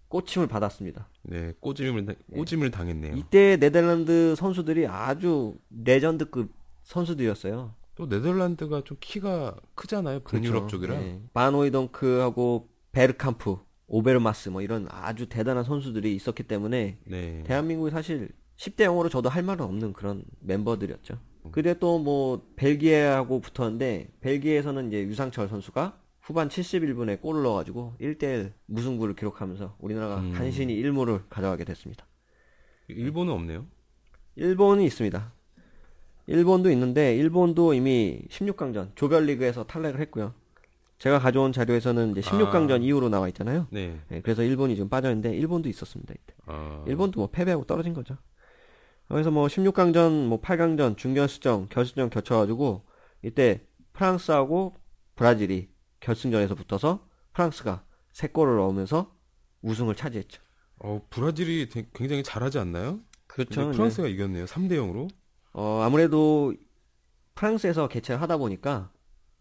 꽂힘을 0.08 0.46
받았습니다. 0.48 1.08
네 1.22 1.52
꽂힘을 1.60 2.06
당- 2.06 2.16
꽂힘을 2.34 2.70
당했네요. 2.70 3.16
이때 3.16 3.56
네덜란드 3.56 4.34
선수들이 4.36 4.86
아주 4.86 5.56
레전드급 5.84 6.50
선수들이었어요. 6.82 7.74
또 7.94 8.06
네덜란드가 8.08 8.82
좀 8.84 8.96
키가 9.00 9.56
크잖아요. 9.74 10.20
북유럽 10.20 10.68
쪽이라. 10.68 10.98
네. 10.98 11.20
반 11.32 11.56
호이동크하고 11.56 12.68
베르캄프, 12.92 13.56
오베르마스 13.86 14.48
뭐 14.48 14.62
이런 14.62 14.86
아주 14.90 15.28
대단한 15.28 15.64
선수들이 15.64 16.14
있었기 16.16 16.44
때문에 16.44 16.98
네. 17.04 17.42
대한민국이 17.46 17.90
사실 17.90 18.30
10대 18.56 18.80
0으로 18.86 19.10
저도 19.10 19.28
할 19.28 19.42
말은 19.42 19.64
없는 19.64 19.92
그런 19.92 20.24
멤버들이었죠. 20.40 21.18
근데 21.52 21.78
또뭐 21.78 22.46
벨기에하고 22.56 23.40
붙었는데 23.40 24.08
벨기에에서는 24.20 24.88
이제 24.88 25.02
유상철 25.02 25.48
선수가 25.48 25.98
후반 26.20 26.48
71분에 26.48 27.20
골을 27.20 27.42
넣어가지고 27.42 27.94
1대1 28.00 28.52
무승부를 28.66 29.16
기록하면서 29.16 29.76
우리나라가 29.80 30.18
음. 30.18 30.32
간신히 30.32 30.80
1무를 30.82 31.22
가져가게 31.28 31.64
됐습니다. 31.64 32.06
일본은 32.88 33.32
없네요. 33.32 33.66
일본이 34.36 34.84
있습니다. 34.86 35.32
일본도 36.26 36.70
있는데 36.70 37.16
일본도 37.16 37.74
이미 37.74 38.22
16강전 38.28 38.94
조별리그에서 38.94 39.64
탈락을 39.64 40.00
했고요. 40.00 40.34
제가 40.98 41.18
가져온 41.18 41.52
자료에서는 41.52 42.12
이제 42.12 42.20
16강전 42.20 42.72
아. 42.72 42.76
이후로 42.76 43.08
나와 43.08 43.26
있잖아요. 43.28 43.66
네. 43.70 43.98
네, 44.08 44.20
그래서 44.20 44.42
일본이 44.42 44.76
지금 44.76 44.88
빠졌는데 44.90 45.34
일본도 45.34 45.68
있었습니다. 45.70 46.14
이때. 46.14 46.34
아, 46.46 46.84
일본도 46.86 47.20
뭐 47.20 47.28
패배하고 47.32 47.64
떨어진 47.64 47.94
거죠. 47.94 48.16
그래서 49.10 49.30
뭐 49.30 49.46
16강전, 49.46 50.26
뭐 50.28 50.40
8강전, 50.40 50.96
중결승전, 50.96 51.68
결승전 51.68 52.10
겹쳐가지고 52.10 52.86
이때 53.22 53.66
프랑스하고 53.92 54.76
브라질이 55.16 55.68
결승전에서 56.00 56.54
붙어서 56.54 57.06
프랑스가 57.32 57.84
세 58.12 58.28
골을 58.28 58.56
넣으면서 58.56 59.14
우승을 59.62 59.94
차지했죠. 59.96 60.40
어, 60.78 61.06
브라질이 61.10 61.68
되- 61.68 61.88
굉장히 61.92 62.22
잘하지 62.22 62.58
않나요? 62.58 63.00
그렇죠. 63.26 63.62
근데 63.62 63.76
프랑스가 63.76 64.08
이겼네요. 64.08 64.46
3대 64.46 64.72
0으로. 64.72 65.10
어, 65.52 65.82
아무래도 65.82 66.54
프랑스에서 67.34 67.88
개최를 67.88 68.20
하다 68.22 68.36
보니까 68.38 68.90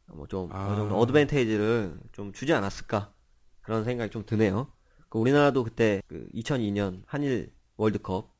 뭐좀 0.07 0.49
아. 0.51 0.67
어느 0.67 0.75
정도 0.77 0.97
어드밴테이지를 0.97 1.97
좀 2.11 2.33
주지 2.33 2.53
않았을까 2.53 3.13
그런 3.61 3.83
생각이 3.83 4.09
좀 4.11 4.25
드네요. 4.25 4.71
그 5.09 5.19
우리나라도 5.19 5.63
그때 5.63 6.01
그 6.07 6.27
2002년 6.33 7.03
한일 7.05 7.53
월드컵 7.77 8.33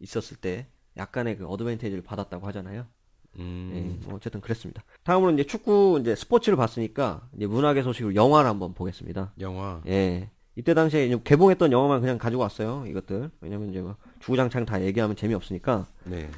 있었을 0.00 0.36
때 0.36 0.66
약간의 0.96 1.38
그 1.38 1.46
어드밴테이지를 1.46 2.02
받았다고 2.02 2.46
하잖아요. 2.48 2.86
음. 3.38 3.70
예, 4.02 4.06
뭐 4.06 4.16
어쨌든 4.16 4.40
그랬습니다. 4.40 4.82
다음으로 5.04 5.32
이제 5.32 5.44
축구 5.44 5.98
이제 6.00 6.14
스포츠를 6.16 6.56
봤으니까 6.56 7.28
이제 7.36 7.46
문학의 7.46 7.82
소식으로 7.82 8.14
영화를 8.14 8.48
한번 8.48 8.74
보겠습니다. 8.74 9.32
영화. 9.40 9.80
예. 9.86 10.30
이때 10.56 10.74
당시에 10.74 11.06
이제 11.06 11.20
개봉했던 11.22 11.70
영화만 11.70 12.00
그냥 12.00 12.18
가지고 12.18 12.42
왔어요. 12.42 12.84
이것들. 12.88 13.30
왜냐면 13.40 13.70
이제 13.70 13.80
뭐 13.80 13.94
주구장창 14.18 14.66
다 14.66 14.82
얘기하면 14.82 15.14
재미없으니까. 15.14 15.86
네. 16.04 16.28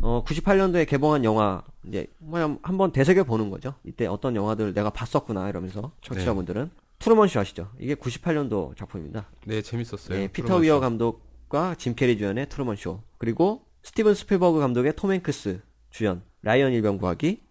어, 0.00 0.24
98년도에 0.24 0.88
개봉한 0.88 1.24
영화, 1.24 1.62
이제, 1.86 2.06
그냥 2.18 2.58
한번 2.62 2.92
되새겨 2.92 3.24
보는 3.24 3.50
거죠. 3.50 3.74
이때 3.84 4.06
어떤 4.06 4.34
영화들을 4.34 4.74
내가 4.74 4.90
봤었구나, 4.90 5.48
이러면서, 5.48 5.92
청취자분들은. 6.02 6.70
트루먼 6.98 7.28
쇼 7.28 7.38
아시죠? 7.40 7.70
이게 7.78 7.94
98년도 7.94 8.76
작품입니다. 8.76 9.26
네, 9.46 9.62
재밌었어요. 9.62 10.18
예, 10.18 10.26
피터 10.28 10.46
트루먼 10.60 10.62
위어 10.64 10.80
쇼. 10.80 11.20
감독과 11.48 11.76
짐 11.76 11.94
캐리 11.94 12.18
주연의 12.18 12.48
트루먼 12.48 12.76
쇼. 12.76 13.02
그리고 13.18 13.66
스티븐 13.82 14.14
스필버그 14.14 14.60
감독의 14.60 14.96
톰 14.96 15.12
행크스 15.12 15.60
주연, 15.90 16.22
라이언 16.42 16.72
일병 16.72 16.98
구하기. 16.98 17.42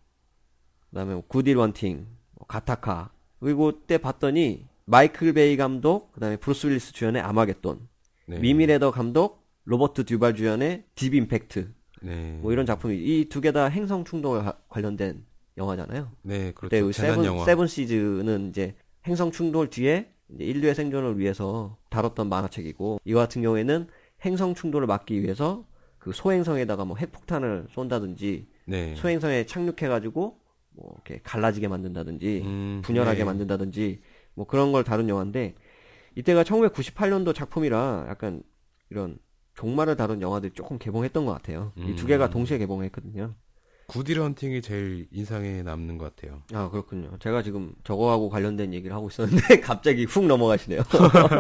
그 0.89 0.96
다음에 0.96 1.22
굿 1.28 1.43
윌 1.43 1.58
헌팅, 1.58 2.08
뭐 2.36 2.48
가타카. 2.48 3.12
그리고 3.39 3.86
때 3.86 3.98
봤더니, 3.98 4.68
마이클 4.86 5.34
베이 5.34 5.58
감독, 5.58 6.12
그 6.12 6.20
다음에 6.20 6.38
브루스 6.38 6.68
윌리스 6.68 6.94
주연의 6.94 7.22
아마겟돈. 7.22 7.88
네. 8.28 8.39
미미 8.39 8.66
레더 8.68 8.91
감독, 8.91 9.44
로버트 9.66 10.06
듀발 10.06 10.36
주연의 10.36 10.84
딥 10.96 11.14
임팩트. 11.14 11.74
네. 12.02 12.38
뭐 12.41 12.52
이런 12.52 12.66
작품이 12.66 12.96
이 12.98 13.30
두 13.30 13.41
개 13.41 13.52
다 13.52 13.66
행성 13.66 14.04
충돌 14.04 14.44
관련된 14.68 15.26
영화잖아요. 15.58 16.12
네, 16.24 16.52
그때 16.54 16.82
그렇죠. 16.82 16.88
그 16.88 16.94
재난 16.94 17.24
세븐. 17.24 17.46
세븐 17.46 17.68
시즈는 17.68 18.50
이제 18.50 18.76
행성 19.08 19.32
충돌 19.32 19.70
뒤에 19.70 20.10
인류의 20.40 20.76
생존을 20.76 21.20
위해서 21.20 21.78
다뤘던 21.90 22.28
만화책이고 22.30 23.00
이거 23.06 23.20
같은 23.20 23.42
경우에는 23.42 23.88
행성 24.24 24.56
충돌을 24.56 24.88
막기 24.88 25.22
위해서 25.22 25.66
그 25.98 26.12
소행성에다가 26.12 26.86
뭐 26.86 26.98
핵폭탄을 26.98 27.68
쏜다든지 27.70 28.48
네. 28.66 28.96
소행성에 28.96 29.46
착륙해가지고 29.46 30.40
뭐 30.72 30.92
이렇게 30.96 31.22
갈라지게 31.24 31.68
만든다든지 31.68 32.42
음, 32.44 32.82
분열하게 32.84 33.20
네. 33.20 33.24
만든다든지 33.26 34.02
뭐 34.34 34.46
그런 34.46 34.72
걸 34.72 34.84
다룬 34.84 35.10
영화인데 35.10 35.56
이때가 36.16 36.44
1998년도 36.44 37.34
작품이라 37.34 38.08
약간 38.10 38.44
이런 38.90 39.18
종말을 39.56 39.96
다룬 39.96 40.22
영화들이 40.22 40.54
조금 40.54 40.78
개봉했던 40.80 41.26
것 41.26 41.32
같아요. 41.34 41.74
이두 41.78 42.06
음. 42.06 42.08
개가 42.08 42.30
동시에 42.30 42.58
개봉했거든요. 42.58 43.36
구딜 43.88 44.20
헌팅이 44.22 44.62
제일 44.62 45.08
인상에 45.12 45.62
남는 45.62 45.98
것 45.98 46.16
같아요. 46.16 46.42
아 46.54 46.70
그렇군요. 46.70 47.12
제가 47.20 47.44
지금 47.44 47.74
저거하고 47.84 48.30
관련된 48.30 48.74
얘기를 48.74 48.96
하고 48.96 49.10
있었는데 49.10 49.60
갑자기 49.62 50.06
훅 50.06 50.26
넘어가시네요. 50.26 50.82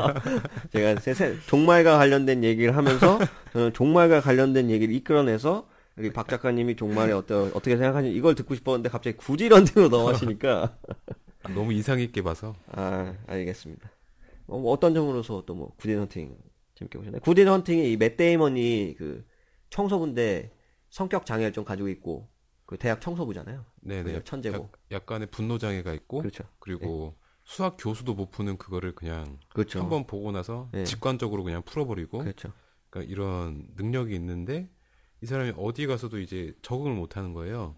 제가 0.71 0.99
세, 0.99 1.13
세, 1.13 1.35
종말과 1.47 1.97
관련된 1.97 2.43
얘기를 2.43 2.75
하면서 2.75 3.17
저는 3.53 3.73
종말과 3.73 4.21
관련된 4.21 4.69
얘기를 4.69 4.93
이끌어내서 4.93 5.67
우리 5.95 6.11
박 6.11 6.27
작가님이 6.27 6.75
종말에 6.75 7.13
어떠, 7.13 7.43
어떻게 7.53 7.77
생각하는지 7.77 8.15
이걸 8.15 8.35
듣고 8.35 8.55
싶었는데 8.55 8.89
갑자기 8.89 9.15
굳이 9.15 9.47
런딩으로 9.47 9.89
넘어가시니까 9.89 10.77
너무 11.55 11.71
인상 11.73 11.97
깊게 11.97 12.21
봐서. 12.23 12.55
아 12.71 13.13
알겠습니다. 13.27 13.89
어, 14.47 14.59
뭐 14.59 14.71
어떤 14.73 14.93
점으로서 14.93 15.43
또 15.45 15.55
뭐 15.55 15.71
구딘 15.77 15.97
헌팅 15.99 16.35
재밌게 16.75 16.97
보셨나요? 16.97 17.21
구딘 17.21 17.47
헌팅이 17.47 17.91
이맷 17.93 18.17
데이먼이 18.17 18.95
그 18.97 19.25
청소부인데 19.69 20.51
성격 20.89 21.25
장애를 21.25 21.53
좀 21.53 21.63
가지고 21.63 21.87
있고 21.89 22.27
그 22.65 22.77
대학 22.77 23.01
청소부잖아요. 23.01 23.65
네네. 23.81 24.13
그 24.13 24.23
천재고. 24.23 24.55
약, 24.55 24.71
약간의 24.91 25.27
분노 25.27 25.57
장애가 25.57 25.93
있고 25.93 26.19
그렇죠. 26.19 26.43
그리고 26.59 27.15
수학 27.43 27.75
교수도 27.77 28.13
못 28.13 28.31
푸는 28.31 28.57
그거를 28.57 28.95
그냥 28.95 29.37
그렇죠. 29.53 29.79
한번 29.79 30.05
보고 30.07 30.31
나서 30.31 30.69
네. 30.71 30.85
직관적으로 30.85 31.43
그냥 31.43 31.61
풀어버리고 31.63 32.19
그렇죠. 32.19 32.53
그러니까 32.89 33.11
이런 33.11 33.67
능력이 33.75 34.15
있는데 34.15 34.69
이 35.21 35.25
사람이 35.25 35.53
어디 35.57 35.87
가서도 35.87 36.19
이제 36.19 36.53
적응을 36.61 36.93
못 36.93 37.17
하는 37.17 37.33
거예요. 37.33 37.75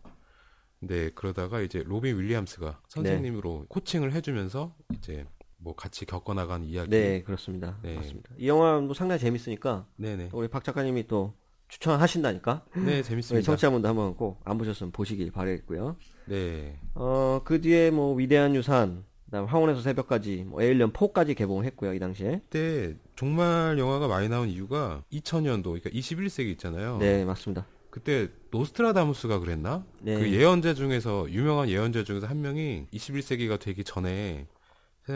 네, 0.80 1.10
그러다가 1.10 1.62
이제 1.62 1.84
로빈 1.84 2.18
윌리엄스가 2.20 2.82
선생님으로 2.90 3.66
코칭을 3.70 4.14
해주면서 4.14 4.76
이제 4.94 5.26
뭐 5.58 5.76
같이 5.76 6.06
겪어나간 6.06 6.64
이야기. 6.64 6.90
네, 6.90 7.24
그렇습니다. 7.24 7.80
네. 7.82 7.96
맞습니다. 7.96 8.32
이 8.38 8.48
영화도 8.48 8.94
상당히 8.94 9.20
재밌으니까 9.20 9.88
네네. 9.96 10.30
우리 10.34 10.48
박 10.48 10.64
작가님이 10.64 11.08
또 11.08 11.34
추천하신다니까 11.80 12.64
네, 12.78 13.02
재밌습니다. 13.04 13.46
청취자분들 13.46 13.90
한번 13.90 14.16
꼭 14.16 14.40
안 14.46 14.58
보셨으면 14.58 14.92
보시길 14.92 15.32
바라겠고요. 15.32 15.96
네. 16.26 16.78
어, 16.94 17.42
그 17.44 17.62
뒤에 17.62 17.92
뭐 17.92 18.16
위대한 18.16 18.56
유산, 18.56 19.04
그다음 19.26 19.46
황혼에서 19.46 19.82
새벽까지, 19.82 20.46
뭐 20.48 20.62
에일리언 20.62 20.92
4까지 20.94 21.36
개봉했고요 21.36 21.94
이 21.94 22.00
당시에. 22.00 22.42
그때 22.50 22.96
정말 23.16 23.78
영화가 23.78 24.08
많이 24.08 24.30
나온 24.30 24.50
이유가 24.50 25.04
2000년도, 25.12 25.64
그러니까 25.64 25.90
21세기 25.90 26.52
있잖아요. 26.54 26.98
네, 27.00 27.26
맞습니다. 27.26 27.66
그때 27.90 28.28
노스트라다무스가 28.52 29.40
그랬나? 29.40 29.86
네. 30.02 30.20
그 30.20 30.30
예언자 30.32 30.74
중에서 30.74 31.30
유명한 31.32 31.70
예언자 31.70 32.04
중에서 32.04 32.28
한 32.28 32.42
명이 32.42 32.88
21세기가 32.94 33.60
되기 33.60 33.84
전에 33.86 34.48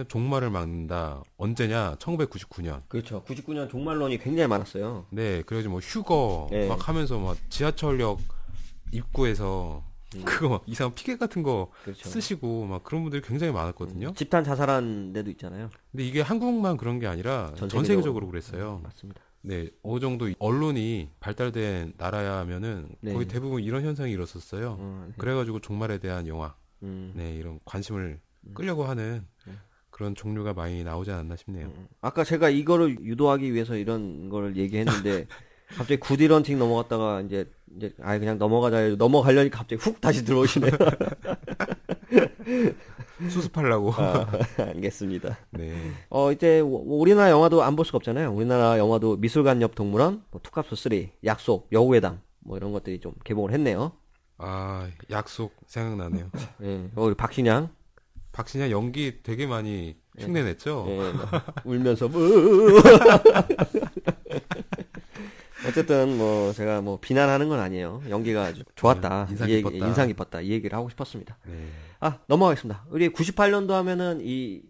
종말을 0.08 0.50
막는다. 0.50 1.24
언제냐? 1.38 1.96
1999년. 1.96 2.82
그렇죠. 2.88 3.24
99년 3.26 3.70
종말론이 3.70 4.20
굉장히 4.20 4.48
많았어요. 4.48 5.08
네, 5.10 5.42
그래가지고 5.44 5.72
뭐 5.72 5.80
휴거 5.80 6.48
네. 6.52 6.68
막 6.68 6.88
하면서 6.88 7.18
막 7.20 7.38
지하철역 7.50 8.20
입구에서 8.92 9.84
그거 10.26 10.50
막 10.50 10.64
이상한 10.66 10.94
피켓 10.96 11.20
같은 11.20 11.44
거 11.44 11.70
음. 11.72 11.84
그렇죠. 11.84 12.10
쓰시고 12.10 12.66
막 12.66 12.84
그런 12.84 13.04
분들이 13.04 13.22
굉장히 13.22 13.54
많았거든요. 13.54 14.14
집단 14.14 14.44
자살한 14.44 15.14
데도 15.14 15.30
있잖아요. 15.32 15.70
근데 15.92 16.06
이게 16.06 16.22
한국만 16.22 16.78
그런 16.78 17.00
게 17.00 17.08
아니라 17.08 17.54
전전 17.56 17.84
세계적으로. 17.86 18.28
그랬어요. 18.28 18.82
맞습니다. 18.84 19.22
네, 19.42 19.70
어느 19.84 20.00
정도 20.00 20.30
언론이 20.38 21.10
발달된 21.20 21.94
나라야 21.98 22.38
하면은 22.40 22.90
네. 23.02 23.14
거의 23.14 23.28
대부분 23.28 23.64
이런 23.64 23.84
현상이 23.86 24.12
일었었어요. 24.12 24.78
어, 24.80 25.06
네. 25.08 25.14
그래가지고 25.18 25.62
종말에 25.62 26.00
대한 26.00 26.28
영화, 26.28 26.56
음. 26.84 27.14
네 27.16 27.36
이런 27.36 27.60
관심을 27.66 28.20
끌려고 28.54 28.86
하는 28.86 29.26
네. 29.46 29.54
그런 30.00 30.16
종류가 30.16 30.54
많이 30.54 30.82
나오지 30.86 31.12
않았나 31.12 31.36
싶네요. 31.36 31.74
아까 32.00 32.24
제가 32.24 32.50
이거를 32.50 33.04
유도하기 33.04 33.54
위해서 33.54 33.76
이런 33.76 34.30
거를 34.30 34.56
얘기했는데 34.56 35.28
갑자기 35.76 35.98
구디런팅 36.00 36.58
넘어갔다가 36.58 37.20
이제 37.20 37.52
이제 37.76 37.94
아예 38.02 38.18
그냥 38.18 38.38
넘어가자 38.38 38.96
넘어가려니까 38.96 39.58
갑자기 39.58 39.82
훅 39.82 40.00
다시 40.00 40.24
들어오시네요. 40.24 40.72
수습하려고. 43.30 43.92
아, 43.92 44.26
알겠습니다. 44.58 45.38
네, 45.52 45.76
어 46.10 46.32
이제 46.32 46.62
우- 46.62 46.82
우리나라 47.02 47.30
영화도 47.32 47.62
안 47.62 47.76
볼 47.76 47.84
수가 47.86 47.98
없잖아요. 47.98 48.32
우리나라 48.34 48.78
영화도 48.78 49.18
미술관 49.18 49.62
옆 49.62 49.76
동물원, 49.76 50.24
뭐 50.32 50.40
투캅스 50.42 50.78
3, 50.78 51.10
약속, 51.26 51.68
여우회담 51.74 52.22
뭐 52.40 52.56
이런 52.56 52.72
것들이 52.72 53.02
좀 53.02 53.12
개봉을 53.26 53.52
했네요. 53.52 53.92
아 54.38 54.88
약속 55.12 55.54
생각나네요. 55.68 56.32
예, 56.64 56.90
어, 56.96 57.14
박신양 57.14 57.68
박신양 58.40 58.72
연기 58.72 59.22
되게 59.22 59.46
많이 59.46 59.98
흉내냈죠. 60.18 60.86
예, 60.88 60.96
뭐, 60.96 61.26
울면서 61.66 62.08
뭐 62.08 62.22
어쨌든 65.68 66.18
뭐 66.18 66.54
제가 66.54 66.80
뭐 66.80 67.00
비난하는 67.02 67.50
건 67.50 67.60
아니에요. 67.60 68.02
연기가 68.10 68.44
아주 68.44 68.64
좋았다. 68.76 69.26
네, 69.26 69.32
인상 69.32 69.50
이 69.50 69.52
얘기, 69.52 69.64
깊었다. 69.64 69.88
인상 69.88 70.08
깊었다. 70.08 70.40
이 70.40 70.52
얘기를 70.52 70.78
하고 70.78 70.90
싶었습니다. 70.90 71.38
네. 71.48 71.68
아 72.00 72.20
넘어가겠습니다. 72.28 72.86
우리 72.92 73.10
98년도 73.10 73.72
하면은 73.72 74.20
이 74.22 74.62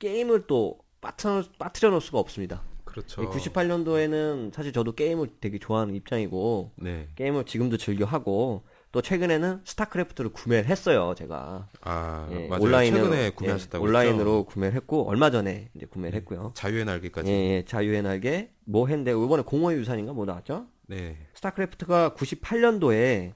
게임을 0.00 0.48
또 0.48 0.80
빠뜨려, 1.00 1.44
빠뜨려 1.56 1.90
놓을 1.90 2.00
수가 2.00 2.18
없습니다. 2.18 2.64
그렇죠. 2.84 3.22
이 3.22 3.26
98년도에는 3.26 4.52
사실 4.52 4.72
저도 4.72 4.96
게임을 4.96 5.34
되게 5.40 5.60
좋아하는 5.60 5.94
입장이고 5.94 6.72
네. 6.78 7.10
게임을 7.14 7.44
지금도 7.44 7.76
즐겨 7.76 8.06
하고 8.06 8.64
또 8.94 9.02
최근에는 9.02 9.62
스타크래프트를 9.64 10.30
구매를 10.30 10.70
했어요 10.70 11.16
제가 11.18 11.68
아 11.80 12.28
예, 12.30 12.46
맞아요. 12.46 12.62
온라인으로 12.62 13.04
최근에 13.06 13.24
예, 13.24 13.30
구매하셨다고 13.30 13.84
온라인으로 13.84 14.44
구매를 14.44 14.76
했고 14.76 15.08
얼마 15.08 15.32
전에 15.32 15.68
이제 15.74 15.84
구매를 15.84 16.16
했고요. 16.20 16.52
자유의 16.54 16.84
날개까지. 16.84 17.28
예, 17.28 17.34
예, 17.34 17.64
자유의 17.64 18.02
날개 18.02 18.50
뭐 18.64 18.86
했는데 18.86 19.10
이번에 19.10 19.42
공허의 19.42 19.78
유산인가 19.78 20.12
뭐 20.12 20.26
나왔죠? 20.26 20.68
네. 20.86 21.16
스타크래프트가 21.34 22.14
98년도에 22.16 23.32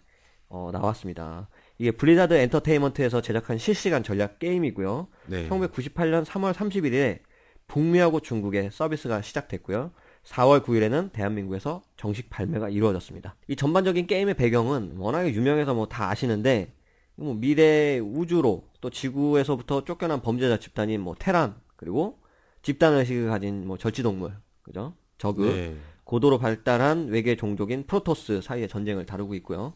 어, 0.49 0.71
나왔습니다. 0.73 1.49
이게 1.79 1.91
블리자드 1.91 2.35
엔터테인먼트에서 2.35 3.21
제작한 3.21 3.59
실시간 3.59 4.05
전략 4.05 4.39
게임이고요. 4.39 5.09
네. 5.27 5.49
1998년 5.49 6.25
3월 6.25 6.53
31일에 6.53 7.19
북미하고 7.67 8.21
중국에 8.21 8.71
서비스가 8.73 9.23
시작됐고요. 9.23 9.91
4월 10.29 10.63
9일에는 10.63 11.13
대한민국에서 11.13 11.83
정식 11.97 12.29
발매가 12.31 12.69
이루어졌습니다. 12.69 13.35
이 13.49 13.57
전반적인 13.57 14.07
게임의 14.07 14.35
배경은 14.35 14.97
워낙에 14.99 15.33
유명해서 15.33 15.75
뭐 15.75 15.87
다 15.87 16.11
아시는데 16.11 16.75
뭐 17.17 17.35
미래 17.35 17.99
우주로 17.99 18.69
또 18.81 18.91
지구에서부터 18.91 19.85
쫓겨난 19.85 20.21
범죄자 20.21 20.59
집단인 20.59 21.01
뭐 21.01 21.15
테란 21.19 21.57
그리고 21.77 22.21
집단 22.63 22.95
의식을 22.95 23.29
가진 23.29 23.67
뭐 23.67 23.79
절지 23.79 24.03
동물 24.03 24.35
그죠? 24.63 24.95
저그 25.17 25.43
네. 25.43 25.77
고도로 26.05 26.39
발달한 26.39 27.09
외계 27.09 27.37
종족인 27.37 27.87
프로토스 27.87 28.41
사이의 28.43 28.69
전쟁을 28.69 29.07
다루고 29.07 29.35
있고요. 29.37 29.75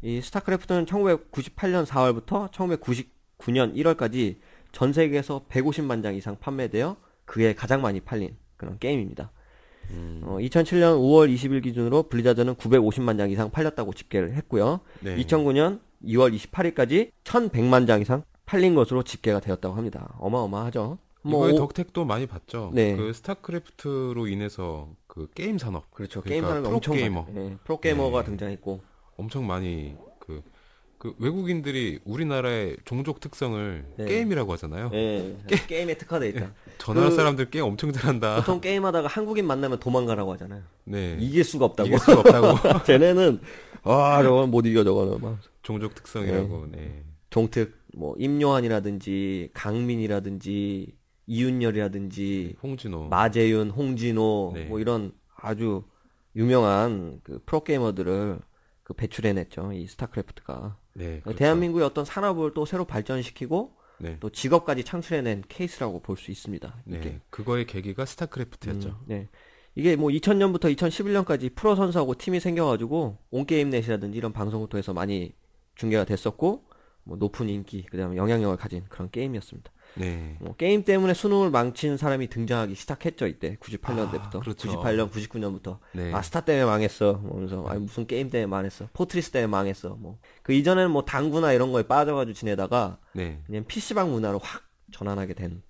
이 0.00 0.20
스타크래프트는 0.20 0.86
1998년 0.86 1.86
4월부터 1.86 2.50
1999년 2.50 3.74
1월까지 3.76 4.38
전 4.72 4.92
세계에서 4.92 5.46
150만 5.48 6.02
장 6.02 6.14
이상 6.14 6.38
판매되어 6.38 6.96
그에 7.24 7.54
가장 7.54 7.82
많이 7.82 8.00
팔린 8.00 8.36
그런 8.56 8.78
게임입니다. 8.78 9.30
음. 9.90 10.22
어, 10.24 10.36
2007년 10.38 10.96
5월 10.98 11.32
20일 11.34 11.62
기준으로 11.62 12.04
블리자드는 12.04 12.54
950만 12.54 13.18
장 13.18 13.30
이상 13.30 13.50
팔렸다고 13.50 13.92
집계를 13.92 14.34
했고요. 14.34 14.80
네. 15.00 15.16
2009년 15.16 15.80
2월 16.04 16.34
28일까지 16.36 17.10
1100만 17.24 17.86
장 17.86 18.00
이상 18.00 18.22
팔린 18.46 18.74
것으로 18.74 19.02
집계가 19.02 19.40
되었다고 19.40 19.74
합니다. 19.74 20.14
어마어마하죠. 20.18 20.98
뭐 21.24 21.46
오- 21.48 21.56
덕택도 21.56 22.04
많이 22.04 22.26
봤죠. 22.26 22.70
네. 22.74 22.96
그 22.96 23.12
스타크래프트로 23.12 24.26
인해서 24.26 24.88
그 25.06 25.28
게임 25.34 25.58
산업 25.58 25.90
그렇죠. 25.92 26.20
그러니까 26.20 26.30
게임 26.30 26.44
산업이 26.62 26.74
엄청 26.74 26.94
프로게이머. 26.94 27.26
많- 27.32 27.36
예, 27.36 27.56
프로 27.64 27.78
게이머가 27.80 28.20
네. 28.20 28.26
등장했고 28.26 28.80
엄청 29.16 29.46
많이 29.46 29.94
그, 31.02 31.16
그 31.16 31.16
외국인들이 31.18 31.98
우리나라의 32.04 32.76
종족 32.84 33.18
특성을 33.18 33.84
네. 33.96 34.04
게임이라고 34.04 34.52
하잖아요. 34.52 34.90
예, 34.94 35.36
게임에 35.66 35.94
특화돼 35.94 36.28
있다. 36.28 36.52
저 36.78 36.94
나라 36.94 37.08
그- 37.10 37.16
사람들 37.16 37.50
게임 37.50 37.64
엄청 37.64 37.90
잘한다. 37.90 38.36
보통 38.36 38.60
게임하다가 38.60 39.08
한국인 39.08 39.48
만나면 39.48 39.80
도망가라고 39.80 40.32
하잖아요. 40.34 40.62
네. 40.84 41.16
이길 41.18 41.42
수가 41.42 41.64
없다고. 41.64 41.88
이길 41.88 41.98
수가 41.98 42.20
없다고 42.20 42.82
쟤네는 42.86 43.40
아 43.82 44.22
저건 44.22 44.52
못 44.52 44.64
이겨 44.64 44.84
저거는 44.84 45.20
막 45.20 45.38
종족 45.62 45.96
특성이라고. 45.96 46.66
네. 46.70 47.02
종특 47.30 47.74
뭐 47.94 48.14
임요한이라든지 48.18 49.50
강민이라든지 49.54 50.94
이윤열이라든지 51.26 52.56
홍진호. 52.62 53.08
마재윤, 53.08 53.70
홍진호 53.70 54.52
네. 54.54 54.64
뭐 54.66 54.78
이런 54.78 55.12
아주 55.36 55.82
유명한 56.36 57.20
그 57.24 57.40
프로게이머들을 57.44 58.38
그 58.92 58.94
배출해냈죠 58.94 59.72
이 59.72 59.86
스타크래프트가 59.86 60.76
네. 60.94 61.20
그렇죠. 61.20 61.38
대한민국의 61.38 61.86
어떤 61.86 62.04
산업을 62.04 62.52
또 62.54 62.66
새로 62.66 62.84
발전시키고 62.84 63.74
네. 63.98 64.16
또 64.20 64.30
직업까지 64.30 64.84
창출해낸 64.84 65.44
케이스라고 65.48 66.00
볼 66.02 66.16
수 66.16 66.30
있습니다. 66.30 66.82
이게. 66.86 66.98
네. 66.98 67.20
그거의 67.30 67.66
계기가 67.66 68.04
스타크래프트였죠. 68.04 68.88
음, 68.88 68.94
네. 69.06 69.28
이게 69.74 69.96
뭐 69.96 70.10
2000년부터 70.10 70.74
2011년까지 70.76 71.54
프로 71.54 71.74
선수하고 71.74 72.16
팀이 72.16 72.40
생겨가지고 72.40 73.16
온게임넷이라든지 73.30 74.18
이런 74.18 74.32
방송을 74.32 74.68
통해서 74.68 74.92
많이 74.92 75.32
중계가 75.76 76.04
됐었고 76.04 76.64
뭐 77.04 77.16
높은 77.16 77.48
인기 77.48 77.84
그다음에 77.84 78.16
영향력을 78.16 78.56
가진 78.56 78.84
그런 78.88 79.10
게임이었습니다. 79.10 79.72
네. 79.94 80.36
뭐 80.40 80.54
게임 80.56 80.84
때문에 80.84 81.14
수능을 81.14 81.50
망친 81.50 81.96
사람이 81.96 82.28
등장하기 82.28 82.74
시작했죠 82.74 83.26
이때 83.26 83.56
98년대부터 83.60 84.36
아, 84.36 84.40
그렇죠. 84.40 84.68
98년 84.68 85.10
99년부터 85.10 85.78
네. 85.92 86.12
아 86.12 86.22
스타 86.22 86.40
때문에 86.40 86.64
망했어 86.64 87.14
뭐 87.14 87.34
하면서 87.36 87.64
아니 87.66 87.80
무슨 87.80 88.06
게임 88.06 88.30
때문에 88.30 88.46
망했어 88.46 88.88
포트리스 88.92 89.30
때문에 89.30 89.48
망했어 89.48 89.90
뭐 89.90 90.18
그 90.42 90.52
이전에는 90.52 90.90
뭐 90.90 91.04
당구나 91.04 91.52
이런 91.52 91.72
거에 91.72 91.84
빠져가지고 91.84 92.34
지내다가 92.34 92.98
네. 93.12 93.40
그냥 93.46 93.64
PC방 93.64 94.10
문화로 94.10 94.38
확 94.38 94.68
전환하게 94.90 95.34
된 95.34 95.62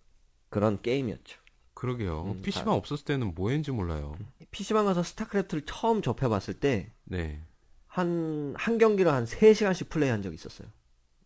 그런 0.49 0.81
게임이었죠. 0.81 1.41
그러게요. 1.75 2.23
음, 2.23 2.43
PC방 2.43 2.75
없었을 2.75 3.05
때는 3.05 3.35
뭐 3.35 3.51
했는지 3.51 3.71
몰라요. 3.71 4.17
PC방 4.51 4.87
가서 4.87 5.03
스타크래프트를 5.03 5.65
처음 5.67 6.01
접해봤을 6.01 6.55
때 6.55 6.93
네. 7.05 7.41
한, 7.87 8.55
한 8.57 8.79
경기를 8.79 9.13
한 9.13 9.25
3시간씩 9.25 9.89
플레이 9.89 10.09
한 10.09 10.23
적이 10.23 10.37
있었어요. 10.37 10.69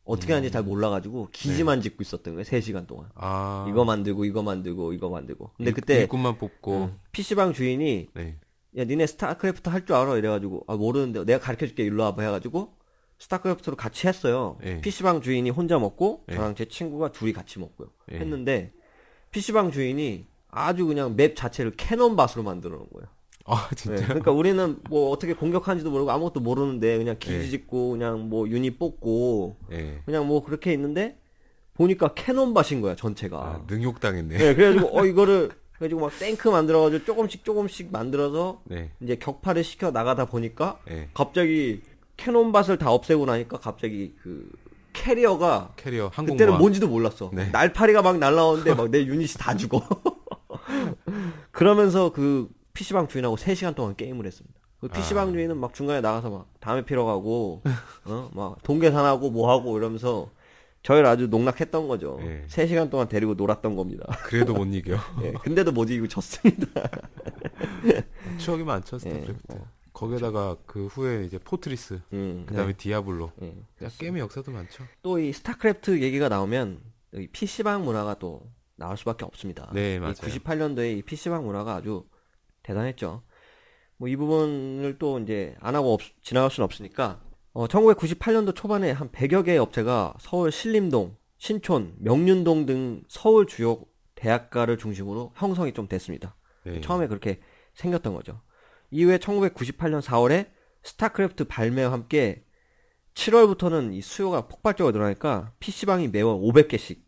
어떻게 0.07 0.33
하는지 0.33 0.51
잘 0.53 0.63
몰라가지고 0.63 1.29
기지만 1.33 1.81
짓고 1.83 2.03
있었던 2.03 2.35
거예요, 2.35 2.45
3시간 2.45 2.87
동안. 2.87 3.09
아. 3.17 3.67
이거 3.69 3.85
만들고, 3.85 4.25
이거 4.25 4.43
만들고, 4.43 4.93
이거 4.93 5.09
만들고. 5.11 5.51
근데 5.57 5.71
일- 5.71 5.75
그때, 5.75 6.01
일꾼만 6.03 6.39
뽑고. 6.39 6.73
어, 6.75 6.99
PC방 7.13 7.53
주인이, 7.53 8.09
네. 8.15 8.39
야, 8.79 8.85
니네 8.85 9.07
스타크래프트 9.07 9.69
할 9.69 9.85
줄 9.85 9.97
알아? 9.97 10.17
이래가지고, 10.17 10.65
아, 10.69 10.77
모르는데 10.77 11.25
내가 11.25 11.41
가르쳐 11.41 11.67
줄게, 11.67 11.83
일로 11.83 12.05
와봐. 12.05 12.23
해가지고, 12.23 12.75
스타크래프트로 13.19 13.77
같이 13.77 14.07
했어요. 14.07 14.59
네. 14.63 14.81
PC방 14.81 15.23
주인이 15.23 15.49
혼자 15.51 15.79
먹고, 15.79 16.25
네. 16.29 16.37
저랑 16.37 16.55
제 16.55 16.67
친구가 16.67 17.13
둘이 17.13 17.33
같이 17.33 17.59
먹고요. 17.59 17.89
네. 18.09 18.19
했는데, 18.19 18.73
PC방 19.33 19.71
주인이 19.73 20.27
아주 20.51 20.87
그냥 20.87 21.17
맵 21.17 21.35
자체를 21.37 21.73
캐논 21.77 22.15
밭으로 22.17 22.43
만들어 22.45 22.77
놓은 22.77 22.87
거예요. 22.93 23.09
아, 23.47 23.69
네, 23.71 23.77
진짜? 23.77 24.05
그러니까 24.07 24.33
우리는 24.33 24.79
뭐 24.89 25.11
어떻게 25.11 25.33
공격하는지도 25.35 25.91
모르고 25.91 26.11
아무것도 26.11 26.41
모르는데 26.41 26.99
그냥 26.99 27.17
기지 27.19 27.39
네. 27.39 27.49
짓고 27.49 27.91
그냥 27.93 28.29
뭐 28.29 28.49
유닛 28.49 28.79
뽑고 28.79 29.57
예. 29.73 30.01
그냥 30.05 30.27
뭐 30.27 30.43
그렇게 30.45 30.73
있는데 30.73 31.17
보니까 31.75 32.15
캐논밭인 32.15 32.81
거야 32.81 32.97
전체가. 32.97 33.37
아, 33.39 33.61
능욕당했네. 33.69 34.37
네, 34.39 34.55
그래가지고 34.55 34.89
어 34.99 35.05
이거를 35.07 35.51
그래가지고 35.79 36.01
막 36.01 36.19
탱크 36.19 36.49
만들어가지고 36.49 37.05
조금씩 37.05 37.45
조금씩 37.45 37.93
만들어서 37.93 38.63
네. 38.65 38.91
이제 39.01 39.17
격파를 39.17 39.63
시켜 39.63 39.91
나가다 39.91 40.25
보니까 40.27 40.81
예. 40.91 41.09
갑자기 41.15 41.83
캐논밭을 42.17 42.79
다 42.79 42.91
없애고 42.91 43.27
나니까 43.27 43.59
갑자기 43.59 44.15
그 44.23 44.49
캐리어가 44.95 45.75
캐리어 45.77 46.11
항공모함. 46.13 46.39
그때는 46.39 46.59
뭔지도 46.59 46.89
몰랐어. 46.89 47.31
네. 47.35 47.51
날파리가 47.51 48.01
막 48.01 48.19
날라오는데 48.19 48.75
막 48.75 48.91
내 48.91 49.05
유닛이 49.05 49.35
다 49.39 49.55
죽어. 49.55 49.83
그러면서 51.53 52.11
그 52.13 52.49
PC방 52.77 53.09
주인하고 53.09 53.37
3시간 53.37 53.75
동안 53.75 53.97
게임을 53.97 54.27
했습니다. 54.27 54.61
그 54.81 54.89
PC방 54.89 55.29
아. 55.29 55.33
주인은 55.33 55.57
막 55.57 55.73
중간에 55.73 56.03
나가서 56.03 56.29
막 56.31 56.49
담배 56.61 56.85
피러 56.85 57.05
가고, 57.07 57.63
어, 58.05 58.31
막 58.35 58.63
돈 58.63 58.78
계산하고 58.78 59.31
뭐 59.31 59.51
하고 59.51 59.79
이러면서 59.79 60.31
저희를 60.83 61.07
아주 61.07 61.27
농락했던 61.29 61.89
거죠. 61.89 62.19
예. 62.23 62.45
3시간 62.49 62.91
동안 62.91 63.09
데리고 63.09 63.35
놀았던 63.35 63.75
겁니다. 63.75 64.07
그래도 64.25 64.53
못 64.53 64.67
이겨. 64.67 64.97
예, 65.25 65.33
근데도 65.33 65.73
못 65.73 65.85
이기고 65.91 66.07
졌습니다. 66.09 66.67
추억이 68.39 68.63
많죠, 68.63 68.97
예, 68.97 68.99
스타크래프트. 69.01 69.61
거기에다가 69.95 70.57
그 70.67 70.87
후에 70.87 71.25
이제 71.25 71.39
포트리스, 71.39 72.01
음, 72.13 72.45
그다음에 72.47 72.75
디아블로. 72.75 73.33
예. 73.43 73.55
야, 73.83 73.89
게임의 73.99 74.21
역사도 74.21 74.53
많죠. 74.53 74.85
또 75.03 75.19
이 75.19 75.33
스타크래프트 75.33 76.03
얘기가 76.03 76.29
나오면 76.29 76.81
이 77.15 77.27
PC방 77.29 77.85
문화가 77.85 78.15
또 78.19 78.43
나올 78.77 78.97
수밖에 78.99 79.25
없습니다. 79.25 79.71
네, 79.73 79.99
맞아요. 79.99 80.13
98년도에 80.15 80.99
이 80.99 81.03
PC방 81.03 81.47
문화가 81.47 81.77
아주 81.77 82.05
대단했죠. 82.67 83.23
뭐 83.99 84.09
이 84.09 84.17
부분을 84.17 84.99
또 84.99 85.19
이제 85.21 85.57
안 85.61 85.75
하고 85.75 85.95
없- 85.95 86.03
지나갈 86.23 86.51
수는 86.51 86.65
없으니까 86.65 87.23
어, 87.53 87.67
1998년도 87.67 88.55
초반에 88.55 88.91
한 88.91 89.11
100여 89.11 89.45
개의 89.45 89.59
업체가 89.59 90.15
서울 90.21 90.53
신림동, 90.53 91.17
신촌, 91.39 91.95
명륜동 91.99 92.67
등 92.67 93.03
서울 93.09 93.47
주요 93.47 93.81
대학가를 94.15 94.77
중심으로 94.77 95.33
형성이 95.37 95.73
좀 95.73 95.89
됐습니다. 95.89 96.37
네. 96.65 96.81
처음에 96.83 97.07
그렇게 97.07 97.41
생겼던 97.75 98.15
거죠. 98.15 98.43
이후에 98.91 99.19
1998년 99.19 100.03
4월에 100.03 100.49
스타크래프트 100.83 101.45
발매와 101.45 101.93
함께 101.93 102.45
7월부터는 103.15 103.95
이 103.95 104.03
수요가 104.03 104.47
폭발적으로 104.49 104.93
늘어나니까 104.93 105.53
PC방이 105.59 106.09
매월 106.09 106.37
500개씩 106.37 107.01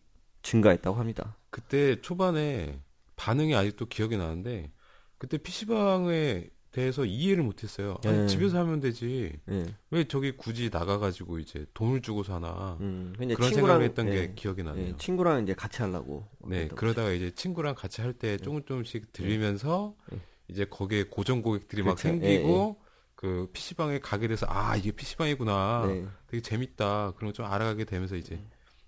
증가했다고 0.43 0.97
합니다. 0.97 1.37
그때 1.51 2.01
초반에 2.01 2.81
반응이 3.17 3.55
아직도 3.55 3.87
기억이 3.87 4.17
나는데 4.17 4.71
그때 5.19 5.37
PC방에 5.39 6.49
대해서 6.71 7.05
이해를 7.05 7.43
못했어요. 7.43 7.97
아니, 8.05 8.19
네. 8.19 8.27
집에서 8.27 8.59
하면 8.61 8.79
되지. 8.81 9.33
예. 9.51 9.65
왜 9.91 10.05
저기 10.05 10.33
굳이 10.37 10.71
나가가지고 10.73 11.39
이제 11.39 11.67
돈을 11.75 12.03
주고 12.03 12.23
사나. 12.23 12.77
음, 12.81 13.15
그런 13.19 13.53
생각을 13.53 13.83
했던 13.85 14.07
예, 14.09 14.13
게 14.29 14.35
기억이 14.35 14.63
나네요. 14.63 14.89
예, 14.89 14.97
친구랑 14.97 15.43
이제 15.43 15.55
같이 15.55 15.83
하려고. 15.83 16.29
네, 16.47 16.69
그러다가 16.69 17.11
이제 17.11 17.31
친구랑 17.31 17.75
같이 17.75 18.01
할 18.03 18.13
때 18.13 18.37
조금 18.37 18.63
조금씩 18.65 19.13
들리면서 19.13 19.95
네. 20.13 20.21
이제 20.49 20.65
거기에 20.67 21.05
고정 21.05 21.43
고객들이 21.43 21.83
막 21.83 21.97
그렇죠. 21.97 22.03
생기고 22.09 22.81
그 23.15 23.49
PC방에 23.53 23.99
가게 23.99 24.29
돼서 24.29 24.47
아, 24.49 24.77
이게 24.77 24.93
PC방이구나. 24.93 25.87
네. 25.89 26.07
되게 26.29 26.43
재밌다. 26.43 27.13
그런 27.17 27.33
거 27.33 27.33
좀 27.33 27.47
알아가게 27.47 27.85
되면서 27.87 28.15
이제 28.15 28.41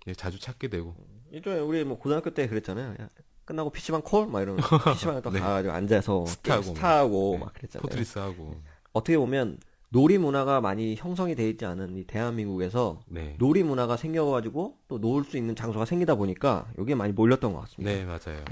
예, 0.07 0.13
자주 0.13 0.39
찾게 0.39 0.67
되고. 0.69 0.95
일종에 1.31 1.59
우리 1.59 1.83
뭐 1.83 1.97
고등학교 1.97 2.29
때 2.33 2.47
그랬잖아요. 2.47 2.95
야, 3.41 3.45
끝나고 3.45 3.69
PC방 3.71 4.01
콜? 4.03 4.27
막 4.27 4.41
이러면 4.41 4.61
PC방에 4.93 5.21
또 5.21 5.31
네. 5.31 5.39
가가지고 5.39 5.73
앉아서 5.73 6.25
스타하고 6.25 6.63
스타하고 6.63 7.31
네. 7.33 7.37
막 7.45 7.53
그랬잖아요. 7.53 7.81
포트리스 7.81 8.19
하고. 8.19 8.55
어떻게 8.93 9.17
보면 9.17 9.57
놀이 9.89 10.17
문화가 10.17 10.61
많이 10.61 10.95
형성이 10.95 11.35
돼 11.35 11.49
있지 11.49 11.65
않은 11.65 11.97
이 11.97 12.05
대한민국에서 12.05 13.01
네. 13.07 13.35
놀이 13.39 13.63
문화가 13.63 13.97
생겨가지고 13.97 14.77
또 14.87 14.97
놀 14.97 15.23
수 15.25 15.37
있는 15.37 15.55
장소가 15.55 15.85
생기다 15.85 16.15
보니까 16.15 16.67
여기에 16.77 16.95
많이 16.95 17.11
몰렸던 17.13 17.53
것 17.53 17.61
같습니다. 17.61 17.91
네, 17.93 18.05
맞아요. 18.05 18.43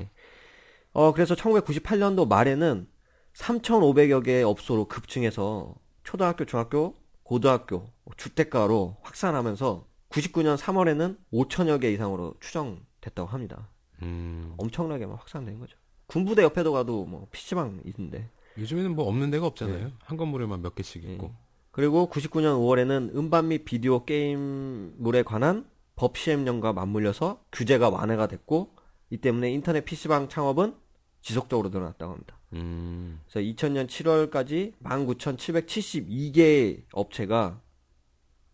어, 0.92 1.14
그래서 1.14 1.36
1998년도 1.36 2.28
말에는 2.28 2.88
3,500여 3.36 4.24
개의 4.26 4.44
업소로 4.44 4.86
급증해서 4.86 5.76
초등학교, 6.04 6.44
중학교, 6.46 6.96
고등학교, 7.24 7.88
주택가로 8.18 8.98
확산하면서 9.04 9.86
99년 10.10 10.58
3월에는 10.58 11.18
5천여 11.32 11.80
개 11.80 11.92
이상으로 11.94 12.34
추정됐다고 12.42 13.30
합니다. 13.30 13.70
음. 14.02 14.54
엄청나게 14.58 15.06
막 15.06 15.20
확산된 15.20 15.60
거죠. 15.60 15.78
군부대 16.08 16.44
옆에도 16.44 16.72
가도 16.72 17.06
뭐 17.06 17.28
PC방 17.32 17.82
있는데. 17.86 18.30
요즘에는 18.58 18.96
뭐 18.96 19.08
없는 19.08 19.30
데가 19.32 19.46
없잖아요. 19.46 19.92
한 20.00 20.18
건물에만 20.18 20.62
몇 20.62 20.76
개씩 20.76 21.04
있고. 21.04 21.28
예. 21.28 21.32
그리고 21.72 22.10
99년 22.10 22.60
5월에는 22.60 23.16
음반 23.16 23.50
및 23.50 23.64
비디오 23.64 24.06
게임물에 24.06 25.24
관한 25.24 25.70
법 25.96 26.18
시행령과 26.18 26.74
맞물려서 26.74 27.44
규제가 27.52 27.90
완화가 27.90 28.28
됐고 28.28 28.76
이 29.12 29.18
때문에 29.18 29.52
인터넷 29.52 29.86
PC방 29.86 30.30
창업은 30.30 30.76
지속적으로 31.22 31.70
늘어났다고 31.70 32.12
합니다. 32.12 32.40
음. 32.54 33.22
그래서 33.30 33.48
2000년 33.48 33.88
7월까지 33.88 34.74
19,772개의 34.82 36.84
업체가 36.92 37.62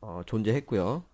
어, 0.01 0.21
존재했고요. 0.25 1.05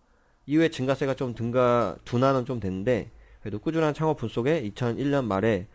이후에 0.48 0.70
증가세가 0.70 1.14
좀 1.16 1.36
등가 1.36 1.98
둔화는 2.04 2.46
좀 2.46 2.60
됐는데 2.60 3.12
그래도 3.42 3.60
꾸준한 3.60 3.94
창업 3.94 4.18
분 4.18 4.30
속에 4.30 4.64
2001년 4.70 5.26
말에 5.26 5.68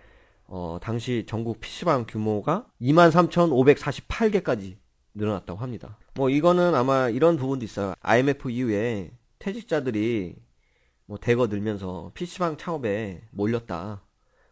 어, 0.46 0.78
당시 0.80 1.24
전국 1.26 1.60
PC방 1.60 2.06
규모가 2.08 2.66
23,548개까지 2.80 4.76
늘어났다고 5.14 5.58
합니다. 5.58 5.98
뭐 6.14 6.30
이거는 6.30 6.74
아마 6.74 7.08
이런 7.08 7.36
부분도 7.36 7.64
있어요. 7.64 7.94
IMF 8.00 8.50
이후에 8.50 9.10
퇴직자들이 9.40 10.36
뭐 11.06 11.18
대거 11.18 11.48
늘면서 11.48 12.12
PC방 12.14 12.56
창업에 12.56 13.22
몰렸다. 13.32 14.02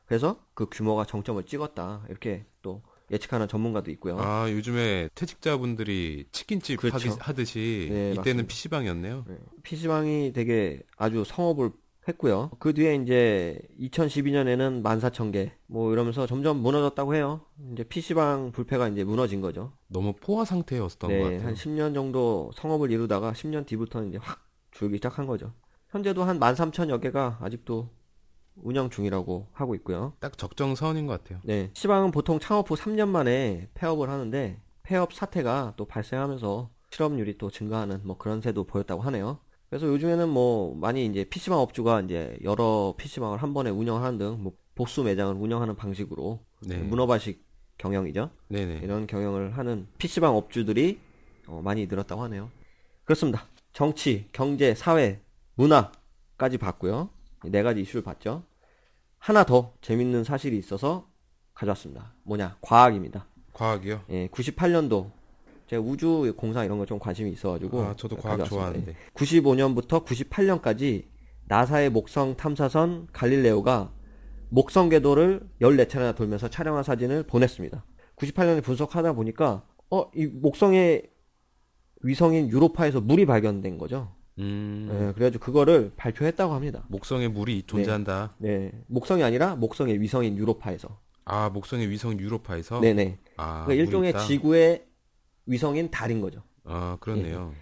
그래서 0.07 0.41
그 0.55 0.67
규모가 0.71 1.05
정점을 1.05 1.43
찍었다. 1.45 2.05
이렇게 2.09 2.45
또 2.63 2.83
예측하는 3.11 3.47
전문가도 3.49 3.91
있고요. 3.93 4.19
아, 4.19 4.51
요즘에 4.51 5.09
퇴직자분들이 5.15 6.27
치킨집 6.33 6.81
그렇죠. 6.81 7.17
하듯이 7.21 7.89
네, 7.91 8.11
이때는 8.13 8.17
맞습니다. 8.17 8.47
PC방이었네요. 8.49 9.25
PC방이 9.63 10.33
되게 10.33 10.81
아주 10.97 11.23
성업을 11.25 11.71
했고요. 12.07 12.51
그 12.59 12.75
뒤에 12.75 12.97
이제 12.97 13.59
2012년에는 13.81 14.83
14,000개 14.83 15.51
뭐 15.67 15.93
이러면서 15.93 16.27
점점 16.27 16.59
무너졌다고 16.59 17.15
해요. 17.15 17.41
이제 17.73 17.85
PC방 17.85 18.53
불패가 18.53 18.89
이제 18.89 19.05
무너진 19.05 19.41
거죠. 19.41 19.73
너무 19.89 20.13
포화 20.15 20.45
상태였던 20.45 21.11
것 21.11 21.17
네, 21.17 21.23
같아요. 21.23 21.49
한 21.49 21.55
10년 21.55 21.95
정도 21.95 22.51
성업을 22.57 22.91
이루다가 22.91 23.33
10년 23.33 23.67
뒤부터는 23.67 24.09
이제 24.09 24.19
확 24.21 24.41
줄기 24.71 24.97
시작한 24.97 25.27
거죠. 25.27 25.53
현재도 25.91 26.25
한 26.25 26.39
13,000여 26.41 27.01
개가 27.01 27.39
아직도 27.41 27.89
운영 28.57 28.91
중이라고 28.91 29.49
하고 29.53 29.75
있고요. 29.77 30.13
딱 30.21 30.37
적정선인 30.37 31.07
것 31.07 31.23
같아요. 31.23 31.41
네. 31.45 31.71
PC방은 31.73 32.11
보통 32.11 32.39
창업 32.39 32.71
후 32.71 32.75
3년 32.75 33.09
만에 33.09 33.69
폐업을 33.75 34.11
하는데 34.11 34.61
폐업 34.83 35.13
사태가 35.13 35.75
또 35.77 35.87
발생하면서 35.87 36.71
실업률이 36.91 37.39
또 37.39 37.51
증가하는 37.51 38.01
뭐 38.05 38.17
그런 38.17 38.41
새도 38.41 38.65
보였다고 38.65 39.03
하네요. 39.03 39.39
그래서 39.75 39.89
요즘에는 39.89 40.29
뭐 40.29 40.73
많이 40.77 41.05
이제 41.05 41.25
PC방 41.25 41.59
업주가 41.59 42.01
이제 42.01 42.39
여러 42.45 42.95
PC방을 42.97 43.39
한 43.39 43.53
번에 43.55 43.71
운영하는 43.71 44.19
등 44.19 44.41
뭐 44.41 44.53
복수 44.77 45.03
매장을 45.03 45.35
운영하는 45.35 45.75
방식으로 45.75 46.39
네. 46.61 46.77
문어발식 46.77 47.45
경영이죠. 47.79 48.31
네네. 48.47 48.83
이런 48.85 49.09
경영을 49.09 49.59
하는 49.59 49.89
PC방 49.99 50.37
업주들이 50.37 51.01
어, 51.49 51.61
많이 51.61 51.89
늘었다고 51.89 52.23
하네요. 52.23 52.53
그렇습니다. 53.03 53.49
정치, 53.73 54.29
경제, 54.31 54.77
사회, 54.77 55.21
문화까지 55.57 56.59
봤고요. 56.59 57.11
이네 57.45 57.65
가지 57.65 57.81
이슈를 57.81 58.05
봤죠. 58.05 58.45
하나 59.19 59.43
더 59.43 59.73
재밌는 59.81 60.23
사실이 60.23 60.57
있어서 60.57 61.09
가져왔습니다. 61.53 62.13
뭐냐? 62.23 62.59
과학입니다. 62.61 63.27
과학이요? 63.53 64.03
예, 64.11 64.29
98년도 64.29 65.11
제가 65.67 65.83
우주 65.83 66.33
공사 66.37 66.65
이런 66.65 66.79
거 66.79 66.85
좀 66.85 66.99
관심이 66.99 67.31
있어가지고 67.33 67.81
아, 67.83 67.95
저도 67.97 68.17
과학. 68.17 68.45
좋아하는데. 68.45 68.95
95년부터 69.15 70.05
98년까지 70.05 71.07
나사의 71.47 71.91
목성 71.91 72.37
탐사선 72.37 73.09
갈릴레오가 73.13 73.93
목성 74.51 74.89
궤도를 74.89 75.41
14차례나 75.61 76.15
돌면서 76.15 76.49
촬영한 76.49 76.83
사진을 76.85 77.25
보냈습니다. 77.25 77.85
98년에 78.17 78.63
분석하다 78.63 79.15
보니까 79.15 79.65
어, 79.91 80.11
이 80.15 80.27
목성의 80.27 81.11
위성인 82.03 82.49
유로파에서 82.51 83.01
물이 83.01 83.27
발견된 83.27 83.79
거죠. 83.79 84.13
음. 84.39 84.89
예, 84.91 85.13
그래가지고 85.15 85.43
그거를 85.45 85.93
발표했다고 85.97 86.53
합니다. 86.53 86.85
목성에 86.89 87.29
물이 87.29 87.65
존재한다. 87.67 88.35
네, 88.39 88.73
목성이 88.89 89.23
아니라 89.23 89.55
목성의 89.57 90.01
위성인 90.01 90.37
유로파에서. 90.37 90.99
아, 91.25 91.49
목성의 91.51 91.89
위성 91.89 92.19
유로파에서? 92.19 92.81
네네. 92.81 93.19
아, 93.39 93.65
그러니까 93.65 93.75
일종의 93.85 94.11
있다? 94.11 94.19
지구의 94.21 94.85
위성인 95.47 95.91
달인 95.91 96.21
거죠. 96.21 96.43
아, 96.65 96.97
그렇네요. 97.01 97.53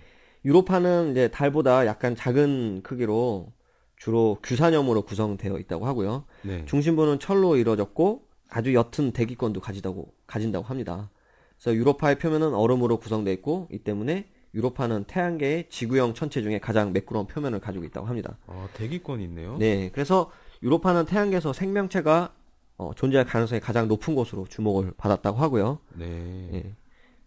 유로파는 0.44 1.12
이제 1.12 1.28
달보다 1.28 1.86
약간 1.86 2.16
작은 2.16 2.82
크기로 2.82 3.52
주로 3.96 4.38
규산염으로 4.42 5.02
구성되어 5.02 5.58
있다고 5.58 5.86
하고요. 5.86 6.24
네. 6.42 6.64
중심부는 6.66 7.20
철로 7.20 7.56
이루어졌고 7.56 8.26
아주 8.48 8.74
옅은 8.74 9.12
대기권도 9.12 9.60
가지다고 9.60 10.12
가진다고 10.26 10.64
합니다. 10.64 11.10
그래서 11.56 11.76
유로파의 11.76 12.18
표면은 12.18 12.54
얼음으로 12.54 12.98
구성되어 12.98 13.32
있고 13.34 13.68
이 13.70 13.78
때문에 13.78 14.28
유로파는 14.54 15.04
태양계의 15.04 15.68
지구형 15.70 16.14
천체 16.14 16.42
중에 16.42 16.58
가장 16.58 16.92
매끄러운 16.92 17.26
표면을 17.26 17.60
가지고 17.60 17.84
있다고 17.84 18.06
합니다. 18.06 18.36
아, 18.46 18.68
대기권이 18.74 19.24
있네요. 19.24 19.56
네, 19.58 19.90
그래서 19.92 20.30
유로파는 20.62 21.06
태양계에서 21.06 21.52
생명체가 21.52 22.34
어, 22.78 22.90
존재할 22.96 23.24
가능성이 23.24 23.60
가장 23.60 23.86
높은 23.86 24.14
곳으로 24.14 24.46
주목을 24.48 24.92
받았다고 24.96 25.38
하고요. 25.38 25.78
네. 25.94 26.50
예. 26.52 26.74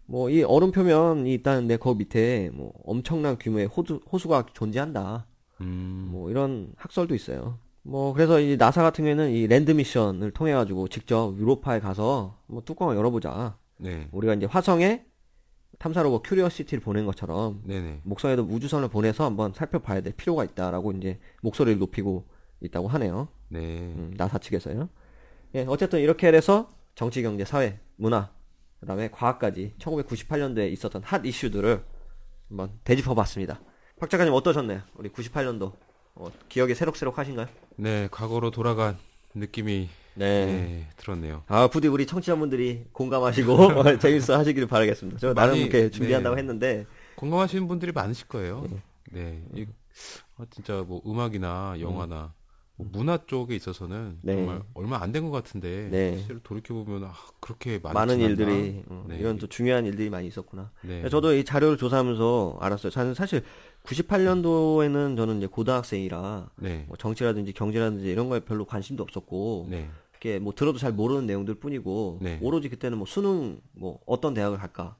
뭐 0.06 0.30
이 0.30 0.42
얼음 0.42 0.70
표면이 0.72 1.32
있다는데 1.34 1.76
그 1.78 1.90
밑에 1.90 2.50
뭐 2.52 2.72
엄청난 2.84 3.38
규모의 3.38 3.66
호수, 3.66 4.00
호수가 4.10 4.46
존재한다. 4.52 5.26
음. 5.60 6.08
뭐 6.10 6.30
이런 6.30 6.72
학설도 6.76 7.14
있어요. 7.14 7.58
뭐 7.82 8.12
그래서 8.12 8.40
이 8.40 8.56
나사 8.56 8.82
같은 8.82 9.04
경우에는 9.04 9.30
이 9.30 9.46
land 9.46 9.70
mission을 9.70 10.32
통해 10.32 10.52
가지고 10.52 10.88
직접 10.88 11.36
유로파에 11.38 11.80
가서 11.80 12.38
뭐 12.46 12.62
뚜껑을 12.64 12.96
열어보자. 12.96 13.56
네. 13.78 14.08
우리가 14.10 14.34
이제 14.34 14.46
화성에 14.46 15.04
탐사 15.78 16.02
로봇 16.02 16.22
큐리어시티를 16.24 16.82
보낸 16.82 17.04
것처럼 17.04 17.62
네네. 17.64 18.00
목성에도 18.04 18.42
우주선을 18.42 18.88
보내서 18.88 19.24
한번 19.24 19.52
살펴봐야 19.52 20.00
될 20.00 20.14
필요가 20.14 20.42
있다라고 20.44 20.92
이제 20.92 21.18
목소리를 21.42 21.78
높이고 21.78 22.24
있다고 22.60 22.88
하네요. 22.88 23.28
네. 23.48 23.58
음, 23.58 24.14
나사 24.16 24.38
측에서요. 24.38 24.88
예, 25.54 25.64
어쨌든 25.68 26.00
이렇게 26.00 26.28
해서 26.28 26.72
정치, 26.94 27.22
경제, 27.22 27.44
사회, 27.44 27.78
문화, 27.96 28.30
그다음에 28.80 29.08
과학까지 29.10 29.74
1998년도에 29.78 30.72
있었던 30.72 31.02
핫 31.04 31.24
이슈들을 31.24 31.82
한번 32.48 32.70
되짚어봤습니다. 32.84 33.60
박 33.98 34.10
작가님 34.10 34.32
어떠셨나요? 34.32 34.82
우리 34.94 35.08
98년도 35.08 35.72
어, 36.14 36.30
기억이 36.48 36.74
새록새록 36.74 37.18
하신가요? 37.18 37.46
네, 37.76 38.08
과거로 38.10 38.50
돌아간 38.50 38.96
느낌이 39.34 39.88
네. 40.14 40.46
네, 40.46 40.88
들었네요. 40.96 41.44
아 41.46 41.68
부디 41.68 41.88
우리 41.88 42.06
청취자분들이 42.06 42.86
공감하시고 42.92 43.84
재밌어 44.00 44.38
하시기를 44.38 44.66
바라겠습니다. 44.66 45.18
저 45.18 45.34
나름 45.34 45.56
이렇게 45.56 45.90
준비한다고 45.90 46.36
네. 46.36 46.40
했는데 46.40 46.86
공감하시는 47.16 47.68
분들이 47.68 47.92
많으실 47.92 48.28
거예요. 48.28 48.66
네. 49.10 49.42
이, 49.54 49.66
아, 50.38 50.44
진짜 50.50 50.84
뭐 50.86 51.02
음악이나 51.06 51.76
영화나 51.80 52.16
뭐 52.16 52.30
문화 52.78 53.18
쪽에 53.26 53.56
있어서는 53.56 54.18
네. 54.22 54.34
정말 54.34 54.62
얼마 54.74 55.00
안 55.02 55.10
된 55.12 55.24
것 55.24 55.30
같은데 55.30 55.88
네. 55.90 56.18
실제로 56.18 56.40
돌이켜 56.40 56.74
보면 56.74 57.04
아, 57.04 57.14
그렇게 57.40 57.78
많은? 57.82 58.20
일들이 58.20 58.82
어, 58.88 59.04
네. 59.08 59.16
이런 59.18 59.38
또 59.38 59.46
중요한 59.46 59.86
일들이 59.86 60.10
많이 60.10 60.26
있었구나. 60.28 60.70
네. 60.82 61.08
저도 61.08 61.34
이 61.34 61.44
자료를 61.44 61.78
조사하면서 61.78 62.58
알았어요. 62.60 62.90
저는 62.90 63.14
사실 63.14 63.42
98년도에는 63.84 65.16
저는 65.16 65.38
이제 65.38 65.46
고등학생이라 65.46 66.50
네. 66.56 66.84
뭐 66.88 66.96
정치라든지 66.96 67.52
경제라든지 67.52 68.06
이런 68.06 68.28
거에 68.28 68.40
별로 68.40 68.64
관심도 68.64 69.02
없었고 69.02 69.68
네. 69.70 69.88
이렇게 70.12 70.38
뭐 70.38 70.52
들어도 70.54 70.78
잘 70.78 70.92
모르는 70.92 71.26
내용들 71.26 71.56
뿐이고 71.56 72.18
네. 72.22 72.38
오로지 72.42 72.68
그때는 72.68 72.98
뭐 72.98 73.06
수능 73.06 73.60
뭐 73.72 74.00
어떤 74.06 74.34
대학을 74.34 74.58
갈까 74.58 74.96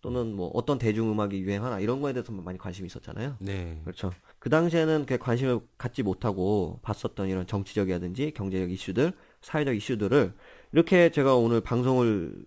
또는 0.00 0.34
뭐 0.34 0.48
어떤 0.54 0.78
대중음악이 0.78 1.40
유행하나 1.40 1.78
이런 1.80 2.00
거에 2.00 2.12
대해서 2.12 2.32
많이 2.32 2.58
관심이 2.58 2.86
있었잖아요. 2.86 3.36
네. 3.40 3.80
그렇죠. 3.84 4.12
그 4.38 4.48
당시에는 4.48 5.04
그 5.06 5.18
관심을 5.18 5.60
갖지 5.76 6.02
못하고 6.02 6.80
봤었던 6.82 7.28
이런 7.28 7.46
정치적이라든지 7.46 8.32
경제적 8.32 8.70
이슈들, 8.70 9.12
사회적 9.42 9.76
이슈들을 9.76 10.32
이렇게 10.72 11.10
제가 11.10 11.36
오늘 11.36 11.60
방송을 11.60 12.44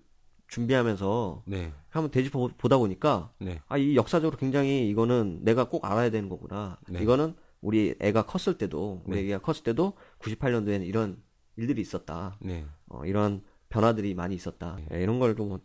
준비하면서 0.47 1.43
네. 1.45 1.71
한번 1.89 2.11
되짚어 2.11 2.49
보다 2.57 2.77
보니까 2.77 3.31
네. 3.39 3.59
아, 3.67 3.77
이 3.77 3.95
역사적으로 3.95 4.37
굉장히 4.37 4.87
이거는 4.89 5.39
내가 5.43 5.69
꼭 5.69 5.85
알아야 5.85 6.09
되는 6.09 6.29
거구나. 6.29 6.79
네. 6.89 7.01
이거는 7.01 7.35
우리 7.61 7.95
애가 7.99 8.25
컸을 8.25 8.57
때도, 8.57 9.03
우리 9.05 9.23
네. 9.23 9.29
애가 9.29 9.39
컸을 9.39 9.63
때도 9.63 9.93
98년도에는 10.19 10.85
이런 10.85 11.17
일들이 11.55 11.81
있었다. 11.81 12.37
네. 12.41 12.65
어, 12.87 13.05
이런 13.05 13.41
변화들이 13.69 14.13
많이 14.15 14.35
있었다. 14.35 14.77
예, 14.91 15.01
이런 15.01 15.19
걸 15.19 15.35
좀 15.35 15.59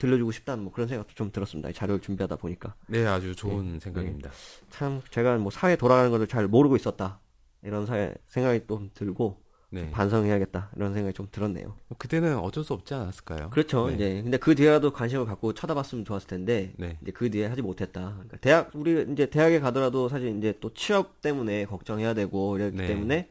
들려주고 0.00 0.32
싶다는 0.32 0.64
뭐 0.64 0.72
그런 0.72 0.88
생각도 0.88 1.14
좀 1.14 1.30
들었습니다. 1.30 1.68
이 1.68 1.72
자료를 1.72 2.00
준비하다 2.00 2.36
보니까. 2.36 2.74
네, 2.88 3.06
아주 3.06 3.36
좋은 3.36 3.78
생각입니다. 3.78 4.30
참 4.70 5.02
제가 5.10 5.36
뭐 5.36 5.50
사회 5.52 5.76
돌아가는 5.76 6.10
것을 6.10 6.26
잘 6.26 6.48
모르고 6.48 6.74
있었다. 6.74 7.20
이런 7.62 7.86
사회 7.86 8.14
생각이 8.26 8.66
좀 8.66 8.90
들고 8.94 9.38
네. 9.72 9.90
반성해야겠다. 9.90 10.70
이런 10.74 10.94
생각이 10.94 11.14
좀 11.14 11.28
들었네요. 11.30 11.76
그때는 11.98 12.38
어쩔 12.38 12.64
수 12.64 12.72
없지 12.72 12.94
않았을까요? 12.94 13.50
그렇죠. 13.50 13.88
네. 13.88 13.94
이제 13.94 14.22
근데 14.22 14.36
그 14.38 14.54
뒤에라도 14.54 14.90
관심을 14.92 15.26
갖고 15.26 15.52
쳐다봤으면 15.52 16.04
좋았을 16.06 16.26
텐데 16.26 16.72
네. 16.78 16.98
이제 17.02 17.12
그 17.12 17.30
뒤에 17.30 17.46
하지 17.46 17.60
못했다. 17.62 18.14
그러니까 18.14 18.38
대학 18.38 18.70
우리 18.74 19.06
이제 19.12 19.26
대학에 19.26 19.60
가더라도 19.60 20.08
사실 20.08 20.36
이제 20.38 20.54
또 20.60 20.72
취업 20.72 21.20
때문에 21.20 21.66
걱정해야 21.66 22.14
되고 22.14 22.56
이랬기 22.56 22.78
네. 22.78 22.86
때문에 22.86 23.28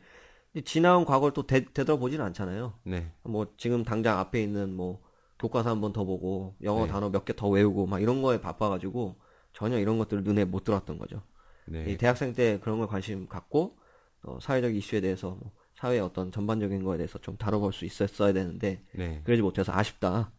지나온 0.65 1.03
과거를 1.05 1.33
또 1.33 1.45
되, 1.45 1.65
되돌아보지는 1.65 2.23
않잖아요. 2.25 2.73
네. 2.83 3.11
뭐 3.23 3.47
지금 3.57 3.83
당장 3.83 4.19
앞에 4.19 4.41
있는 4.41 4.73
뭐 4.73 5.01
교과서 5.39 5.69
한 5.69 5.81
번 5.81 5.93
더 5.93 6.03
보고 6.03 6.55
영어 6.63 6.85
네. 6.85 6.91
단어 6.91 7.09
몇 7.09 7.25
개 7.25 7.33
더 7.33 7.47
외우고 7.49 7.85
막 7.85 8.01
이런 8.01 8.21
거에 8.21 8.41
바빠가지고 8.41 9.15
전혀 9.53 9.79
이런 9.79 9.97
것들을 9.97 10.23
눈에 10.23 10.45
못 10.45 10.63
들어왔던 10.63 10.97
거죠. 10.99 11.21
네. 11.65 11.85
이 11.87 11.97
대학생 11.97 12.33
때 12.33 12.59
그런 12.61 12.77
걸 12.79 12.87
관심 12.87 13.27
갖고 13.27 13.77
어, 14.23 14.37
사회적 14.41 14.75
이슈에 14.75 15.01
대해서 15.01 15.29
뭐 15.39 15.51
사회의 15.75 16.01
어떤 16.01 16.31
전반적인 16.31 16.83
거에 16.83 16.97
대해서 16.97 17.17
좀 17.19 17.37
다뤄볼 17.37 17.71
수 17.71 17.85
있었어야 17.85 18.33
되는데 18.33 18.83
네. 18.93 19.21
그러지 19.23 19.41
못해서 19.41 19.71
아쉽다. 19.73 20.31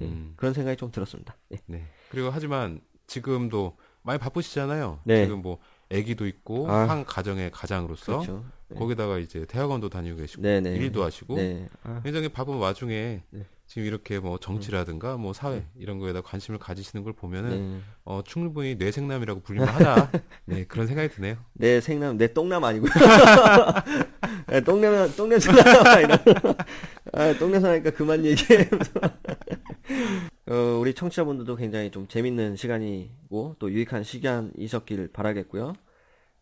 예, 0.00 0.04
음. 0.04 0.34
그런 0.36 0.54
생각이 0.54 0.76
좀 0.76 0.90
들었습니다. 0.92 1.36
예. 1.52 1.58
네. 1.66 1.86
그리고 2.10 2.30
하지만 2.30 2.80
지금도 3.06 3.76
많이 4.02 4.18
바쁘시잖아요. 4.18 5.00
네. 5.04 5.24
지금 5.24 5.42
뭐 5.42 5.58
아기도 5.92 6.26
있고 6.26 6.70
아. 6.70 6.88
한 6.88 7.04
가정의 7.04 7.50
가장으로서 7.50 8.18
그렇죠. 8.18 8.44
네. 8.68 8.78
거기다가 8.78 9.18
이제 9.18 9.44
대학원도 9.46 9.88
다니고 9.88 10.16
계시고 10.16 10.42
네네. 10.42 10.76
일도 10.76 11.02
하시고 11.02 11.36
네. 11.36 11.68
아, 11.82 12.00
굉장히 12.04 12.28
바쁜 12.28 12.56
와중에 12.56 13.22
네. 13.30 13.46
지금 13.74 13.88
이렇게 13.88 14.20
뭐 14.20 14.38
정치라든가 14.38 15.16
뭐 15.16 15.32
사회 15.32 15.64
이런 15.76 15.98
거에다 15.98 16.20
관심을 16.20 16.60
가지시는 16.60 17.02
걸 17.02 17.12
보면은 17.12 17.72
네. 17.72 17.80
어 18.04 18.22
충분히 18.24 18.76
뇌생남이라고 18.76 19.40
불릴만 19.40 19.68
하다. 19.68 20.12
네, 20.46 20.64
그런 20.64 20.86
생각이 20.86 21.12
드네요. 21.12 21.38
내 21.54 21.80
생남, 21.80 22.16
내 22.16 22.32
똥남 22.32 22.62
아니고요. 22.62 22.92
네, 24.46 24.60
똥냄, 24.60 25.16
똥냄새 25.16 25.50
나. 25.50 25.98
이런. 25.98 26.18
아, 27.14 27.36
똥냄새 27.36 27.66
나니까 27.66 27.90
그만 27.90 28.24
얘기해. 28.24 28.70
어, 30.46 30.78
우리 30.80 30.94
청취자분들도 30.94 31.56
굉장히 31.56 31.90
좀 31.90 32.06
재밌는 32.06 32.54
시간이고 32.54 33.56
또 33.58 33.72
유익한 33.72 34.04
시간이셨길 34.04 35.08
바라겠고요. 35.12 35.72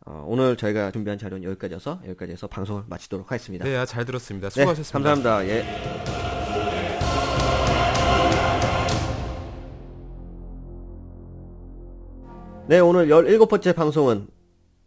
어, 0.05 0.25
오늘 0.29 0.59
저희가 0.59 0.91
준비한 0.91 1.17
자료는 1.17 1.45
여기까지여서 1.45 2.03
여기까지 2.09 2.33
해서 2.33 2.47
방송을 2.47 2.83
마치도록 2.89 3.33
하겠습니다. 3.33 3.65
네, 3.65 3.75
아, 3.75 3.87
잘 3.87 4.05
들었습니다. 4.05 4.51
네, 4.51 4.61
수고하셨습니다. 4.61 5.15
감사합니다. 5.15 5.49
예. 5.49 6.22
네, 12.73 12.81
오늘 12.81 13.09
17번째 13.09 13.77
방송은 13.77 14.29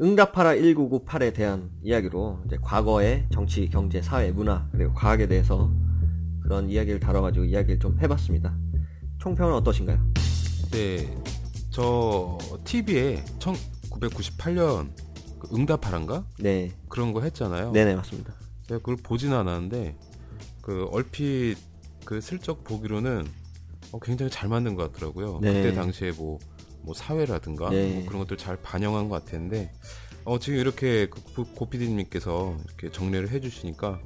응답하라 0.02 0.56
1998에 0.56 1.36
대한 1.36 1.70
이야기로 1.84 2.40
이제 2.48 2.58
과거의 2.60 3.28
정치, 3.32 3.70
경제, 3.70 4.02
사회, 4.02 4.32
문화, 4.32 4.68
그리고 4.72 4.92
과학에 4.96 5.28
대해서 5.28 5.72
그런 6.42 6.68
이야기를 6.68 7.00
다뤄가지고 7.00 7.46
이야기를 7.46 7.78
좀 7.78 8.00
해봤습니다. 8.02 8.58
총평은 9.20 9.54
어떠신가요? 9.54 10.00
네, 10.72 11.16
저 11.70 12.40
TV에 12.64 13.24
1998년 13.38 14.90
그 15.38 15.56
응답하란가 15.56 16.26
네. 16.40 16.72
그런 16.90 17.14
거 17.14 17.22
했잖아요. 17.22 17.72
네네, 17.72 17.98
맞습니다. 17.98 18.34
제가 18.68 18.80
그걸 18.80 18.96
보진 18.96 19.32
않았는데 19.32 19.96
그 20.64 20.88
얼핏 20.92 21.58
그 22.04 22.20
슬쩍 22.20 22.64
보기로는 22.64 23.28
어, 23.92 24.00
굉장히 24.00 24.32
잘 24.32 24.50
만든 24.50 24.74
것 24.74 24.92
같더라고요. 24.92 25.38
네. 25.44 25.54
그때 25.54 25.76
당시에 25.76 26.14
뭐, 26.14 26.40
뭐 26.86 26.94
사회라든가 26.94 27.70
네. 27.70 27.96
뭐 27.96 28.06
그런 28.06 28.20
것들 28.20 28.38
잘 28.38 28.56
반영한 28.62 29.10
것 29.10 29.24
같았는데 29.26 29.72
어, 30.24 30.40
지금 30.40 30.60
이렇게 30.60 31.08
그 31.10 31.22
고- 31.36 31.46
고피디님께서 31.54 32.58
이렇게 32.68 32.92
정리를 32.92 33.30
해주시니까 33.30 34.00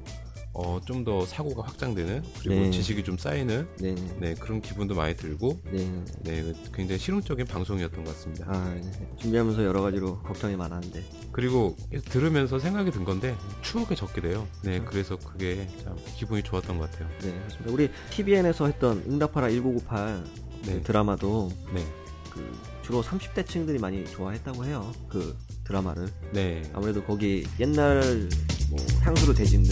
어, 0.52 0.80
좀 0.84 1.04
더 1.04 1.24
사고가 1.24 1.62
확장되는 1.62 2.22
그리고 2.40 2.60
네. 2.62 2.70
지식이 2.72 3.04
좀 3.04 3.16
쌓이는 3.16 3.68
네. 3.78 3.94
네 4.18 4.34
그런 4.34 4.60
기분도 4.60 4.94
많이 4.96 5.16
들고 5.16 5.60
네. 5.70 5.88
네 6.24 6.52
굉장히 6.74 6.98
실용적인 6.98 7.46
방송이었던 7.46 8.04
것 8.04 8.12
같습니다. 8.14 8.46
아, 8.48 8.74
네. 8.74 8.82
준비하면서 9.18 9.64
여러 9.64 9.80
가지로 9.80 10.18
걱정이 10.22 10.56
많았는데. 10.56 11.04
그리고 11.32 11.76
들으면서 12.10 12.58
생각이 12.58 12.90
든 12.90 13.04
건데 13.04 13.34
추억에 13.62 13.94
적게 13.94 14.20
돼요. 14.20 14.46
네 14.64 14.80
그래서 14.80 15.16
그게 15.16 15.68
참 15.84 15.96
기분이 16.16 16.42
좋았던 16.42 16.78
것 16.78 16.90
같아요. 16.90 17.08
네, 17.22 17.32
그렇습니다. 17.38 17.72
우리 17.72 17.88
TVN에서 18.10 18.66
했던 18.66 19.02
응답하라 19.06 19.48
1998 19.50 20.24
네. 20.66 20.72
그 20.74 20.82
드라마도 20.82 21.50
네. 21.72 21.82
그 22.30 22.52
주로 22.82 23.02
30대 23.02 23.46
층들이 23.46 23.78
많이 23.78 24.04
좋아했다고 24.06 24.64
해요. 24.64 24.92
그 25.08 25.36
드라마를. 25.64 26.08
네. 26.32 26.62
아무래도 26.72 27.02
거기 27.04 27.46
옛날 27.58 28.28
뭐 28.70 28.78
향수로 29.02 29.34
되짚는 29.34 29.70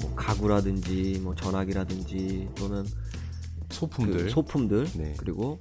뭐 0.00 0.14
가구라든지 0.14 1.20
뭐 1.22 1.34
전화기라든지 1.34 2.48
또는 2.54 2.84
소품들. 3.70 4.24
그 4.24 4.30
소품들 4.30 4.86
네. 4.96 5.14
그리고 5.16 5.58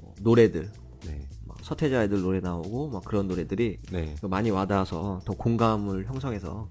뭐 0.00 0.14
노래들 0.20 0.70
네. 1.06 1.28
막 1.46 1.58
서태지 1.62 1.94
아이들 1.94 2.22
노래 2.22 2.40
나오고 2.40 2.90
막 2.90 3.04
그런 3.04 3.28
노래들이 3.28 3.78
네. 3.90 4.14
많이 4.22 4.50
와닿아서 4.50 5.20
더 5.24 5.34
공감을 5.34 6.06
형성해서 6.06 6.68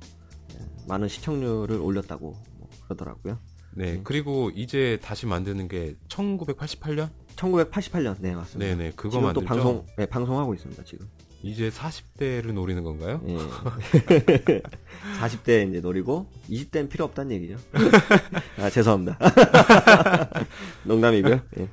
예, 0.54 0.60
많은 0.88 1.08
시청률을 1.08 1.78
올렸다고 1.78 2.36
뭐 2.58 2.70
그러더라고요. 2.86 3.40
네, 3.74 4.02
그리고 4.04 4.52
이제 4.54 5.00
다시 5.02 5.26
만드는 5.26 5.70
게 5.70 5.96
1988년? 6.10 7.10
1988년 7.42 8.16
네 8.20 8.36
맞습니다. 8.36 8.76
네네, 8.76 8.94
그거 8.96 9.10
지금 9.10 9.34
또 9.34 9.42
만들죠. 9.42 9.46
방송 9.46 9.86
네, 9.98 10.06
방송하고 10.06 10.54
있습니다 10.54 10.84
지금. 10.84 11.08
이제 11.44 11.70
40대를 11.70 12.54
노리는 12.54 12.84
건가요? 12.84 13.20
예. 13.28 13.38
40대 15.20 15.70
이제 15.70 15.80
노리고 15.80 16.28
20대는 16.50 16.88
필요 16.90 17.06
없다는 17.06 17.32
얘기죠. 17.32 17.58
아 18.62 18.70
죄송합니다. 18.70 19.18
농담이고요. 20.86 21.40
예. 21.60 21.68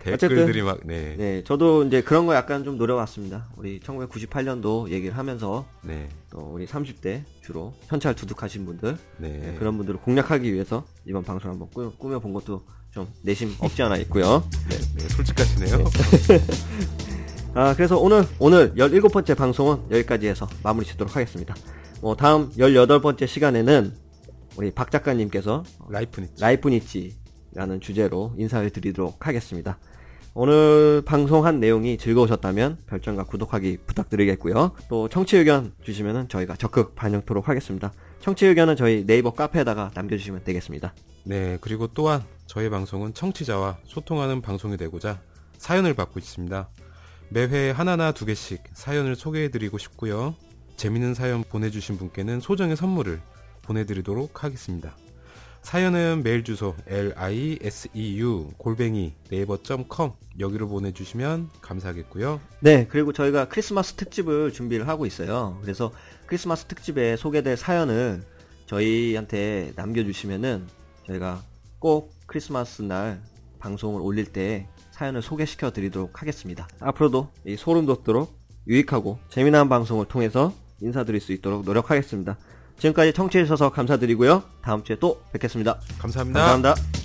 댓글들이 0.00 0.62
막, 0.62 0.80
네. 0.84 1.10
네. 1.10 1.16
네, 1.16 1.44
저도 1.44 1.84
이제 1.84 2.00
그런 2.00 2.26
거 2.26 2.34
약간 2.34 2.64
좀 2.64 2.78
노려왔습니다. 2.78 3.48
우리 3.56 3.80
1998년도 3.80 4.90
얘기를 4.90 5.16
하면서 5.16 5.66
네. 5.82 6.08
또 6.30 6.38
우리 6.38 6.66
30대 6.66 7.24
주로 7.42 7.74
현찰 7.86 8.14
두둑하신 8.14 8.64
분들 8.64 8.96
네. 9.18 9.28
네, 9.28 9.54
그런 9.58 9.76
분들을 9.76 10.00
공략하기 10.00 10.52
위해서 10.52 10.86
이번 11.04 11.24
방송 11.24 11.50
한번 11.50 11.68
꾸, 11.70 11.92
꾸며본 11.98 12.32
것도 12.32 12.62
좀 12.90 13.06
내심 13.22 13.54
없지 13.58 13.82
않아 13.82 13.96
있고요. 13.98 14.42
네. 14.68 14.76
네, 14.96 15.08
솔직하시네요. 15.08 15.84
아, 17.54 17.74
그래서 17.74 17.98
오늘, 17.98 18.26
오늘 18.38 18.74
17번째 18.74 19.36
방송은 19.36 19.90
여기까지 19.90 20.28
해서 20.28 20.48
마무리 20.62 20.86
짓도록 20.86 21.16
하겠습니다. 21.16 21.54
뭐, 22.00 22.14
다음 22.16 22.50
18번째 22.50 23.26
시간에는 23.26 23.94
우리 24.56 24.70
박 24.70 24.90
작가님께서 24.90 25.64
라이프니치. 25.88 26.40
라이프니치라는 26.40 27.80
주제로 27.80 28.32
인사를 28.38 28.68
드리도록 28.70 29.26
하겠습니다. 29.26 29.78
오늘 30.34 31.02
방송한 31.04 31.58
내용이 31.58 31.98
즐거우셨다면 31.98 32.78
별점과 32.86 33.24
구독하기 33.24 33.78
부탁드리겠고요. 33.86 34.72
또 34.88 35.08
청취 35.08 35.36
의견 35.36 35.72
주시면 35.82 36.28
저희가 36.28 36.54
적극 36.54 36.94
반영토록 36.94 37.48
하겠습니다. 37.48 37.92
청취 38.20 38.46
의견은 38.46 38.76
저희 38.76 39.04
네이버 39.04 39.32
카페에다가 39.32 39.90
남겨주시면 39.94 40.44
되겠습니다. 40.44 40.94
네, 41.24 41.58
그리고 41.60 41.88
또한 41.88 42.22
저희 42.48 42.70
방송은 42.70 43.12
청취자와 43.12 43.76
소통하는 43.84 44.40
방송이 44.40 44.78
되고자 44.78 45.20
사연을 45.58 45.92
받고 45.92 46.18
있습니다. 46.18 46.70
매회 47.28 47.70
하나나 47.70 48.10
두 48.12 48.24
개씩 48.24 48.62
사연을 48.72 49.16
소개해드리고 49.16 49.76
싶고요. 49.76 50.34
재밌는 50.78 51.12
사연 51.12 51.44
보내주신 51.44 51.98
분께는 51.98 52.40
소정의 52.40 52.74
선물을 52.74 53.20
보내드리도록 53.62 54.44
하겠습니다. 54.44 54.96
사연은 55.60 56.22
메일 56.24 56.42
주소 56.42 56.74
liseu 56.88 58.54
골뱅이 58.56 59.12
네이버.com 59.28 60.12
여기로 60.38 60.68
보내주시면 60.68 61.50
감사하겠고요. 61.60 62.40
네, 62.60 62.86
그리고 62.88 63.12
저희가 63.12 63.48
크리스마스 63.48 63.92
특집을 63.92 64.54
준비를 64.54 64.88
하고 64.88 65.04
있어요. 65.04 65.58
그래서 65.60 65.92
크리스마스 66.24 66.64
특집에 66.64 67.16
소개될 67.16 67.58
사연을 67.58 68.22
저희한테 68.64 69.72
남겨주시면은 69.76 70.66
저희가 71.06 71.42
꼭 71.78 72.17
크리스마스 72.28 72.82
날 72.82 73.20
방송을 73.58 74.00
올릴 74.00 74.26
때 74.26 74.68
사연을 74.92 75.22
소개시켜 75.22 75.72
드리도록 75.72 76.20
하겠습니다. 76.22 76.68
앞으로도 76.78 77.28
이 77.46 77.56
소름 77.56 77.86
돋도록 77.86 78.38
유익하고 78.68 79.18
재미난 79.28 79.68
방송을 79.68 80.06
통해서 80.06 80.52
인사드릴 80.80 81.20
수 81.20 81.32
있도록 81.32 81.64
노력하겠습니다. 81.64 82.36
지금까지 82.78 83.12
청취해 83.12 83.44
주셔서 83.44 83.70
감사드리고요. 83.70 84.44
다음 84.62 84.84
주에 84.84 84.96
또 85.00 85.20
뵙겠습니다. 85.32 85.80
감사합니다. 85.98 86.40
감사합니다. 86.40 86.97